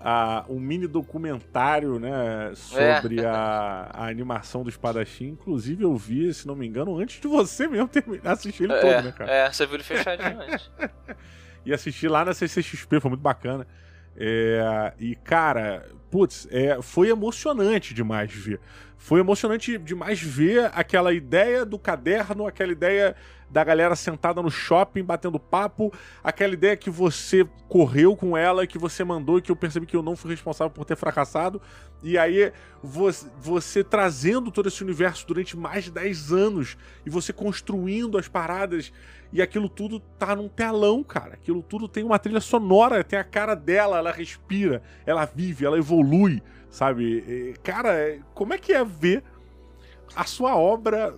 a, 0.00 0.44
um 0.48 0.58
mini 0.58 0.86
documentário 0.86 1.98
né, 1.98 2.52
sobre 2.54 3.20
é. 3.20 3.26
a, 3.26 3.90
a, 3.92 4.08
animação 4.08 4.62
do 4.62 4.70
espadachim. 4.70 5.28
Inclusive, 5.28 5.84
eu 5.84 5.96
vi, 5.96 6.32
se 6.32 6.46
não 6.46 6.54
me 6.54 6.66
engano, 6.66 6.98
antes 6.98 7.20
de 7.20 7.28
você 7.28 7.66
mesmo 7.66 7.88
terminar 7.88 8.32
assistir 8.32 8.64
ele 8.64 8.72
é, 8.72 8.80
todo, 8.80 9.04
né, 9.04 9.12
cara? 9.12 9.30
É, 9.30 9.52
você 9.52 9.66
viu 9.66 9.76
ele 9.76 9.84
fechadinho 9.84 10.40
antes. 10.40 10.70
e 11.68 11.74
assisti 11.74 12.08
lá 12.08 12.24
na 12.24 12.32
CCXP, 12.32 12.98
foi 12.98 13.10
muito 13.10 13.20
bacana. 13.20 13.66
É, 14.16 14.94
e, 14.98 15.14
cara, 15.14 15.86
putz, 16.10 16.48
é, 16.50 16.80
foi 16.80 17.10
emocionante 17.10 17.92
demais 17.92 18.32
ver. 18.32 18.58
Foi 18.96 19.20
emocionante 19.20 19.76
demais 19.76 20.20
ver 20.20 20.70
aquela 20.74 21.12
ideia 21.12 21.66
do 21.66 21.78
caderno, 21.78 22.46
aquela 22.46 22.72
ideia 22.72 23.14
da 23.50 23.64
galera 23.64 23.96
sentada 23.96 24.42
no 24.42 24.50
shopping 24.50 25.02
batendo 25.02 25.38
papo, 25.38 25.92
aquela 26.22 26.52
ideia 26.52 26.76
que 26.76 26.90
você 26.90 27.48
correu 27.68 28.16
com 28.16 28.36
ela, 28.36 28.66
que 28.66 28.78
você 28.78 29.02
mandou 29.02 29.40
que 29.40 29.50
eu 29.50 29.56
percebi 29.56 29.86
que 29.86 29.96
eu 29.96 30.02
não 30.02 30.16
fui 30.16 30.30
responsável 30.30 30.70
por 30.70 30.84
ter 30.84 30.96
fracassado. 30.96 31.60
E 32.02 32.16
aí 32.16 32.52
você, 32.82 33.26
você 33.40 33.82
trazendo 33.82 34.50
todo 34.50 34.68
esse 34.68 34.82
universo 34.82 35.26
durante 35.26 35.56
mais 35.56 35.84
de 35.84 35.90
10 35.90 36.32
anos 36.32 36.76
e 37.04 37.10
você 37.10 37.32
construindo 37.32 38.18
as 38.18 38.28
paradas 38.28 38.92
e 39.32 39.42
aquilo 39.42 39.68
tudo 39.68 40.00
tá 40.00 40.34
num 40.34 40.48
telão, 40.48 41.02
cara. 41.02 41.34
Aquilo 41.34 41.62
tudo 41.62 41.88
tem 41.88 42.04
uma 42.04 42.18
trilha 42.18 42.40
sonora, 42.40 43.04
tem 43.04 43.18
a 43.18 43.24
cara 43.24 43.54
dela, 43.54 43.98
ela 43.98 44.12
respira, 44.12 44.82
ela 45.04 45.24
vive, 45.24 45.66
ela 45.66 45.76
evolui, 45.76 46.42
sabe? 46.70 47.54
Cara, 47.62 48.18
como 48.34 48.54
é 48.54 48.58
que 48.58 48.72
é 48.72 48.84
ver 48.84 49.22
a 50.16 50.24
sua 50.24 50.56
obra 50.56 51.14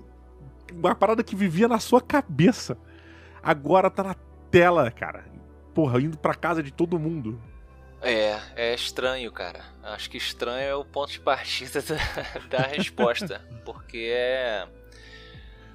uma 0.73 0.95
parada 0.95 1.23
que 1.23 1.37
vivia 1.37 1.69
na 1.69 1.79
sua 1.79 2.01
cabeça. 2.01 2.77
Agora 3.43 3.91
tá 3.91 4.03
na 4.03 4.15
tela, 4.51 4.91
cara. 4.91 5.25
Porra, 5.75 6.01
indo 6.01 6.19
pra 6.19 6.35
casa 6.35 6.63
de 6.63 6.71
todo 6.71 6.99
mundo. 6.99 7.41
É, 8.03 8.39
é 8.57 8.75
estranho, 8.75 9.31
cara. 9.31 9.65
Acho 9.83 10.09
que 10.09 10.17
estranho 10.17 10.69
é 10.69 10.75
o 10.75 10.85
ponto 10.85 11.13
de 11.13 11.21
partida 11.21 11.83
da, 11.83 12.59
da 12.59 12.67
resposta. 12.67 13.43
porque 13.65 14.11
é. 14.13 14.67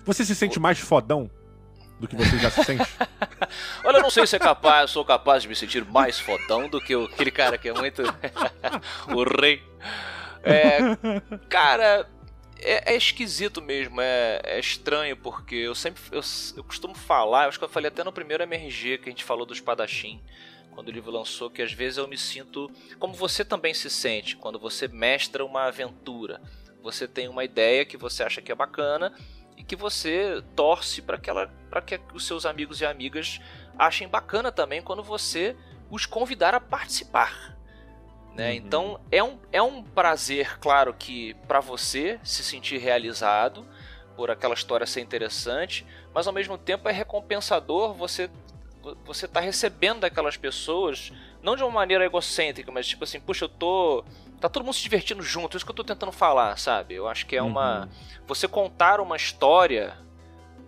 Você 0.04 0.26
se 0.26 0.36
sente 0.36 0.60
mais 0.60 0.80
fodão 0.80 1.30
do 2.00 2.08
que 2.08 2.16
você 2.16 2.38
já 2.38 2.50
se 2.50 2.64
sente? 2.64 2.90
Olha, 3.84 3.98
eu 3.98 4.02
não 4.02 4.10
sei 4.10 4.26
se 4.28 4.36
é 4.36 4.40
capaz, 4.40 4.92
sou 4.92 5.06
capaz 5.06 5.44
de 5.44 5.50
me 5.50 5.56
sentir 5.56 5.86
mais 5.86 6.20
fodão 6.20 6.68
do 6.68 6.82
que 6.82 6.94
aquele 6.94 7.32
cara 7.32 7.58
que 7.58 7.70
é 7.70 7.74
muito. 7.74 8.02
o 9.14 9.24
rei. 9.42 9.64
É, 10.44 10.80
cara, 11.50 12.08
é, 12.60 12.94
é, 12.94 12.96
esquisito 12.96 13.62
mesmo, 13.62 14.02
é, 14.02 14.42
é, 14.44 14.60
estranho, 14.60 15.16
porque 15.18 15.56
eu 15.56 15.76
sempre. 15.76 16.02
Eu, 16.12 16.22
eu 16.56 16.64
costumo 16.64 16.96
falar, 16.96 17.48
acho 17.48 17.58
que 17.58 17.66
eu 17.66 17.70
falei 17.70 17.90
até 17.90 18.04
no 18.04 18.12
primeiro 18.12 18.44
MRG 18.44 19.00
que 19.00 19.10
a 19.10 19.12
gente 19.12 19.24
falou 19.24 19.46
do 19.46 19.54
espadachim, 19.54 20.22
quando 20.72 20.88
o 20.90 20.92
livro 20.92 21.12
lançou, 21.12 21.50
que 21.50 21.62
às 21.62 21.74
vezes 21.74 21.98
eu 21.98 22.08
me 22.08 22.18
sinto. 22.18 22.72
Como 23.00 23.14
você 23.14 23.44
também 23.44 23.74
se 23.74 23.90
sente, 23.90 24.36
quando 24.36 24.60
você 24.60 24.88
mestra 24.88 25.44
uma 25.44 25.66
aventura. 25.66 26.42
Você 26.82 27.08
tem 27.08 27.28
uma 27.28 27.44
ideia 27.44 27.84
que 27.84 27.98
você 27.98 28.22
acha 28.22 28.44
que 28.44 28.52
é 28.52 28.56
bacana 28.56 29.12
e 29.58 29.64
que 29.64 29.76
você 29.76 30.44
torce 30.56 31.02
para 31.02 31.18
que, 31.18 31.30
ela, 31.30 31.52
que 31.84 32.00
os 32.14 32.28
seus 32.28 32.46
amigos 32.46 32.80
e 32.80 32.86
amigas 32.86 33.40
achem 33.78 34.08
bacana 34.08 34.52
também 34.52 34.84
quando 34.84 35.04
você 35.04 35.56
os 35.90 36.06
convidar 36.06 36.54
a 36.54 36.60
participar. 36.60 37.55
Né? 38.36 38.52
Uhum. 38.52 38.56
Então 38.56 39.00
é 39.12 39.24
um, 39.24 39.40
é 39.52 39.62
um 39.62 39.82
prazer, 39.82 40.60
claro, 40.60 40.94
que 40.94 41.34
para 41.48 41.60
você 41.60 42.20
se 42.24 42.44
sentir 42.44 42.78
realizado 42.78 43.66
por 44.16 44.30
aquela 44.30 44.54
história 44.54 44.86
ser 44.86 45.02
interessante, 45.02 45.86
mas 46.14 46.28
ao 46.28 46.34
mesmo 46.34 46.58
tempo 46.58 46.88
é 46.88 46.92
recompensador 46.92 47.94
você 47.94 48.30
você 49.04 49.28
tá 49.28 49.40
recebendo 49.40 50.02
daquelas 50.02 50.38
pessoas, 50.38 51.12
não 51.42 51.56
de 51.56 51.64
uma 51.64 51.72
maneira 51.72 52.06
egocêntrica, 52.06 52.72
mas 52.72 52.88
tipo 52.88 53.04
assim, 53.04 53.20
puxa, 53.20 53.46
eu 53.46 53.50
tô. 53.50 54.04
Tá 54.40 54.50
todo 54.50 54.64
mundo 54.64 54.76
se 54.76 54.84
divertindo 54.84 55.24
junto, 55.24 55.56
é 55.56 55.58
isso 55.58 55.66
que 55.66 55.72
eu 55.72 55.76
tô 55.76 55.84
tentando 55.84 56.12
falar, 56.12 56.58
sabe? 56.58 56.94
Eu 56.94 57.08
acho 57.08 57.26
que 57.26 57.36
é 57.36 57.42
uma. 57.42 57.86
Uhum. 57.86 57.90
Você 58.28 58.48
contar 58.48 59.00
uma 59.00 59.16
história, 59.16 59.98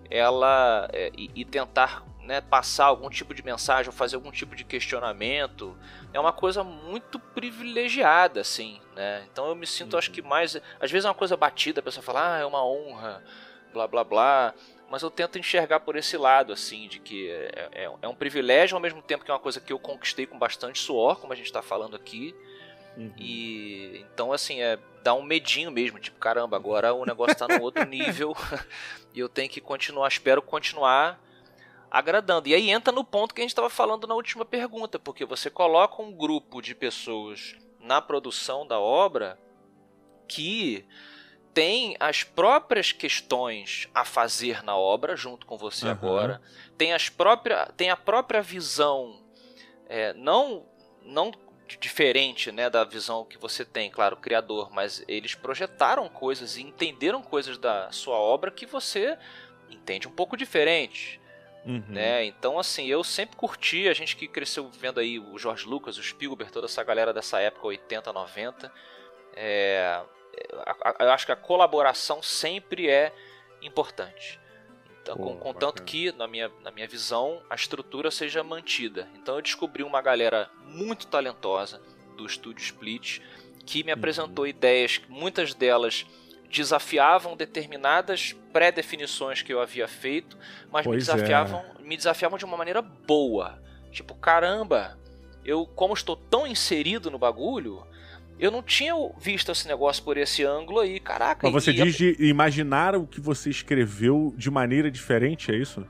ela. 0.09 0.87
É, 0.93 1.11
e, 1.15 1.29
e, 1.35 1.45
tentar 1.45 2.03
né, 2.27 2.41
passar 2.41 2.87
algum 2.87 3.09
tipo 3.09 3.33
de 3.33 3.41
mensagem 3.41 3.87
ou 3.87 3.93
fazer 3.93 4.17
algum 4.17 4.29
tipo 4.29 4.53
de 4.53 4.65
questionamento 4.65 5.77
é 6.13 6.19
uma 6.19 6.33
coisa 6.33 6.61
muito 6.61 7.17
privilegiada, 7.17 8.41
assim, 8.41 8.81
né? 8.93 9.25
Então 9.31 9.47
eu 9.47 9.55
me 9.55 9.65
sinto, 9.65 9.93
uhum. 9.93 9.99
acho 9.99 10.11
que 10.11 10.21
mais. 10.21 10.57
Às 10.77 10.91
vezes 10.91 11.05
é 11.05 11.07
uma 11.07 11.15
coisa 11.15 11.37
batida, 11.37 11.79
a 11.79 11.83
pessoa 11.83 12.03
fala, 12.03 12.35
ah, 12.35 12.39
é 12.39 12.45
uma 12.45 12.65
honra, 12.65 13.23
blá 13.71 13.87
blá 13.87 14.03
blá. 14.03 14.53
Mas 14.89 15.01
eu 15.03 15.09
tento 15.09 15.39
enxergar 15.39 15.79
por 15.79 15.95
esse 15.95 16.17
lado, 16.17 16.51
assim, 16.51 16.89
de 16.89 16.99
que 16.99 17.29
é, 17.29 17.69
é, 17.71 17.91
é 18.01 18.07
um 18.07 18.15
privilégio 18.15 18.75
ao 18.75 18.81
mesmo 18.81 19.01
tempo 19.01 19.23
que 19.23 19.31
é 19.31 19.33
uma 19.33 19.39
coisa 19.39 19.61
que 19.61 19.71
eu 19.71 19.79
conquistei 19.79 20.25
com 20.25 20.37
bastante 20.37 20.79
suor, 20.79 21.19
como 21.19 21.31
a 21.31 21.35
gente 21.35 21.45
está 21.45 21.61
falando 21.61 21.95
aqui. 21.95 22.35
Uhum. 22.97 23.13
E 23.17 24.05
então, 24.11 24.33
assim, 24.33 24.61
é, 24.61 24.77
dá 25.01 25.13
um 25.13 25.23
medinho 25.23 25.71
mesmo, 25.71 25.97
tipo, 25.97 26.19
caramba, 26.19 26.57
agora 26.57 26.93
o 26.93 27.05
negócio 27.05 27.31
está 27.31 27.47
no 27.47 27.61
outro 27.61 27.85
nível 27.85 28.35
e 29.15 29.19
eu 29.19 29.29
tenho 29.29 29.49
que 29.49 29.61
continuar, 29.61 30.09
espero 30.09 30.41
continuar 30.41 31.21
agradando. 31.89 32.47
E 32.47 32.53
aí 32.53 32.69
entra 32.69 32.93
no 32.93 33.03
ponto 33.03 33.33
que 33.33 33.41
a 33.41 33.43
gente 33.43 33.51
estava 33.51 33.69
falando 33.69 34.07
na 34.07 34.15
última 34.15 34.45
pergunta, 34.45 34.99
porque 34.99 35.25
você 35.25 35.49
coloca 35.49 36.01
um 36.01 36.11
grupo 36.11 36.61
de 36.61 36.75
pessoas 36.75 37.55
na 37.79 38.01
produção 38.01 38.65
da 38.65 38.79
obra 38.79 39.39
que 40.27 40.85
tem 41.53 41.95
as 41.99 42.23
próprias 42.23 42.91
questões 42.91 43.87
a 43.93 44.05
fazer 44.05 44.63
na 44.63 44.75
obra 44.75 45.15
junto 45.15 45.45
com 45.45 45.57
você 45.57 45.85
uhum. 45.85 45.91
agora, 45.91 46.41
tem 46.77 46.93
as 46.93 47.09
própria, 47.09 47.65
tem 47.75 47.89
a 47.89 47.97
própria 47.97 48.41
visão 48.41 49.23
é, 49.89 50.13
não 50.13 50.65
não 51.01 51.31
diferente 51.79 52.51
né, 52.51 52.69
da 52.69 52.83
visão 52.83 53.25
que 53.25 53.37
você 53.37 53.65
tem, 53.65 53.89
claro, 53.89 54.15
criador, 54.15 54.69
mas 54.71 55.03
eles 55.07 55.35
projetaram 55.35 56.07
coisas 56.07 56.55
e 56.55 56.61
entenderam 56.61 57.21
coisas 57.21 57.57
da 57.57 57.91
sua 57.91 58.17
obra 58.17 58.51
que 58.51 58.65
você 58.65 59.17
entende 59.69 60.07
um 60.07 60.11
pouco 60.11 60.37
diferente. 60.37 61.19
Uhum. 61.67 61.83
Né? 61.89 62.23
Então, 62.25 62.57
assim, 62.57 62.87
eu 62.87 63.03
sempre 63.03 63.35
curti, 63.35 63.89
a 63.89 63.93
gente 63.93 64.15
que 64.15 64.25
cresceu 64.25 64.69
vendo 64.69 65.01
aí 65.01 65.19
o 65.19 65.37
George 65.37 65.67
Lucas, 65.67 65.97
o 65.97 66.03
Spielberg, 66.03 66.51
toda 66.51 66.65
essa 66.65 66.81
galera 66.81 67.13
dessa 67.13 67.39
época, 67.41 67.67
80, 67.67 68.13
90. 68.13 68.73
É, 69.35 70.01
eu 70.99 71.11
acho 71.11 71.25
que 71.25 71.31
a 71.33 71.35
colaboração 71.35 72.23
sempre 72.23 72.89
é 72.89 73.13
importante. 73.61 74.39
Então, 75.01 75.17
Pô, 75.17 75.35
contanto 75.35 75.83
que, 75.83 76.11
na 76.13 76.27
minha, 76.27 76.49
na 76.61 76.71
minha 76.71 76.87
visão, 76.87 77.41
a 77.49 77.55
estrutura 77.55 78.09
seja 78.11 78.43
mantida. 78.43 79.09
Então, 79.15 79.35
eu 79.35 79.41
descobri 79.41 79.83
uma 79.83 80.01
galera 80.01 80.49
muito 80.63 81.05
talentosa 81.07 81.81
do 82.15 82.25
estúdio 82.25 82.63
Split 82.63 83.19
que 83.65 83.83
me 83.83 83.91
uhum. 83.91 83.97
apresentou 83.97 84.47
ideias, 84.47 85.01
muitas 85.09 85.53
delas 85.53 86.05
desafiavam 86.49 87.35
determinadas 87.35 88.35
pré-definições 88.53 89.41
que 89.41 89.53
eu 89.53 89.61
havia 89.61 89.87
feito, 89.87 90.37
mas 90.71 90.85
me 90.85 90.97
desafiavam, 90.97 91.63
é. 91.79 91.83
me 91.83 91.97
desafiavam 91.97 92.37
de 92.37 92.45
uma 92.45 92.57
maneira 92.57 92.81
boa. 92.81 93.61
Tipo, 93.91 94.15
caramba, 94.15 94.97
eu 95.43 95.65
como 95.65 95.93
estou 95.93 96.15
tão 96.15 96.47
inserido 96.47 97.11
no 97.11 97.17
bagulho, 97.17 97.85
eu 98.39 98.51
não 98.51 98.61
tinha 98.61 98.93
visto 99.17 99.51
esse 99.51 99.67
negócio 99.67 100.03
por 100.03 100.17
esse 100.17 100.43
ângulo 100.43 100.79
aí, 100.79 100.99
caraca. 100.99 101.49
Mas 101.49 101.63
você 101.63 101.73
diz 101.73 101.95
de 101.95 102.15
imaginar 102.19 102.95
o 102.95 103.07
que 103.07 103.19
você 103.19 103.49
escreveu 103.49 104.33
de 104.37 104.51
maneira 104.51 104.91
diferente, 104.91 105.51
é 105.51 105.55
isso? 105.55 105.85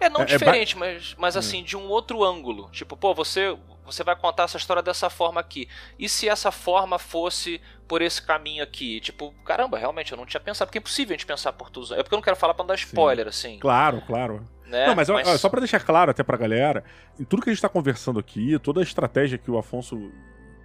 É, 0.00 0.08
não 0.08 0.22
é, 0.22 0.24
diferente, 0.24 0.76
é 0.76 0.78
ba... 0.78 0.86
mas, 0.86 1.14
mas 1.16 1.36
assim, 1.36 1.60
hum. 1.60 1.64
de 1.64 1.76
um 1.76 1.88
outro 1.88 2.24
ângulo. 2.24 2.68
Tipo, 2.72 2.96
pô, 2.96 3.14
você, 3.14 3.56
você 3.84 4.02
vai 4.02 4.16
contar 4.16 4.44
essa 4.44 4.56
história 4.56 4.82
dessa 4.82 5.10
forma 5.10 5.40
aqui. 5.40 5.68
E 5.98 6.08
se 6.08 6.28
essa 6.28 6.50
forma 6.50 6.98
fosse 6.98 7.60
por 7.86 8.02
esse 8.02 8.20
caminho 8.20 8.62
aqui? 8.62 9.00
Tipo, 9.00 9.32
caramba, 9.44 9.78
realmente 9.78 10.12
eu 10.12 10.18
não 10.18 10.26
tinha 10.26 10.40
pensado. 10.40 10.68
Porque 10.68 10.78
é 10.78 10.80
impossível 10.80 11.14
a 11.14 11.16
gente 11.16 11.26
pensar 11.26 11.52
por 11.52 11.70
tudo. 11.70 11.94
É 11.94 12.02
porque 12.02 12.14
eu 12.14 12.18
não 12.18 12.22
quero 12.22 12.36
falar 12.36 12.54
pra 12.54 12.62
não 12.62 12.68
dar 12.68 12.74
spoiler, 12.74 13.24
Sim. 13.26 13.48
assim. 13.48 13.58
Claro, 13.58 14.02
claro. 14.06 14.48
Né? 14.66 14.86
Não, 14.86 14.94
mas, 14.94 15.08
mas... 15.08 15.40
só 15.40 15.48
para 15.48 15.60
deixar 15.60 15.80
claro 15.80 16.10
até 16.10 16.22
pra 16.22 16.36
galera, 16.36 16.82
em 17.18 17.24
tudo 17.24 17.42
que 17.42 17.50
a 17.50 17.52
gente 17.52 17.62
tá 17.62 17.68
conversando 17.68 18.18
aqui, 18.18 18.58
toda 18.58 18.80
a 18.80 18.82
estratégia 18.82 19.36
que 19.36 19.50
o 19.50 19.58
Afonso 19.58 20.10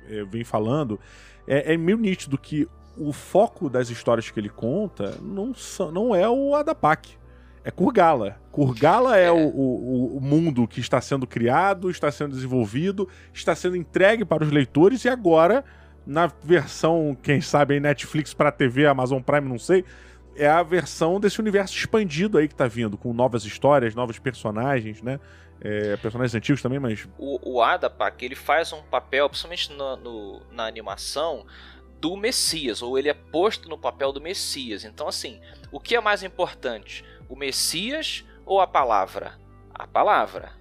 é, 0.08 0.24
vem 0.24 0.44
falando, 0.44 1.00
é, 1.46 1.74
é 1.74 1.78
meio 1.78 1.98
nítido 1.98 2.38
que 2.38 2.68
o 2.98 3.14
foco 3.14 3.70
das 3.70 3.90
histórias 3.90 4.30
que 4.30 4.40
ele 4.40 4.50
conta 4.50 5.18
não, 5.22 5.54
são, 5.54 5.92
não 5.92 6.16
é 6.16 6.28
o 6.30 6.56
Adapak 6.56 7.18
é 7.64 7.72
Kurgala. 7.72 8.40
Kurgala 8.52 9.18
é, 9.18 9.26
é. 9.26 9.32
O, 9.32 9.38
o, 9.38 10.18
o, 10.18 10.22
mundo 10.22 10.68
que 10.68 10.80
está 10.80 11.00
sendo 11.02 11.28
criado, 11.28 11.90
está 11.90 12.12
sendo 12.12 12.34
desenvolvido, 12.34 13.08
está 13.34 13.56
sendo 13.56 13.76
entregue 13.76 14.24
para 14.26 14.44
os 14.44 14.52
leitores 14.52 15.04
e 15.06 15.10
agora, 15.10 15.64
na 16.06 16.28
versão, 16.44 17.18
quem 17.22 17.42
sabe, 17.42 17.76
aí 17.76 17.80
Netflix 17.80 18.34
para 18.34 18.52
TV, 18.52 18.88
Amazon 18.88 19.22
Prime, 19.22 19.48
não 19.48 19.60
sei, 19.60 19.84
é 20.36 20.48
a 20.48 20.64
versão 20.64 21.20
desse 21.20 21.40
universo 21.40 21.76
expandido 21.76 22.38
aí 22.38 22.48
que 22.48 22.54
está 22.54 22.68
vindo, 22.68 22.98
com 22.98 23.14
novas 23.14 23.44
histórias, 23.44 23.94
novos 23.94 24.18
personagens, 24.18 25.02
né? 25.02 25.20
É, 25.62 25.98
personagens 25.98 26.34
antigos 26.34 26.62
também, 26.62 26.80
mas. 26.80 27.08
O, 27.18 27.56
o 27.56 27.62
Adapak, 27.62 28.24
ele 28.24 28.36
faz 28.36 28.72
um 28.72 28.82
papel, 28.84 29.28
principalmente 29.28 29.74
no, 29.74 29.98
no, 29.98 30.42
na 30.52 30.66
animação, 30.66 31.46
do 32.00 32.16
Messias, 32.16 32.82
ou 32.82 32.98
ele 32.98 33.10
é 33.10 33.14
posto 33.14 33.68
no 33.68 33.78
papel 33.78 34.14
do 34.14 34.22
Messias. 34.22 34.86
Então, 34.86 35.08
assim, 35.08 35.40
o 35.70 35.80
que 35.80 35.96
é 35.96 36.00
mais 36.00 36.24
importante? 36.24 37.04
O 37.30 37.36
Messias 37.36 38.26
ou 38.46 38.60
a 38.60 38.68
palavra? 38.68 39.40
A 39.74 39.88
palavra. 39.88 40.52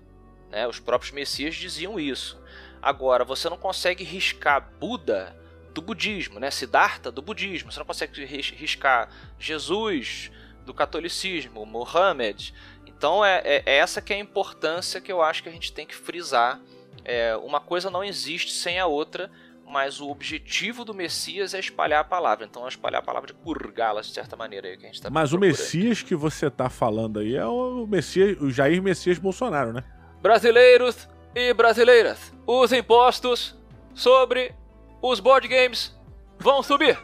Né? 0.51 0.69
Os 0.69 0.79
próprios 0.79 1.11
Messias 1.11 1.57
diziam 1.57 1.99
isso. 1.99 2.41
Agora, 2.81 3.25
você 3.25 3.49
não 3.49 3.57
consegue 3.57 4.05
riscar 4.05 4.71
Buda 4.79 5.37
do 5.75 5.83
budismo, 5.83 6.39
né? 6.39 6.51
Siddhartha 6.51 7.11
do 7.11 7.23
budismo. 7.23 7.73
Você 7.73 7.79
não 7.79 7.87
consegue 7.87 8.25
riscar 8.25 9.09
Jesus 9.39 10.31
do 10.65 10.75
catolicismo, 10.75 11.65
Mohammed. 11.65 12.55
Então 12.87 13.25
é, 13.25 13.41
é, 13.45 13.63
é, 13.65 13.77
essa 13.79 14.03
que 14.03 14.13
é 14.13 14.17
a 14.17 14.21
importância 14.21 15.01
que 15.01 15.11
eu 15.11 15.23
acho 15.23 15.43
que 15.43 15.49
a 15.49 15.53
gente 15.53 15.73
tem 15.73 15.87
que 15.87 15.95
frisar. 15.95 16.61
É, 17.05 17.37
uma 17.37 17.61
coisa 17.61 17.91
não 17.91 18.05
existe 18.05 18.53
sem 18.53 18.79
a 18.79 18.87
outra 18.87 19.31
mas 19.71 20.01
o 20.01 20.09
objetivo 20.09 20.85
do 20.85 20.95
Messias 20.95 21.55
é 21.55 21.61
espalhar 21.61 22.01
a 22.01 22.05
palavra. 22.05 22.45
Então 22.45 22.65
é 22.65 22.69
espalhar 22.69 23.01
a 23.01 23.05
palavra 23.05 23.29
de 23.29 23.35
purgá-la 23.35 24.01
de 24.01 24.13
certa 24.13 24.37
maneira 24.37 24.69
aí 24.69 24.77
que 24.77 24.85
a 24.85 24.89
gente 24.89 25.03
tá 25.03 25.11
Mas 25.11 25.33
o 25.33 25.39
Messias 25.39 26.03
que 26.03 26.15
você 26.15 26.51
tá 26.51 26.69
falando 26.69 27.21
aí 27.21 27.37
é 27.37 27.47
o 27.47 27.87
Messias, 27.87 28.41
o 28.41 28.51
Jair 28.51 28.83
Messias 28.83 29.19
Bolsonaro, 29.19 29.73
né? 29.73 29.85
Brasileiros 30.21 31.09
e 31.35 31.53
brasileiras, 31.55 32.33
os 32.47 32.73
impostos 32.73 33.57
sobre 33.95 34.55
os 35.01 35.21
board 35.21 35.47
games 35.47 35.97
vão 36.39 36.63
subir. 36.63 36.99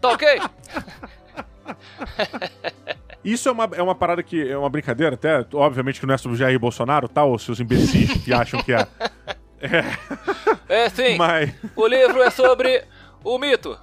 tá 0.00 0.08
ok? 0.10 0.40
Isso 3.24 3.48
é 3.48 3.52
uma, 3.52 3.70
é 3.74 3.82
uma 3.82 3.94
parada 3.94 4.22
que 4.22 4.50
é 4.50 4.56
uma 4.56 4.68
brincadeira, 4.68 5.14
até, 5.14 5.46
obviamente 5.54 6.00
que 6.00 6.06
não 6.06 6.14
é 6.14 6.18
sobre 6.18 6.34
o 6.34 6.38
Jair 6.38 6.58
Bolsonaro, 6.58 7.08
tá? 7.08 7.22
Ou 7.24 7.38
seus 7.38 7.60
imbecis 7.60 8.12
que 8.24 8.32
acham 8.32 8.62
que 8.62 8.72
é. 8.72 8.86
É, 9.64 9.84
é 10.74 10.88
sim. 10.88 11.16
Mas... 11.16 11.52
O 11.76 11.86
livro 11.86 12.22
é 12.22 12.30
sobre 12.30 12.84
o 13.24 13.38
mito. 13.38 13.78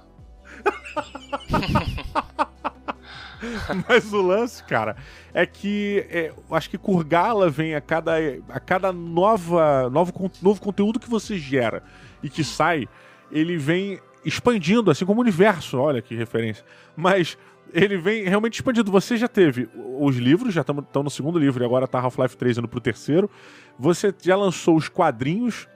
Mas 3.88 4.12
o 4.12 4.20
lance, 4.20 4.62
cara, 4.64 4.96
é 5.32 5.46
que 5.46 6.06
é, 6.10 6.32
acho 6.50 6.68
que 6.68 6.76
Kurgala 6.76 7.48
vem 7.48 7.74
a 7.74 7.80
cada, 7.80 8.16
a 8.48 8.60
cada 8.60 8.92
nova, 8.92 9.88
novo, 9.88 10.30
novo 10.42 10.60
conteúdo 10.60 11.00
que 11.00 11.08
você 11.08 11.38
gera 11.38 11.82
e 12.22 12.28
que 12.28 12.44
sai, 12.44 12.86
ele 13.32 13.56
vem 13.56 13.98
expandindo, 14.24 14.90
assim 14.90 15.06
como 15.06 15.20
o 15.20 15.22
universo. 15.22 15.78
Olha 15.78 16.02
que 16.02 16.14
referência. 16.14 16.64
Mas 16.96 17.38
ele 17.72 17.96
vem 17.96 18.24
realmente 18.24 18.54
expandido. 18.54 18.90
Você 18.90 19.16
já 19.16 19.28
teve 19.28 19.68
os 19.98 20.16
livros, 20.16 20.52
já 20.52 20.60
estão 20.60 21.02
no 21.02 21.10
segundo 21.10 21.38
livro 21.38 21.62
e 21.62 21.66
agora 21.66 21.86
tá 21.86 21.98
Half-Life 21.98 22.36
3 22.36 22.58
indo 22.58 22.68
pro 22.68 22.80
terceiro. 22.80 23.30
Você 23.78 24.14
já 24.22 24.36
lançou 24.36 24.76
os 24.76 24.88
quadrinhos. 24.88 25.68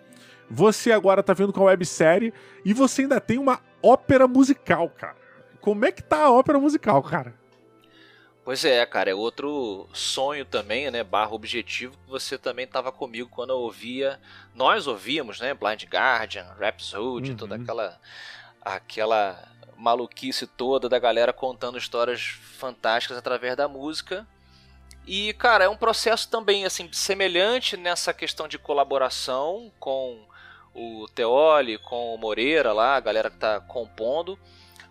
Você 0.55 0.93
agora 0.93 1.23
tá 1.23 1.33
vendo 1.33 1.53
com 1.53 1.63
a 1.63 1.65
websérie. 1.65 2.33
E 2.65 2.73
você 2.73 3.03
ainda 3.03 3.21
tem 3.21 3.39
uma 3.39 3.61
ópera 3.83 4.29
musical, 4.29 4.89
cara. 4.89 5.17
Como 5.61 5.85
é 5.85 5.91
que 5.91 6.03
tá 6.03 6.25
a 6.25 6.31
ópera 6.31 6.59
musical, 6.61 7.03
cara? 7.03 7.35
Pois 8.45 8.65
é, 8.65 8.85
cara, 8.85 9.11
é 9.11 9.15
outro 9.15 9.89
sonho 9.95 10.45
também, 10.45 10.91
né, 10.91 11.03
barra 11.03 11.33
objetivo, 11.33 11.97
que 11.97 12.11
você 12.11 12.37
também 12.37 12.67
estava 12.67 12.93
comigo 12.93 13.31
quando 13.31 13.51
eu 13.51 13.57
ouvia, 13.57 14.21
nós 14.55 14.87
ouvíamos, 14.87 15.41
né, 15.41 15.55
Blind 15.55 15.85
Guardian, 15.85 16.55
Rhapsody, 16.61 17.31
uhum. 17.31 17.37
toda 17.39 17.57
aquela, 17.57 17.99
aquela 18.61 19.49
maluquice 19.79 20.47
toda 20.47 20.91
da 20.91 20.99
galera 20.99 21.33
contando 21.33 21.79
histórias 21.79 22.37
fantásticas 22.59 23.17
através 23.17 23.57
da 23.57 23.67
música. 23.67 24.27
E, 25.07 25.33
cara, 25.35 25.65
é 25.65 25.69
um 25.69 25.77
processo 25.77 26.29
também, 26.29 26.67
assim, 26.67 26.91
semelhante 26.93 27.79
nessa 27.79 28.13
questão 28.13 28.47
de 28.47 28.59
colaboração 28.59 29.73
com 29.81 30.23
o 30.75 31.07
Teoli, 31.15 31.79
com 31.79 32.15
o 32.15 32.19
Moreira 32.19 32.73
lá, 32.73 32.97
a 32.97 33.01
galera 33.01 33.31
que 33.31 33.37
está 33.37 33.61
compondo, 33.61 34.39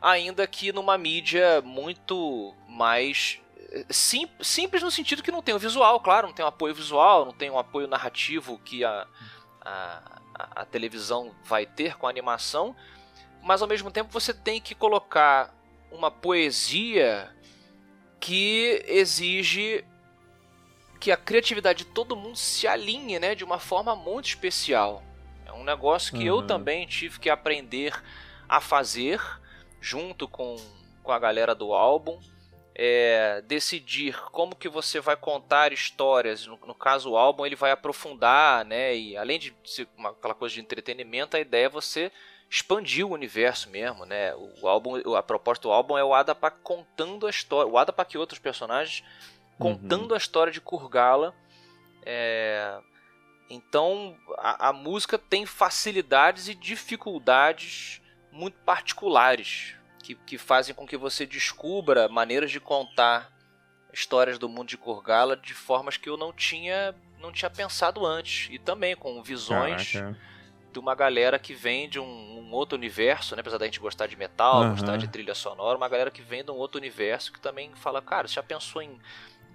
ainda 0.02 0.48
que 0.48 0.72
numa 0.72 0.98
mídia 0.98 1.62
muito 1.62 2.54
mais 2.68 3.40
Sim, 3.90 4.30
simples 4.40 4.84
no 4.84 4.92
sentido 4.92 5.24
que 5.24 5.32
não 5.32 5.42
tem 5.42 5.56
o 5.56 5.60
visual, 5.60 6.00
claro, 6.00 6.28
não 6.28 6.34
tem 6.34 6.46
um 6.46 6.48
apoio 6.48 6.76
visual, 6.76 7.26
não 7.26 7.34
tem 7.34 7.50
um 7.50 7.58
apoio 7.58 7.88
narrativo 7.88 8.60
que 8.60 8.86
a, 8.86 9.08
a, 9.60 10.20
a, 10.58 10.66
televisão 10.66 11.34
vai 11.44 11.66
ter 11.66 11.98
com 11.98 12.06
a 12.06 12.10
animação, 12.10 12.76
mas 13.42 13.64
ao 13.64 13.68
mesmo 13.68 13.90
tempo 13.90 14.12
você 14.12 14.32
tem 14.32 14.62
que 14.62 14.76
colocar 14.76 15.52
uma 15.92 16.12
poesia 16.12 17.36
que 18.20 18.84
exige 18.86 19.84
que 21.00 21.12
a 21.12 21.18
criatividade 21.18 21.84
de 21.84 21.86
todo 21.86 22.16
mundo 22.16 22.38
se 22.38 22.68
alinhe 22.68 23.20
né, 23.20 23.34
de 23.34 23.44
uma 23.44 23.58
forma 23.58 23.96
muito 23.96 24.28
especial. 24.28 25.02
É 25.54 25.58
um 25.58 25.64
negócio 25.64 26.12
que 26.18 26.30
uhum. 26.30 26.40
eu 26.40 26.48
também 26.48 26.88
tive 26.88 27.20
que 27.20 27.30
aprender 27.30 27.94
a 28.50 28.60
fazer 28.60 29.22
junto 29.80 30.28
com, 30.28 30.56
com 31.02 31.12
a 31.12 31.20
galera 31.20 31.54
do 31.54 31.74
álbum 31.74 32.20
é, 32.76 33.42
decidir 33.46 34.20
como 34.32 34.56
que 34.56 34.68
você 34.68 35.00
vai 35.00 35.16
contar 35.16 35.72
histórias. 35.72 36.48
No, 36.48 36.58
no, 36.66 36.74
caso, 36.74 37.12
o 37.12 37.18
álbum 37.18 37.46
ele 37.46 37.56
vai 37.56 37.72
aprofundar, 37.72 38.66
né? 38.66 38.96
E 38.96 39.16
além 39.16 39.40
de 39.40 39.56
ser 39.64 39.88
uma, 39.98 40.10
aquela 40.10 40.34
coisa 40.34 40.56
de 40.56 40.62
entretenimento, 40.62 41.38
a 41.38 41.40
ideia 41.40 41.68
é 41.68 41.70
você 41.70 42.12
expandir 42.50 43.06
o 43.06 43.12
universo 43.12 43.70
mesmo, 43.70 44.06
né? 44.06 44.34
O, 44.36 44.68
álbum, 44.68 45.16
a 45.16 45.24
proposta 45.24 45.64
do 45.64 45.72
álbum 45.72 45.98
é 45.98 46.04
o 46.04 46.14
Adapak 46.14 46.58
contando 46.64 47.28
a 47.28 47.30
história, 47.30 47.72
o 47.72 47.78
Adapak 47.78 48.16
e 48.16 48.20
outros 48.20 48.40
personagens 48.40 49.04
contando 49.60 50.10
uhum. 50.10 50.16
a 50.16 50.18
história 50.18 50.52
de 50.52 50.60
Kurgala. 50.60 51.34
É, 52.06 52.80
então, 53.54 54.18
a, 54.38 54.70
a 54.70 54.74
música 54.74 55.18
tem 55.18 55.46
facilidades 55.46 56.48
e 56.48 56.56
dificuldades 56.56 58.02
muito 58.32 58.58
particulares 58.66 59.76
que, 60.04 60.16
que 60.16 60.38
fazem 60.38 60.74
com 60.74 60.88
que 60.88 60.98
você 60.98 61.26
descubra 61.26 62.10
maneiras 62.10 62.52
de 62.52 62.60
contar 62.60 63.32
histórias 63.94 64.40
do 64.40 64.50
mundo 64.50 64.68
de 64.68 64.78
Kurgala 64.78 65.38
de 65.38 65.54
formas 65.54 65.98
que 65.98 66.10
eu 66.10 66.18
não 66.18 66.34
tinha 66.34 66.96
não 67.20 67.32
tinha 67.32 67.50
pensado 67.50 68.06
antes 68.06 68.50
e 68.52 68.60
também 68.60 68.98
com 68.98 69.24
visões 69.24 69.94
Caraca. 69.94 70.20
de 70.74 70.80
uma 70.80 70.94
galera 70.94 71.40
que 71.40 71.54
vem 71.54 71.88
de 71.88 71.98
um, 71.98 72.04
um, 72.04 72.52
outro 72.52 72.78
universo, 72.78 73.34
né? 73.34 73.40
Apesar 73.40 73.58
da 73.58 73.64
gente 73.64 73.80
gostar 73.80 74.08
de 74.08 74.18
metal, 74.18 74.62
uhum. 74.62 74.72
gostar 74.72 74.98
de 74.98 75.08
trilha 75.08 75.34
sonora, 75.34 75.78
uma 75.78 75.88
galera 75.88 76.12
que 76.12 76.22
vem 76.22 76.44
de 76.44 76.52
um 76.52 76.56
outro 76.56 76.78
universo 76.78 77.32
que 77.32 77.40
também 77.40 77.72
fala, 77.76 78.02
cara, 78.02 78.28
você 78.28 78.34
já 78.34 78.44
pensou 78.44 78.82
em, 78.82 79.00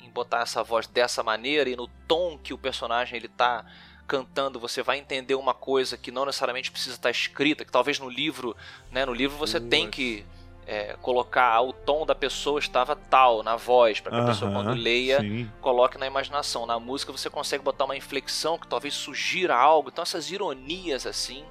em 0.00 0.08
botar 0.08 0.40
essa 0.40 0.62
voz 0.62 0.86
dessa 0.86 1.22
maneira 1.22 1.68
e 1.68 1.76
no 1.76 1.88
tom 2.06 2.38
que 2.38 2.54
o 2.54 2.58
personagem 2.58 3.18
ele 3.18 3.28
tá 3.28 3.66
cantando, 4.08 4.58
você 4.58 4.82
vai 4.82 4.98
entender 4.98 5.34
uma 5.34 5.52
coisa 5.52 5.98
que 5.98 6.10
não 6.10 6.24
necessariamente 6.24 6.70
precisa 6.72 6.96
estar 6.96 7.10
escrita, 7.10 7.64
que 7.64 7.70
talvez 7.70 8.00
no 8.00 8.08
livro, 8.08 8.56
né, 8.90 9.04
no 9.04 9.12
livro 9.12 9.36
você 9.36 9.60
tem 9.60 9.90
que 9.90 10.24
é, 10.66 10.96
colocar 11.00 11.60
o 11.62 11.72
tom 11.72 12.04
da 12.04 12.14
pessoa 12.14 12.58
estava 12.58 12.96
tal 12.96 13.42
na 13.42 13.56
voz, 13.56 14.00
para 14.00 14.12
que 14.12 14.18
a 14.18 14.26
pessoa 14.26 14.50
quando 14.50 14.72
leia 14.72 15.20
sim. 15.20 15.50
coloque 15.60 15.96
na 15.96 16.06
imaginação. 16.06 16.66
Na 16.66 16.78
música 16.78 17.12
você 17.12 17.30
consegue 17.30 17.62
botar 17.62 17.84
uma 17.86 17.96
inflexão 17.96 18.58
que 18.58 18.66
talvez 18.66 18.92
sugira 18.92 19.56
algo. 19.56 19.88
Então 19.90 20.02
essas 20.02 20.30
ironias 20.30 21.06
assim, 21.06 21.44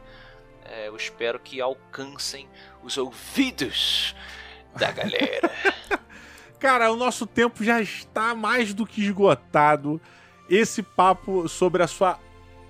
é, 0.66 0.88
eu 0.88 0.96
espero 0.96 1.40
que 1.40 1.60
alcancem 1.60 2.48
os 2.84 2.96
ouvidos 2.96 4.16
da 4.76 4.92
galera. 4.92 5.52
Cara, 6.60 6.92
o 6.92 6.96
nosso 6.96 7.26
tempo 7.26 7.64
já 7.64 7.82
está 7.82 8.36
mais 8.36 8.74
do 8.74 8.86
que 8.86 9.02
esgotado. 9.02 10.02
Esse 10.50 10.84
papo 10.84 11.48
sobre 11.48 11.82
a 11.82 11.88
sua 11.88 12.20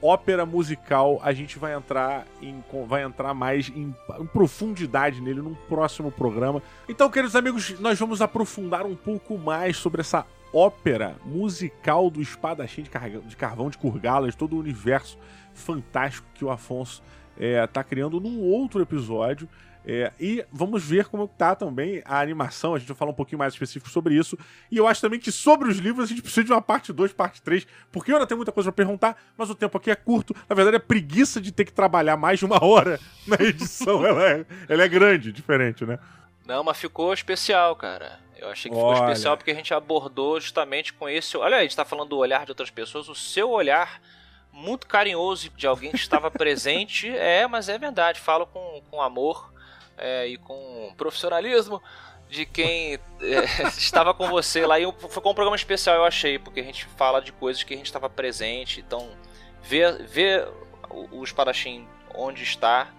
ópera 0.01 0.45
musical, 0.45 1.19
a 1.23 1.33
gente 1.33 1.57
vai 1.57 1.73
entrar 1.73 2.25
em 2.41 2.63
vai 2.87 3.03
entrar 3.03 3.33
mais 3.33 3.69
em, 3.69 3.95
em, 4.19 4.25
profundidade 4.27 5.21
nele 5.21 5.41
num 5.41 5.55
próximo 5.67 6.11
programa. 6.11 6.61
Então, 6.87 7.09
queridos 7.09 7.35
amigos, 7.35 7.79
nós 7.79 7.99
vamos 7.99 8.21
aprofundar 8.21 8.85
um 8.85 8.95
pouco 8.95 9.37
mais 9.37 9.77
sobre 9.77 10.01
essa 10.01 10.25
ópera 10.53 11.15
musical 11.25 12.09
do 12.09 12.21
espadachim 12.21 12.83
de, 12.83 12.89
de 13.21 13.35
carvão 13.35 13.69
de 13.69 13.77
Kurgalas, 13.77 14.35
todo 14.35 14.55
o 14.55 14.59
universo 14.59 15.17
fantástico 15.53 16.27
que 16.33 16.45
o 16.45 16.51
Afonso 16.51 17.01
está 17.37 17.81
eh, 17.81 17.83
criando 17.83 18.19
num 18.19 18.39
outro 18.39 18.81
episódio. 18.81 19.47
É, 19.89 20.11
e 20.19 20.45
vamos 20.51 20.83
ver 20.83 21.05
como 21.05 21.29
tá 21.29 21.55
também 21.55 22.01
a 22.03 22.19
animação, 22.19 22.75
a 22.75 22.77
gente 22.77 22.89
vai 22.89 22.97
falar 22.97 23.11
um 23.11 23.13
pouquinho 23.13 23.39
mais 23.39 23.53
específico 23.53 23.89
sobre 23.89 24.15
isso. 24.15 24.37
E 24.69 24.75
eu 24.75 24.85
acho 24.85 24.99
também 24.99 25.17
que 25.17 25.31
sobre 25.31 25.69
os 25.69 25.77
livros 25.77 26.03
a 26.03 26.07
gente 26.09 26.21
precisa 26.21 26.43
de 26.43 26.51
uma 26.51 26.61
parte 26.61 26.91
2, 26.91 27.13
parte 27.13 27.41
3, 27.41 27.65
porque 27.89 28.11
eu 28.11 28.17
ainda 28.17 28.27
tenho 28.27 28.37
muita 28.37 28.51
coisa 28.51 28.69
para 28.69 28.83
perguntar, 28.83 29.17
mas 29.37 29.49
o 29.49 29.55
tempo 29.55 29.77
aqui 29.77 29.89
é 29.89 29.95
curto. 29.95 30.35
Na 30.49 30.53
verdade, 30.53 30.75
é 30.75 30.79
preguiça 30.79 31.39
de 31.39 31.53
ter 31.53 31.63
que 31.63 31.71
trabalhar 31.71 32.17
mais 32.17 32.37
de 32.37 32.43
uma 32.43 32.61
hora 32.61 32.99
na 33.25 33.37
edição. 33.37 34.05
ela, 34.05 34.29
é, 34.29 34.45
ela 34.67 34.83
é 34.83 34.89
grande, 34.89 35.31
diferente, 35.31 35.85
né? 35.85 35.97
Não, 36.45 36.65
mas 36.65 36.77
ficou 36.77 37.13
especial, 37.13 37.73
cara. 37.77 38.19
Eu 38.35 38.49
achei 38.49 38.69
que 38.69 38.75
ficou 38.75 38.91
Olha. 38.91 39.05
especial 39.05 39.37
porque 39.37 39.51
a 39.51 39.55
gente 39.55 39.73
abordou 39.73 40.37
justamente 40.37 40.91
com 40.91 41.07
esse. 41.07 41.37
Olha, 41.37 41.59
a 41.59 41.61
gente 41.61 41.77
tá 41.77 41.85
falando 41.85 42.09
do 42.09 42.17
olhar 42.17 42.43
de 42.43 42.51
outras 42.51 42.69
pessoas, 42.69 43.07
o 43.07 43.15
seu 43.15 43.49
olhar 43.49 44.01
muito 44.51 44.85
carinhoso 44.85 45.49
de 45.55 45.65
alguém 45.65 45.91
que 45.91 45.97
estava 45.97 46.29
presente. 46.29 47.07
É, 47.07 47.47
mas 47.47 47.69
é 47.69 47.77
verdade, 47.77 48.19
falo 48.19 48.45
com, 48.45 48.81
com 48.91 49.01
amor 49.01 49.55
é, 49.97 50.27
e 50.27 50.37
com 50.37 50.93
profissionalismo 50.95 51.81
de 52.29 52.45
quem 52.45 52.93
é, 52.93 52.99
estava 53.77 54.13
com 54.13 54.27
você 54.27 54.65
lá. 54.65 54.79
E 54.79 54.91
foi 54.91 55.21
com 55.21 55.31
um 55.31 55.35
programa 55.35 55.55
especial, 55.55 55.95
eu 55.95 56.05
achei, 56.05 56.37
porque 56.37 56.59
a 56.59 56.63
gente 56.63 56.85
fala 56.85 57.21
de 57.21 57.31
coisas 57.31 57.63
que 57.63 57.73
a 57.73 57.77
gente 57.77 57.87
estava 57.87 58.09
presente. 58.09 58.79
Então, 58.79 59.09
ver, 59.61 60.03
ver 60.03 60.47
o, 60.89 61.19
o 61.19 61.23
espadachim 61.23 61.87
onde 62.13 62.43
está 62.43 62.91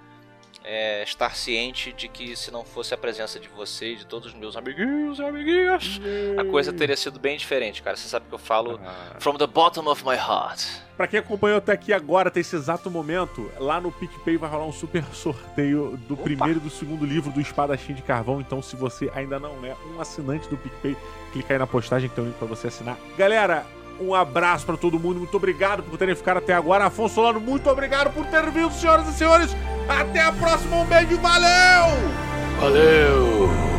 é, 0.71 1.03
estar 1.03 1.35
ciente 1.35 1.95
de 1.95 2.09
que 2.09 2.37
se 2.37 2.51
não 2.51 2.63
fosse 2.63 2.93
a 2.93 2.99
presença 2.99 3.41
de 3.41 3.49
você 3.49 3.93
e 3.93 3.97
de 3.97 4.05
todos 4.05 4.29
os 4.29 4.39
meus 4.39 4.55
amiguinhos 4.55 5.19
e 5.19 5.23
amiguinhas, 5.23 5.99
a 6.37 6.45
coisa 6.45 6.75
teria 6.75 6.95
sido 6.95 7.19
bem 7.19 7.39
diferente, 7.39 7.83
cara. 7.83 7.97
Você 7.97 8.07
sabe 8.07 8.27
que 8.29 8.35
eu 8.35 8.39
falo 8.39 8.79
ah. 8.85 9.17
from 9.19 9.39
the 9.39 9.47
bottom 9.47 9.91
of 9.91 10.05
my 10.05 10.15
heart. 10.15 10.67
Pra 10.95 11.07
quem 11.07 11.21
acompanhou 11.21 11.57
até 11.57 11.73
aqui 11.73 11.91
agora, 11.91 12.29
até 12.29 12.41
esse 12.41 12.55
exato 12.55 12.91
momento, 12.91 13.51
lá 13.59 13.81
no 13.81 13.91
PicPay 13.91 14.37
vai 14.37 14.51
rolar 14.51 14.67
um 14.67 14.73
super 14.73 15.03
sorteio 15.15 15.97
do 16.07 16.13
Opa. 16.15 16.25
primeiro 16.25 16.59
e 16.59 16.61
do 16.61 16.69
segundo 16.69 17.07
livro 17.07 17.33
do 17.33 17.41
Espadachim 17.41 17.95
de 17.95 18.03
Carvão. 18.03 18.39
Então, 18.39 18.61
se 18.61 18.77
você 18.77 19.11
ainda 19.15 19.39
não 19.39 19.65
é 19.65 19.75
um 19.87 20.01
assinante 20.01 20.49
do 20.51 20.57
PicPay, 20.59 20.95
clica 21.33 21.55
aí 21.55 21.59
na 21.59 21.67
postagem 21.67 22.11
que 22.11 22.15
tem 22.15 22.25
um 22.25 22.27
link 22.27 22.37
pra 22.37 22.47
você 22.47 22.67
assinar. 22.67 22.99
Galera, 23.17 23.65
um 24.01 24.15
abraço 24.15 24.67
para 24.67 24.77
todo 24.77 24.99
mundo. 24.99 25.19
Muito 25.19 25.37
obrigado 25.37 25.83
por 25.83 25.99
terem 25.99 26.15
ficado 26.15 26.39
até 26.39 26.53
agora. 26.53 26.87
Afonso 26.87 27.17
Solano, 27.17 27.41
muito 27.41 27.69
obrigado 27.69 28.13
por 28.13 28.27
ter 28.27 28.51
vindo, 28.51 28.73
senhoras 28.73 29.09
e 29.09 29.13
senhores. 29.13 29.57
Até 29.89 30.21
a 30.21 30.33
próxima. 30.33 30.77
Um 30.77 30.85
beijo. 30.85 31.19
Valeu! 31.19 32.29
Valeu! 32.61 33.78